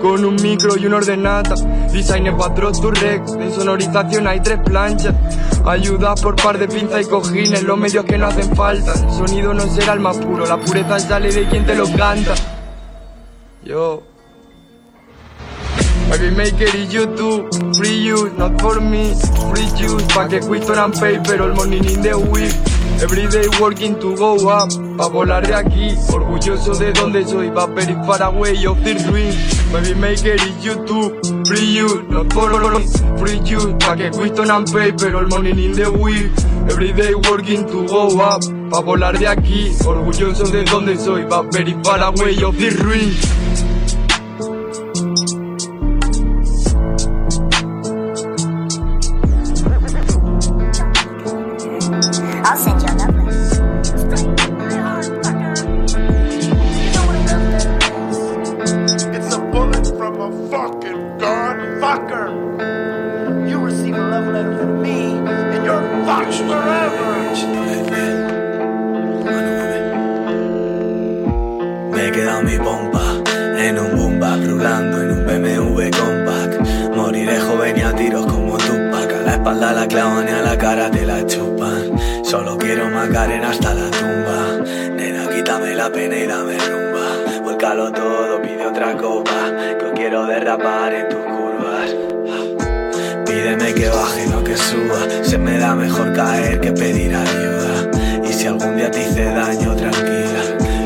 Con 0.00 0.24
un 0.24 0.36
micro 0.36 0.76
y 0.76 0.86
una 0.86 0.96
ordenata. 0.96 1.54
Design 1.92 2.36
patrón 2.36 2.72
tu 2.72 2.90
rec. 2.90 3.22
En 3.38 3.52
sonorización 3.52 4.26
hay 4.26 4.40
tres 4.40 4.60
planchas. 4.64 5.14
Ayuda 5.64 6.14
por 6.14 6.36
par 6.36 6.58
de 6.58 6.68
pinzas 6.68 7.02
y 7.02 7.04
cojines. 7.08 7.62
Los 7.62 7.78
medios 7.78 8.04
que 8.04 8.18
no 8.18 8.26
hacen 8.26 8.54
falta. 8.54 8.92
El 8.92 9.10
sonido 9.10 9.54
no 9.54 9.66
será 9.66 9.94
el 9.94 10.00
más 10.00 10.16
puro. 10.18 10.46
La 10.46 10.58
pureza 10.58 10.98
sale 11.00 11.32
de 11.32 11.48
quien 11.48 11.66
te 11.66 11.74
lo 11.74 11.84
canta. 11.92 12.34
Yo. 13.64 14.02
Baby 16.10 16.32
maker 16.32 16.74
y 16.74 16.88
YouTube, 16.88 17.48
free 17.76 18.12
use, 18.12 18.32
not 18.36 18.60
for 18.60 18.80
me, 18.80 19.14
free 19.54 19.70
use, 19.78 20.02
pa' 20.12 20.26
que 20.26 20.40
question 20.40 20.76
and 20.76 20.92
paper, 20.92 21.40
all 21.40 21.54
morning 21.54 21.84
in 21.84 22.02
the 22.02 22.18
week. 22.18 22.69
Everyday 23.02 23.48
working 23.58 23.98
to 23.98 24.14
go 24.14 24.36
up, 24.50 24.68
pa' 24.98 25.08
volar 25.08 25.40
de 25.40 25.54
aquí, 25.54 25.96
orgulloso 26.12 26.74
de 26.78 26.92
donde 26.92 27.26
soy, 27.26 27.50
pa' 27.50 27.66
far 28.04 28.22
away 28.22 28.66
of 28.66 28.78
the 28.84 28.94
ruin. 29.08 29.34
Baby 29.72 29.94
maker 29.94 30.36
y 30.36 30.52
YouTube, 30.62 31.46
free 31.46 31.80
use, 31.80 32.02
not 32.10 32.30
for 32.30 32.50
free 33.18 33.40
use, 33.42 33.72
pa' 33.78 33.96
que 33.96 34.10
question 34.10 34.50
and 34.50 34.70
paper, 34.70 35.16
all 35.16 35.26
morning 35.28 35.58
in 35.58 35.72
the 35.72 35.90
week. 35.90 36.30
Everyday 36.70 37.14
working 37.14 37.66
to 37.68 37.86
go 37.86 38.20
up, 38.20 38.42
pa' 38.70 38.82
volar 38.82 39.18
de 39.18 39.26
aquí, 39.26 39.72
orgulloso 39.86 40.44
de 40.50 40.64
donde 40.64 40.98
soy, 40.98 41.24
pa' 41.24 41.44
far 41.82 42.02
away 42.02 42.42
of 42.44 42.54
the 42.58 42.70
ruin. 42.84 43.16
He 72.10 72.12
quedado 72.12 72.42
mi 72.42 72.58
pompa 72.58 73.22
en 73.56 73.78
un 73.78 73.96
boomba 73.96 74.36
rulando 74.36 75.02
en 75.02 75.10
un 75.12 75.26
BMW 75.26 75.90
compact. 75.90 76.60
Moriré 76.96 77.38
joven 77.38 77.76
y 77.76 77.82
a 77.82 77.92
tiros 77.94 78.26
como 78.26 78.56
Tupac. 78.56 79.12
A 79.12 79.22
la 79.24 79.32
espalda 79.32 79.72
la 79.72 79.86
clavan 79.86 80.26
y 80.28 80.32
a 80.32 80.42
la 80.42 80.58
cara 80.58 80.90
te 80.90 81.06
la 81.06 81.24
chupan. 81.26 81.98
Solo 82.24 82.56
quiero 82.58 82.88
Macarena 82.88 83.50
hasta 83.50 83.74
la 83.74 83.90
tumba. 83.90 84.64
Nena, 84.96 85.28
quítame 85.28 85.74
la 85.74 85.90
pena 85.90 86.16
y 86.16 86.26
dame 86.26 86.56
rumba. 86.58 87.42
Vuélcalo 87.44 87.92
todo, 87.92 88.42
pide 88.42 88.66
otra 88.66 88.96
copa. 88.96 89.38
Que 89.78 89.92
quiero 89.94 90.26
derrapar 90.26 90.92
en 90.92 91.08
tus 91.08 91.20
curvas. 91.20 91.90
Pídeme 93.26 93.74
que 93.74 93.88
baje, 93.88 94.26
no 94.26 94.42
que 94.42 94.56
suba. 94.56 94.98
Se 95.22 95.38
me 95.38 95.58
da 95.58 95.74
mejor 95.74 96.12
caer 96.14 96.60
que 96.60 96.72
pedir 96.72 97.14
ayuda. 97.14 97.90
Y 98.28 98.32
si 98.32 98.46
algún 98.46 98.76
día 98.76 98.90
te 98.90 99.02
hice 99.02 99.24
daño, 99.26 99.76
tranquila, 99.76 100.42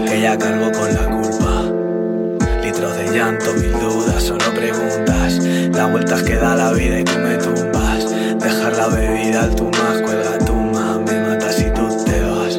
que 0.07 0.21
ya 0.21 0.37
cargo 0.37 0.71
con 0.73 0.95
la 0.95 1.14
llanto, 3.15 3.55
mil 3.55 3.73
dudas, 3.73 4.23
solo 4.23 4.45
preguntas. 4.55 5.39
Las 5.73 5.91
vueltas 5.91 6.23
que 6.23 6.35
da 6.35 6.57
la 6.57 6.73
vida 6.73 7.01
y 7.01 7.05
tú 7.05 7.19
me 7.19 7.37
tumbas. 7.37 8.11
Dejar 8.41 8.77
la 8.77 8.89
bebida 8.89 9.45
al 9.45 9.55
tu 9.55 9.71
más, 9.71 10.03
cuelga 10.03 10.39
tu 10.39 10.55
más. 10.55 10.99
Me 11.07 11.21
matas 11.21 11.55
si 11.55 11.71
tú 11.71 12.05
te 12.05 12.21
vas. 12.23 12.55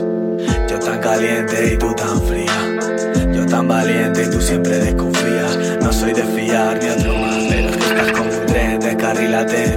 Yo 0.69 0.79
tan 0.79 0.99
caliente 0.99 1.73
y 1.73 1.77
tú 1.77 1.93
tan 1.93 2.21
fría. 2.21 3.33
Yo 3.33 3.45
tan 3.45 3.67
valiente 3.67 4.23
y 4.23 4.29
tú 4.29 4.41
siempre 4.41 4.77
desconfías. 4.77 5.57
No 5.81 5.91
soy 5.91 6.13
de 6.13 6.23
fiar 6.23 6.81
ni 6.81 6.89
otro 6.89 7.13
más, 7.17 7.43
pero 7.49 7.71
que 7.71 7.79
estás 7.79 8.11
como 8.13 8.29
un 8.29 8.45
tren, 8.45 8.79
descarrílate 8.79 9.74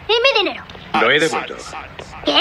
¿Y 0.09 0.13
mi 0.13 0.39
dinero? 0.45 0.65
Lo 1.01 1.11
he 1.11 1.19
devuelto. 1.21 1.57
¿Qué? 2.25 2.41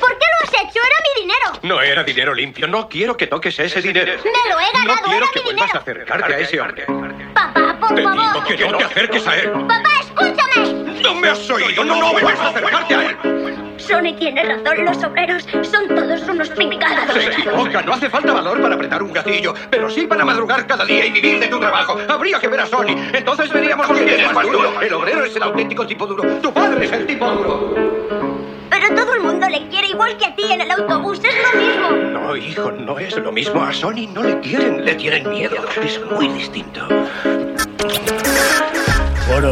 ¿Por 0.00 0.10
qué 0.18 0.24
lo 0.26 0.44
has 0.44 0.52
hecho? 0.54 0.80
Era 0.80 0.96
mi 1.14 1.22
dinero. 1.22 1.52
No 1.62 1.80
era 1.80 2.04
dinero 2.04 2.34
limpio. 2.34 2.66
No 2.66 2.88
quiero 2.88 3.16
que 3.16 3.26
toques 3.26 3.58
ese 3.58 3.80
dinero. 3.80 4.12
Me 4.24 4.50
lo 4.52 4.60
he 4.60 4.72
ganado, 4.72 4.94
No 4.96 5.02
quiero 5.02 5.18
era 5.24 5.26
que 5.32 5.38
mi 5.40 5.44
vuelvas 5.44 5.74
a 5.74 5.78
dinero. 5.78 6.02
acercarte 6.04 6.34
a 6.34 6.38
ese 6.38 6.60
hombre. 6.60 6.86
Papá, 7.34 7.76
por 7.80 7.94
Te 7.94 8.02
favor. 8.02 8.18
digo 8.34 8.44
que 8.44 8.68
no 8.68 8.78
te 8.78 8.84
acerques 8.84 9.26
a 9.26 9.36
él. 9.36 9.50
Papá, 9.52 9.90
escúchame. 10.00 10.72
No 11.02 11.14
me 11.14 11.28
has 11.30 11.50
oído. 11.50 11.84
No, 11.84 11.96
no 11.96 12.12
vuelvas 12.12 12.38
a 12.40 12.48
acercarte 12.48 12.94
a 12.94 13.02
él. 13.10 13.16
Sony 13.86 14.16
tiene 14.18 14.42
razón. 14.42 14.84
Los 14.84 15.02
obreros 15.04 15.46
son 15.62 15.88
todos 15.94 16.22
unos 16.28 16.48
pringados. 16.50 17.14
Se 17.14 17.26
equivoca. 17.26 17.82
No 17.82 17.94
hace 17.94 18.10
falta 18.10 18.32
valor 18.32 18.60
para 18.60 18.74
apretar 18.74 19.02
un 19.02 19.12
gatillo, 19.12 19.54
pero 19.70 19.88
sí 19.88 20.06
para 20.06 20.24
madrugar 20.24 20.66
cada 20.66 20.84
día 20.84 21.06
y 21.06 21.10
vivir 21.10 21.38
de 21.38 21.46
tu 21.46 21.60
trabajo. 21.60 21.96
Habría 22.08 22.40
que 22.40 22.48
ver 22.48 22.60
a 22.60 22.66
Sony. 22.66 22.96
Entonces 23.12 23.52
veríamos 23.52 23.86
quién 23.88 24.08
es 24.08 24.32
más 24.32 24.46
duro. 24.46 24.80
El 24.80 24.92
obrero 24.92 25.24
es 25.24 25.36
el 25.36 25.42
auténtico 25.42 25.86
tipo 25.86 26.06
duro. 26.06 26.24
Tu 26.40 26.52
padre 26.52 26.84
es 26.86 26.92
el 26.92 27.06
tipo 27.06 27.30
duro. 27.30 27.74
Pero 28.70 28.94
todo 28.94 29.14
el 29.14 29.20
mundo 29.20 29.48
le 29.48 29.68
quiere 29.68 29.88
igual 29.88 30.16
que 30.16 30.26
a 30.26 30.34
ti 30.34 30.42
en 30.50 30.60
el 30.60 30.70
autobús. 30.70 31.20
Es 31.22 31.34
lo 31.52 31.60
mismo. 31.60 31.90
No, 31.90 32.36
hijo, 32.36 32.72
no 32.72 32.98
es 32.98 33.16
lo 33.16 33.32
mismo. 33.32 33.62
A 33.62 33.72
Sony 33.72 34.08
no 34.12 34.22
le 34.22 34.40
quieren, 34.40 34.84
le 34.84 34.94
tienen 34.96 35.30
miedo. 35.30 35.56
Es 35.82 36.00
muy 36.10 36.28
distinto. 36.28 36.86
Por 39.28 39.44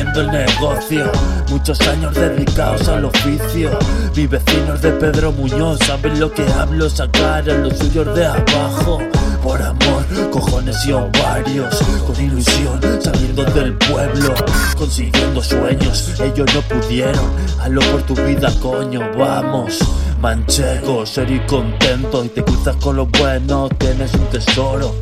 honor, 0.00 0.12
teniendo 0.12 0.20
el 0.20 0.30
negocio, 0.30 1.12
muchos 1.48 1.80
años 1.82 2.14
dedicados 2.14 2.88
al 2.88 3.04
oficio. 3.04 3.78
Mis 4.14 4.28
vecinos 4.28 4.80
de 4.82 4.92
Pedro 4.92 5.32
Muñoz 5.32 5.78
saben 5.86 6.18
lo 6.20 6.30
que 6.30 6.44
hablo, 6.52 6.88
sacar 6.90 7.48
a 7.48 7.54
los 7.54 7.76
suyos 7.78 8.14
de 8.14 8.26
abajo. 8.26 9.00
Por 9.42 9.62
amor, 9.62 10.04
cojones 10.30 10.84
y 10.86 10.92
ovarios, 10.92 11.76
con 12.04 12.20
ilusión, 12.20 12.80
saliendo 13.00 13.44
del 13.44 13.74
pueblo, 13.74 14.34
consiguiendo 14.76 15.42
sueños, 15.42 16.14
ellos 16.20 16.48
no 16.52 16.62
pudieron. 16.62 17.30
Hazlo 17.60 17.80
por 17.92 18.02
tu 18.02 18.14
vida, 18.14 18.52
coño, 18.60 19.00
vamos. 19.16 19.78
Manchego, 20.20 21.06
serio 21.06 21.36
y 21.36 21.46
contento, 21.46 22.24
y 22.24 22.28
te 22.28 22.42
cruzas 22.42 22.74
con 22.76 22.96
los 22.96 23.08
buenos, 23.10 23.70
tienes 23.78 24.12
un 24.14 24.26
tesoro. 24.26 24.94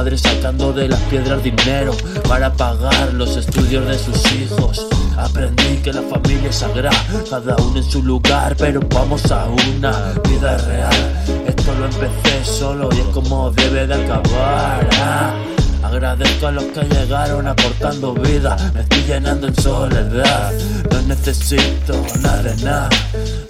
Sacando 0.00 0.72
de 0.72 0.88
las 0.88 0.98
piedras 1.10 1.42
dinero 1.42 1.92
para 2.26 2.50
pagar 2.50 3.12
los 3.12 3.36
estudios 3.36 3.86
de 3.86 3.98
sus 3.98 4.32
hijos. 4.32 4.86
Aprendí 5.18 5.76
que 5.82 5.92
la 5.92 6.00
familia 6.00 6.48
es 6.48 6.56
sagrada, 6.56 6.96
cada 7.28 7.54
uno 7.56 7.76
en 7.76 7.84
su 7.84 8.02
lugar, 8.02 8.56
pero 8.56 8.80
vamos 8.94 9.30
a 9.30 9.44
una 9.44 10.14
vida 10.26 10.56
real. 10.56 11.46
Esto 11.46 11.74
lo 11.74 11.84
empecé 11.84 12.44
solo 12.44 12.88
y 12.92 13.00
es 13.00 13.06
como 13.08 13.50
debe 13.50 13.86
de 13.86 13.94
acabar. 13.94 14.88
ah. 15.02 15.34
Agradezco 15.90 16.46
a 16.46 16.52
los 16.52 16.64
que 16.66 16.82
llegaron 16.82 17.48
aportando 17.48 18.14
vida, 18.14 18.56
me 18.72 18.82
estoy 18.82 19.02
llenando 19.02 19.48
en 19.48 19.54
soledad. 19.56 20.52
No 20.88 21.02
necesito 21.02 22.06
nada 22.22 22.42
de 22.44 22.62
nada. 22.62 22.88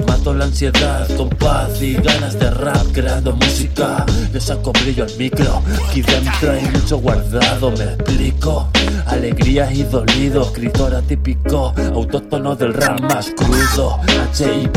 Mato 0.06 0.32
la 0.32 0.46
ansiedad 0.46 1.06
con 1.18 1.28
paz 1.28 1.82
y 1.82 1.96
ganas 1.96 2.38
de 2.38 2.50
rap 2.50 2.86
creando 2.94 3.36
música. 3.36 4.06
Le 4.32 4.40
saco 4.40 4.72
brillo 4.72 5.04
al 5.04 5.14
micro, 5.18 5.62
aquí 5.86 6.00
dentro 6.00 6.52
hay 6.52 6.62
mucho 6.62 6.96
guardado, 6.96 7.72
me 7.72 7.84
explico. 7.84 8.70
Alegrías 9.06 9.72
y 9.72 9.82
dolidos, 9.82 10.46
escritora 10.48 11.02
típico, 11.02 11.74
autóctono 11.94 12.56
del 12.56 12.72
rap 12.72 13.00
más 13.00 13.30
crudo. 13.36 14.00
HIP, 14.32 14.76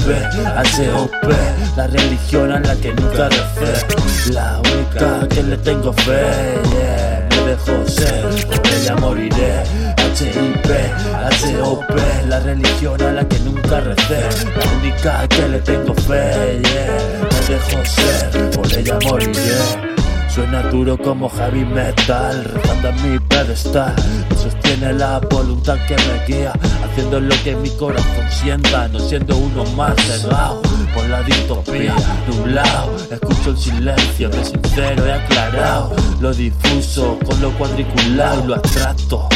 HOP, 0.97 1.78
la 1.78 1.88
religión 1.88 2.51
a 2.51 2.59
la 2.59 2.76
que 2.76 2.93
nunca 2.93 3.30
recé. 3.30 4.34
La 4.34 4.59
única 4.59 5.28
que 5.30 5.43
le 5.43 5.57
tengo 5.57 5.93
fe, 5.93 6.61
yeah, 6.72 7.22
me 7.54 7.60
dejo 7.60 7.88
ser, 7.88 8.47
por 8.47 8.68
ella 8.68 8.95
moriré. 8.95 9.64
HIP, 10.14 11.62
HOP, 11.62 11.84
la 12.28 12.39
religión 12.39 13.01
a 13.01 13.12
la 13.12 13.28
que 13.28 13.39
nunca 13.39 13.80
recé. 13.80 14.22
La 14.56 14.78
única 14.78 15.28
que 15.28 15.47
le 15.47 15.60
tengo 15.60 15.93
fe, 15.93 16.62
yeah, 16.62 16.97
me 17.32 17.54
dejo 17.54 17.86
ser, 17.86 18.51
por 18.51 18.74
ella 18.74 18.97
moriré. 19.06 19.93
Suena 20.30 20.64
duro 20.64 20.97
como 20.97 21.30
heavy 21.30 21.66
metal, 21.66 22.43
rezando 22.43 22.89
en 22.89 23.12
mi 23.12 23.20
pedestal. 23.20 23.95
Me 24.30 24.36
sostiene 24.36 24.93
la 24.93 25.20
voluntad 25.20 25.78
que 25.88 25.95
me 25.95 26.26
guía, 26.26 26.54
haciendo 26.84 27.20
lo 27.20 27.36
que 27.43 27.56
mi 27.56 27.70
corazón 27.72 28.30
sienta, 28.30 28.88
no 28.88 28.99
siendo 28.99 29.36
uno 29.38 29.64
más 29.76 29.95
cegado 29.97 30.72
por 31.04 31.10
la 31.10 31.24
distopía. 31.24 31.95
Nublado, 32.28 32.95
escucho 33.12 33.49
el 33.51 33.58
silencio, 33.58 34.30
me 34.30 34.43
sincero, 34.43 35.06
he 35.06 35.14
aclarado 35.14 35.95
lo 36.22 36.34
difuso 36.34 37.18
con 37.26 37.41
lo 37.41 37.51
cuadriculado 37.58 38.43
y 38.43 38.47
lo 38.47 38.56
abstracto. 38.56 39.28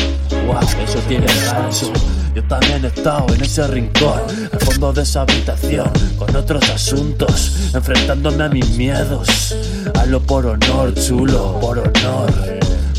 Wow, 0.46 0.60
eso 0.84 1.00
tiene 1.08 1.26
gancho. 1.26 1.92
Yo 2.34 2.44
también 2.44 2.86
he 2.86 2.88
estado 2.88 3.34
en 3.34 3.42
ese 3.42 3.68
rincón, 3.68 4.22
al 4.52 4.60
fondo 4.60 4.94
de 4.94 5.02
esa 5.02 5.22
habitación, 5.22 5.92
con 6.18 6.36
otros 6.36 6.70
asuntos, 6.70 7.74
enfrentándome 7.74 8.44
a 8.44 8.50
mis 8.50 8.70
miedos. 8.78 9.56
Hazlo 9.96 10.22
por 10.22 10.46
honor, 10.46 10.94
chulo, 10.94 11.60
por 11.60 11.80
honor. 11.80 12.32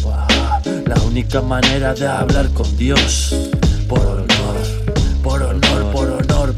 Wow, 0.02 0.84
La 0.86 1.00
única 1.02 1.40
manera 1.40 1.94
de 1.94 2.06
hablar 2.06 2.48
con 2.50 2.76
Dios, 2.76 3.34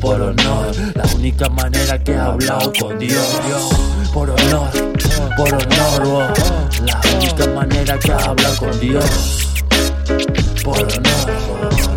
por 0.00 0.20
honor. 0.20 0.74
La 0.94 1.04
única 1.14 1.48
manera 1.50 1.98
que 2.02 2.12
he 2.12 2.18
hablado 2.18 2.72
con 2.80 2.98
Dios, 2.98 3.38
por 4.12 4.30
honor, 4.30 4.70
por 5.36 5.54
honor. 5.54 6.04
wow. 6.04 6.20
La 6.86 7.00
única 7.16 7.46
manera 7.48 7.98
que 7.98 8.08
he 8.08 8.12
hablado 8.12 8.56
con 8.56 8.80
Dios, 8.80 9.54
por 10.64 10.78
honor, 10.78 11.26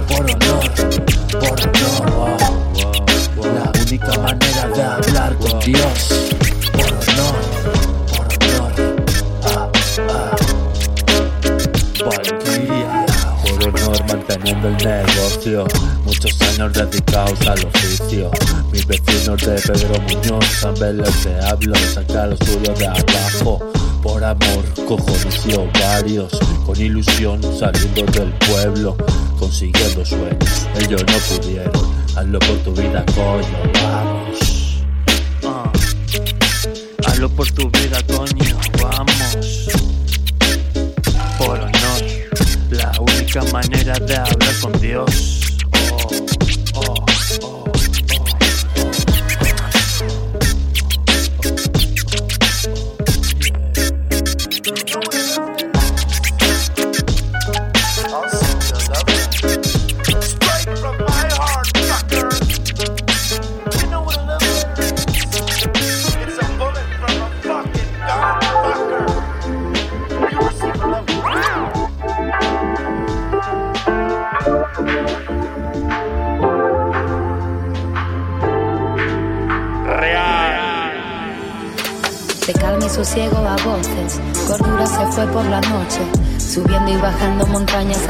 por 0.07 0.31
honor, 0.31 0.71
por 1.39 1.51
honor. 1.61 2.11
wow. 2.11 3.53
La 3.55 3.71
única 3.81 4.19
manera 4.19 4.67
de 4.67 4.83
hablar 4.83 5.35
con 5.37 5.59
Dios, 5.61 6.09
manteniendo 14.43 14.67
el 14.67 14.77
negocio. 14.77 15.65
Muchos 16.05 16.41
años 16.41 16.73
dedicados 16.73 17.47
al 17.47 17.65
oficio. 17.65 18.31
Mis 18.71 18.85
vecinos 18.85 19.41
de 19.41 19.53
Pedro 19.53 20.01
Muñoz 20.01 20.45
saben 20.59 20.97
lo 20.97 21.03
que 21.03 21.45
hablo. 21.45 21.75
Sacar 21.93 22.29
lo 22.29 22.37
suyo 22.37 22.73
de 22.77 22.87
abajo. 22.87 23.59
Por 24.01 24.23
amor, 24.23 24.65
cojones 24.87 25.45
y 25.45 25.53
ovarios. 25.53 26.39
Con 26.65 26.79
ilusión 26.79 27.41
saliendo 27.57 28.03
del 28.11 28.33
pueblo. 28.33 28.97
Consiguiendo 29.39 30.05
sueños. 30.05 30.67
Ellos 30.75 31.03
no 31.07 31.37
pudieron. 31.37 31.93
Hazlo 32.15 32.39
por 32.39 32.57
tu 32.59 32.73
vida, 32.73 33.05
coño. 33.15 33.71
Vamos. 33.81 34.83
Ah. 35.45 35.71
Hazlo 37.05 37.29
por 37.29 37.49
tu 37.51 37.69
vida, 37.69 37.99
coño. 38.07 38.57
Vamos 38.81 39.92
única 43.33 43.51
manera 43.51 43.97
de 43.99 44.15
hablar 44.15 44.53
con 44.61 44.71
Dios. 44.79 45.52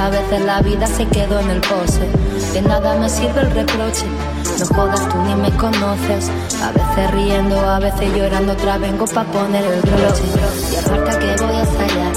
A 0.04 0.10
veces 0.10 0.42
la 0.42 0.62
vida 0.62 0.86
se 0.86 1.06
quedó 1.06 1.40
en 1.40 1.50
el 1.50 1.62
pose. 1.62 2.06
De 2.52 2.62
nada 2.62 2.96
me 2.96 3.08
sirve 3.08 3.40
el 3.40 3.52
reproche, 3.52 4.06
no 4.60 4.66
jodas 4.76 5.08
tú 5.08 5.18
ni 5.26 5.34
me 5.36 5.50
conoces. 5.52 6.30
A 6.62 6.72
veces 6.72 7.12
riendo, 7.12 7.58
a 7.58 7.80
veces 7.80 8.14
llorando, 8.14 8.52
otra 8.52 8.78
vengo 8.78 9.06
pa' 9.06 9.24
poner 9.24 9.64
el 9.64 9.80
broche. 9.80 10.24
Y 10.74 10.76
aparta 10.76 11.18
que 11.20 11.42
voy 11.42 11.56
a 11.56 11.66
fallar, 11.66 12.14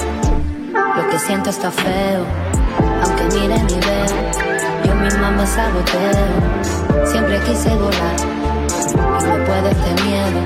lo 0.97 1.11
que 1.11 1.18
siento 1.20 1.51
está 1.51 1.70
feo. 1.70 2.24
Aunque 3.05 3.24
mire 3.37 3.62
ni 3.62 3.74
veo, 3.74 4.16
yo 4.84 4.95
misma 4.97 5.30
me 5.30 5.47
saboteo. 5.47 7.07
Siempre 7.07 7.39
quise 7.43 7.68
volar 7.76 8.16
y 8.91 9.24
no 9.26 9.45
puede 9.45 9.70
este 9.70 10.03
miedo. 10.03 10.41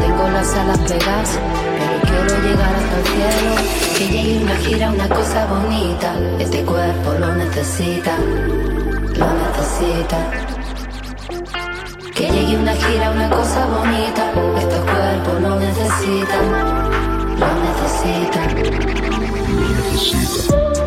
Tengo 0.00 0.28
las 0.28 0.54
alas 0.54 0.78
pegadas, 0.80 1.38
llegar 2.40 2.74
hasta 2.74 2.98
el 2.98 3.06
cielo. 3.06 3.54
Que 3.96 4.08
llegue 4.08 4.42
una 4.42 4.56
gira, 4.56 4.90
una 4.90 5.08
cosa 5.08 5.46
bonita. 5.46 6.14
Este 6.38 6.64
cuerpo 6.64 7.12
lo 7.18 7.34
necesita, 7.34 8.16
lo 9.18 9.26
necesita. 9.42 10.18
Que 12.14 12.30
llegue 12.30 12.56
una 12.56 12.72
gira, 12.74 13.10
una 13.10 13.30
cosa 13.30 13.66
bonita. 13.66 14.32
Estos 14.58 14.80
cuerpos 14.80 15.40
lo 15.42 15.60
necesitan, 15.60 16.44
lo 17.38 17.48
necesitan. 17.66 18.48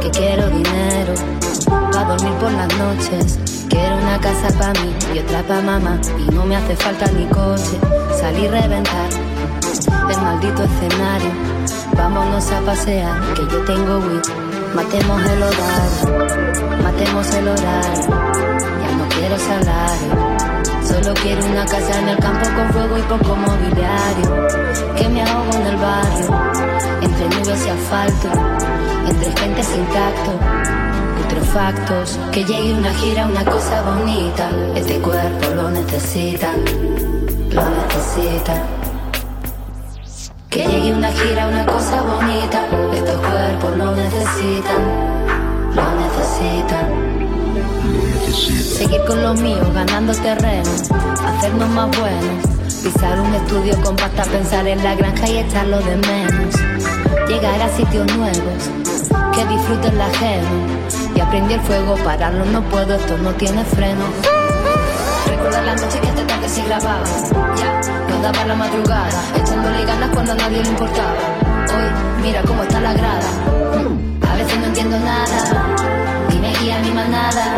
Que 0.02 0.10
quiero 0.12 0.50
dinero 0.50 1.14
para 1.92 2.06
dormir 2.06 2.34
por 2.40 2.52
las 2.52 2.78
noches. 2.78 3.40
Quiero 3.70 3.98
una 3.98 4.20
casa 4.20 4.48
para 4.58 4.74
mí 4.82 4.96
y 5.14 5.20
otra 5.20 5.44
para 5.44 5.62
mamá. 5.62 6.00
Y 6.18 6.32
no 6.34 6.46
me 6.46 6.56
hace 6.56 6.76
falta 6.76 7.06
ni 7.12 7.26
coche. 7.26 7.78
Salir 8.20 8.50
reventar 8.50 9.10
el 10.10 10.22
maldito 10.22 10.64
escenario. 10.64 11.32
Vámonos 11.96 12.52
a 12.52 12.62
pasear, 12.62 13.34
que 13.34 13.42
yo 13.42 13.60
tengo 13.66 14.00
weed. 14.00 14.22
Matemos 14.76 15.22
el 15.22 15.44
horario, 15.44 16.84
matemos 16.84 17.34
el 17.34 17.48
horario. 17.48 18.08
Ya 18.82 18.92
no 18.98 19.08
quiero 19.10 19.38
salario. 19.40 20.38
Solo 20.84 21.14
quiero 21.22 21.46
una 21.46 21.66
casa 21.66 22.00
en 22.00 22.10
el 22.10 22.18
campo 22.18 22.46
con 22.56 22.70
fuego 22.74 22.98
y 22.98 23.02
poco 23.02 23.36
mobiliario. 23.36 24.48
Que 24.96 25.10
me 25.10 25.22
ahogo 25.22 25.54
en 25.54 25.68
el 25.68 25.78
barrio, 25.78 26.28
entre 27.02 27.30
nubes 27.30 27.66
y 27.66 27.70
asfalto, 27.70 28.30
entre 29.10 29.42
gente 29.42 29.64
sin 29.64 29.86
tacto 29.88 30.88
putrefactos. 31.18 32.20
Que 32.32 32.44
llegue 32.44 32.74
una 32.74 32.94
gira, 32.94 33.26
una 33.28 33.44
cosa 33.44 33.82
bonita. 33.82 34.50
Este 34.76 35.00
cuerpo 35.00 35.56
lo 35.56 35.70
necesita, 35.72 36.54
lo 37.52 37.64
necesita. 37.70 38.87
Que 40.50 40.66
llegue 40.66 40.94
una 40.94 41.12
gira, 41.12 41.48
una 41.48 41.66
cosa 41.66 42.02
bonita. 42.02 42.66
Estos 42.94 43.18
cuerpos 43.18 43.78
lo 43.78 43.96
necesitan, 43.96 44.82
lo 45.76 45.84
necesitan. 46.00 46.88
Seguir 48.78 49.02
con 49.06 49.22
los 49.22 49.40
míos, 49.42 49.68
ganando 49.74 50.14
terreno, 50.14 50.70
hacernos 51.26 51.70
más 51.70 51.90
buenos. 52.00 52.48
Pisar 52.82 53.20
un 53.20 53.34
estudio 53.36 53.82
con 53.82 53.96
pasta, 53.98 54.24
pensar 54.24 54.66
en 54.68 54.82
la 54.84 54.96
granja 54.96 55.28
y 55.28 55.38
echarlo 55.40 55.80
de 55.80 55.98
menos. 55.98 56.56
Llegar 57.28 57.62
a 57.62 57.70
sitios 57.76 58.08
nuevos, 58.16 58.70
que 59.36 59.46
disfruten 59.48 59.98
la 59.98 60.06
ajeno. 60.06 60.78
Y 61.14 61.20
aprendí 61.20 61.56
el 61.56 61.62
fuego, 61.62 61.96
pararlo 62.06 62.46
no 62.46 62.62
puedo, 62.70 62.96
esto 62.96 63.18
no 63.18 63.34
tiene 63.34 63.66
freno. 63.66 64.06
Recuerda 65.38 65.62
la 65.62 65.76
noche 65.76 66.00
que 66.00 66.08
te 66.08 66.24
tanto 66.24 66.50
si 66.50 66.62
grababa. 66.64 67.04
Ya, 67.56 67.82
nos 68.10 68.22
daba 68.24 68.46
la 68.46 68.56
madrugada, 68.56 69.22
echándole 69.36 69.86
ganas 69.86 70.10
cuando 70.10 70.32
a 70.32 70.36
nadie 70.36 70.64
le 70.64 70.70
importaba. 70.70 71.14
Hoy, 71.76 72.24
mira 72.24 72.42
cómo 72.42 72.64
está 72.64 72.82
la 72.82 72.94
grada. 72.94 73.30
A 74.28 74.36
veces 74.36 74.60
no 74.60 74.66
entiendo 74.66 75.00
nada, 75.00 75.76
ni 76.30 76.40
me 76.40 76.52
guía 76.58 76.80
mi 76.80 76.90
manada. 76.92 77.56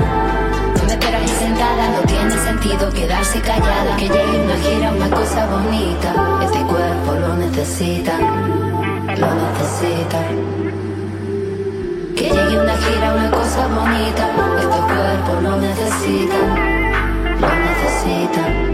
No 0.75 0.83
me 0.83 0.91
esperas 0.91 1.21
ahí 1.21 1.27
sentada, 1.29 1.89
no 1.89 2.01
tiene 2.05 2.31
sentido 2.31 2.89
quedarse 2.89 3.39
callada. 3.39 3.95
Que 3.95 4.09
llegue 4.09 4.43
una 4.43 4.55
gira, 4.57 4.91
una 4.91 5.09
cosa 5.09 5.45
bonita. 5.47 6.13
Este 6.43 6.59
cuerpo 6.59 7.13
lo 7.13 7.35
necesita, 7.37 8.11
lo 9.21 9.29
necesita. 9.45 10.19
Que 12.17 12.29
llegue 12.29 12.59
una 12.59 12.75
gira, 12.75 13.13
una 13.13 13.31
cosa 13.31 13.67
bonita. 13.67 14.29
Estos 14.59 14.81
cuerpos 14.81 15.43
lo 15.43 15.55
necesitan, 15.61 16.79
lo 16.83 16.88
necesitan. 18.05 18.69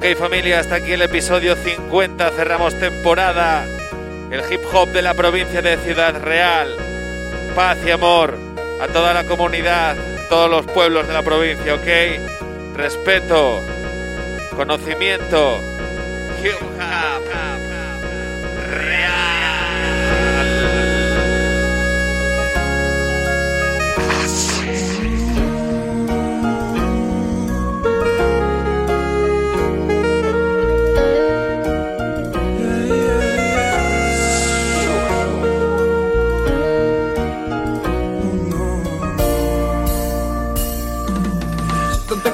Ok 0.00 0.14
familia, 0.14 0.60
hasta 0.60 0.76
aquí 0.76 0.92
el 0.92 1.02
episodio 1.02 1.56
50, 1.56 2.30
cerramos 2.30 2.78
temporada. 2.78 3.66
El 4.30 4.40
hip 4.48 4.60
hop 4.72 4.88
de 4.90 5.02
la 5.02 5.12
provincia 5.14 5.60
de 5.60 5.76
Ciudad 5.78 6.22
Real. 6.22 6.68
Paz 7.56 7.78
y 7.84 7.90
amor 7.90 8.38
a 8.80 8.86
toda 8.86 9.12
la 9.12 9.24
comunidad, 9.24 9.96
todos 10.28 10.48
los 10.48 10.66
pueblos 10.66 11.08
de 11.08 11.14
la 11.14 11.22
provincia, 11.22 11.74
ok. 11.74 12.76
Respeto, 12.76 13.60
conocimiento, 14.56 15.58
hip 16.44 16.62
hop 16.62 17.67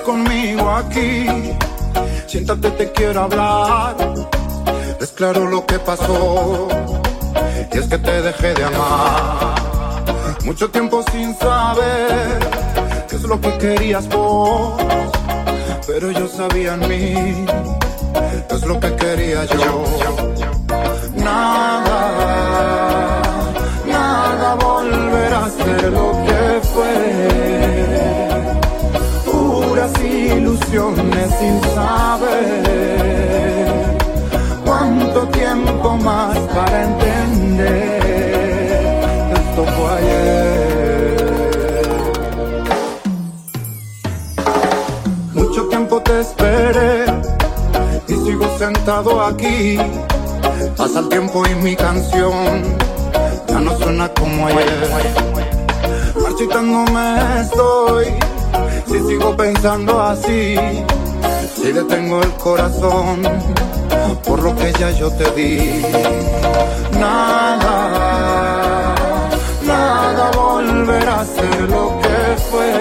conmigo 0.04 0.70
aquí, 0.70 1.26
siéntate, 2.26 2.70
te 2.72 2.92
quiero 2.92 3.22
hablar. 3.22 3.96
Es 5.00 5.10
claro 5.12 5.46
lo 5.46 5.64
que 5.66 5.78
pasó, 5.78 6.68
y 7.72 7.78
es 7.78 7.86
que 7.86 7.98
te 7.98 8.22
dejé 8.22 8.54
de 8.54 8.64
amar. 8.64 9.54
Mucho 10.44 10.70
tiempo 10.70 11.02
sin 11.10 11.34
saber 11.38 12.38
qué 13.08 13.16
es 13.16 13.22
lo 13.22 13.40
que 13.40 13.58
querías 13.58 14.08
vos, 14.08 14.74
pero 15.86 16.10
yo 16.10 16.28
sabía 16.28 16.74
en 16.74 16.80
mí, 16.80 17.46
qué 18.48 18.54
es 18.54 18.66
lo 18.66 18.78
que 18.78 18.94
quería 18.94 19.44
yo. 19.46 19.84
Nada, 21.16 22.00
nada 23.86 24.54
volverá 24.56 25.46
a 25.46 25.50
ser 25.50 25.92
lo 25.92 26.12
que 26.12 26.23
sin 30.74 31.62
saber 31.72 32.64
cuánto 34.66 35.28
tiempo 35.28 35.96
más 35.98 36.36
para 36.52 36.82
entender 36.82 38.00
esto 39.32 39.64
fue 39.64 39.92
ayer. 39.98 41.22
Mucho 45.34 45.68
tiempo 45.68 46.02
te 46.02 46.20
esperé 46.20 47.04
y 48.08 48.14
sigo 48.14 48.58
sentado 48.58 49.22
aquí. 49.22 49.78
Pasa 50.76 50.98
el 50.98 51.08
tiempo 51.08 51.46
y 51.46 51.54
mi 51.54 51.76
canción 51.76 52.64
ya 53.46 53.60
no 53.60 53.78
suena 53.78 54.08
como 54.08 54.48
ayer. 54.48 54.90
Marchitándome 56.20 57.42
estoy 57.42 58.33
si 58.86 59.00
sigo 59.00 59.36
pensando 59.36 60.00
así, 60.00 60.56
si 61.56 61.72
detengo 61.72 62.22
el 62.22 62.32
corazón 62.32 63.22
por 64.24 64.42
lo 64.42 64.54
que 64.56 64.72
ya 64.78 64.90
yo 64.90 65.10
te 65.10 65.30
di. 65.32 65.82
Nada, 66.98 67.74
nada 69.66 70.30
volverá 70.36 71.20
a 71.20 71.24
ser 71.24 71.60
lo 71.68 71.98
que 72.00 72.36
fue. 72.50 72.72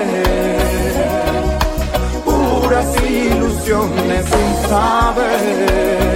Puras 2.25 2.95
ilusiones 3.03 4.25
sin 4.25 4.69
saber 4.69 6.13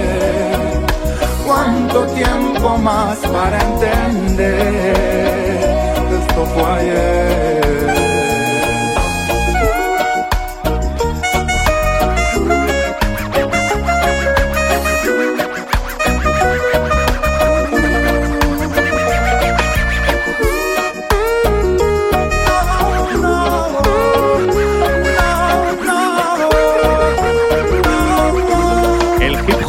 cuánto 1.46 2.06
tiempo 2.06 2.78
más 2.78 3.18
para 3.18 3.60
entender 3.60 4.58
que 6.08 6.16
esto 6.16 6.46
fue 6.54 6.64
ayer. 6.64 7.57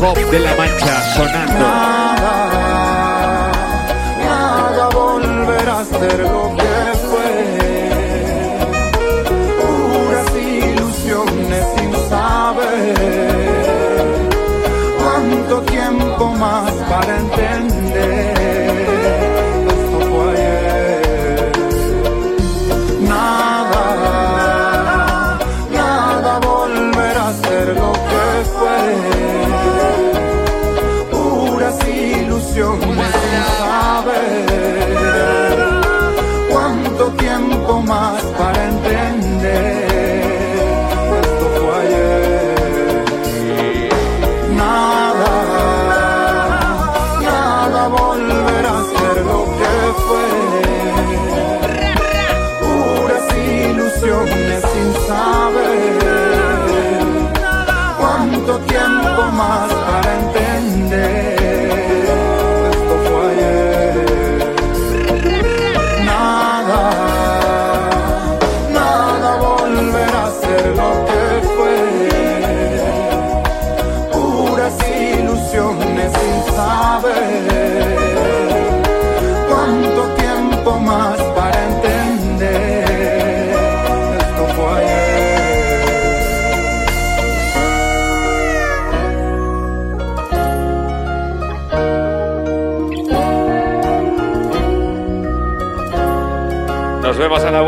Hop 0.02 0.18
de 0.32 0.39
la 0.39 0.56
mancha 0.56 1.02
sonando. 1.14 1.66
Nada 4.24 4.89
volverá 4.93 5.80
a 5.80 5.86
ser 5.86 6.20
lo 6.20 6.56
que 6.56 6.76
fue. 7.10 7.32
Puras 9.60 10.32
ilusiones 10.36 11.66
sin 11.76 11.91
saber 12.10 12.95
cuánto 15.02 15.62
tiempo 15.64 16.24
más 16.34 16.69
ilusiones 33.32 34.49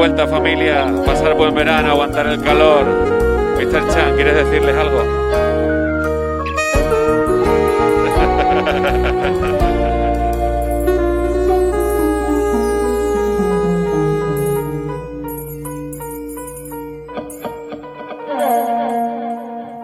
vuelta, 0.02 0.28
familia. 0.28 0.92
Pasar 1.06 1.36
buen 1.36 1.54
verano, 1.54 1.92
aguantar 1.92 2.26
el 2.26 2.42
calor. 2.42 2.84
Mr. 3.60 3.88
Chan, 3.94 4.16
¿quieres 4.16 4.34
decirles 4.34 4.76
algo? 4.76 5.00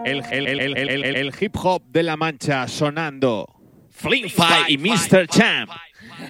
El, 0.04 0.22
el- 0.30 0.46
el- 0.48 0.60
el- 0.60 0.76
el- 0.88 1.04
el- 1.04 1.16
el 1.16 1.32
hip 1.38 1.54
hop 1.62 1.82
de 1.90 2.02
la 2.02 2.16
mancha 2.16 2.66
sonando. 2.66 3.46
Fight 3.90 4.68
y 4.68 4.78
Mr. 4.78 5.26
Champ. 5.28 5.70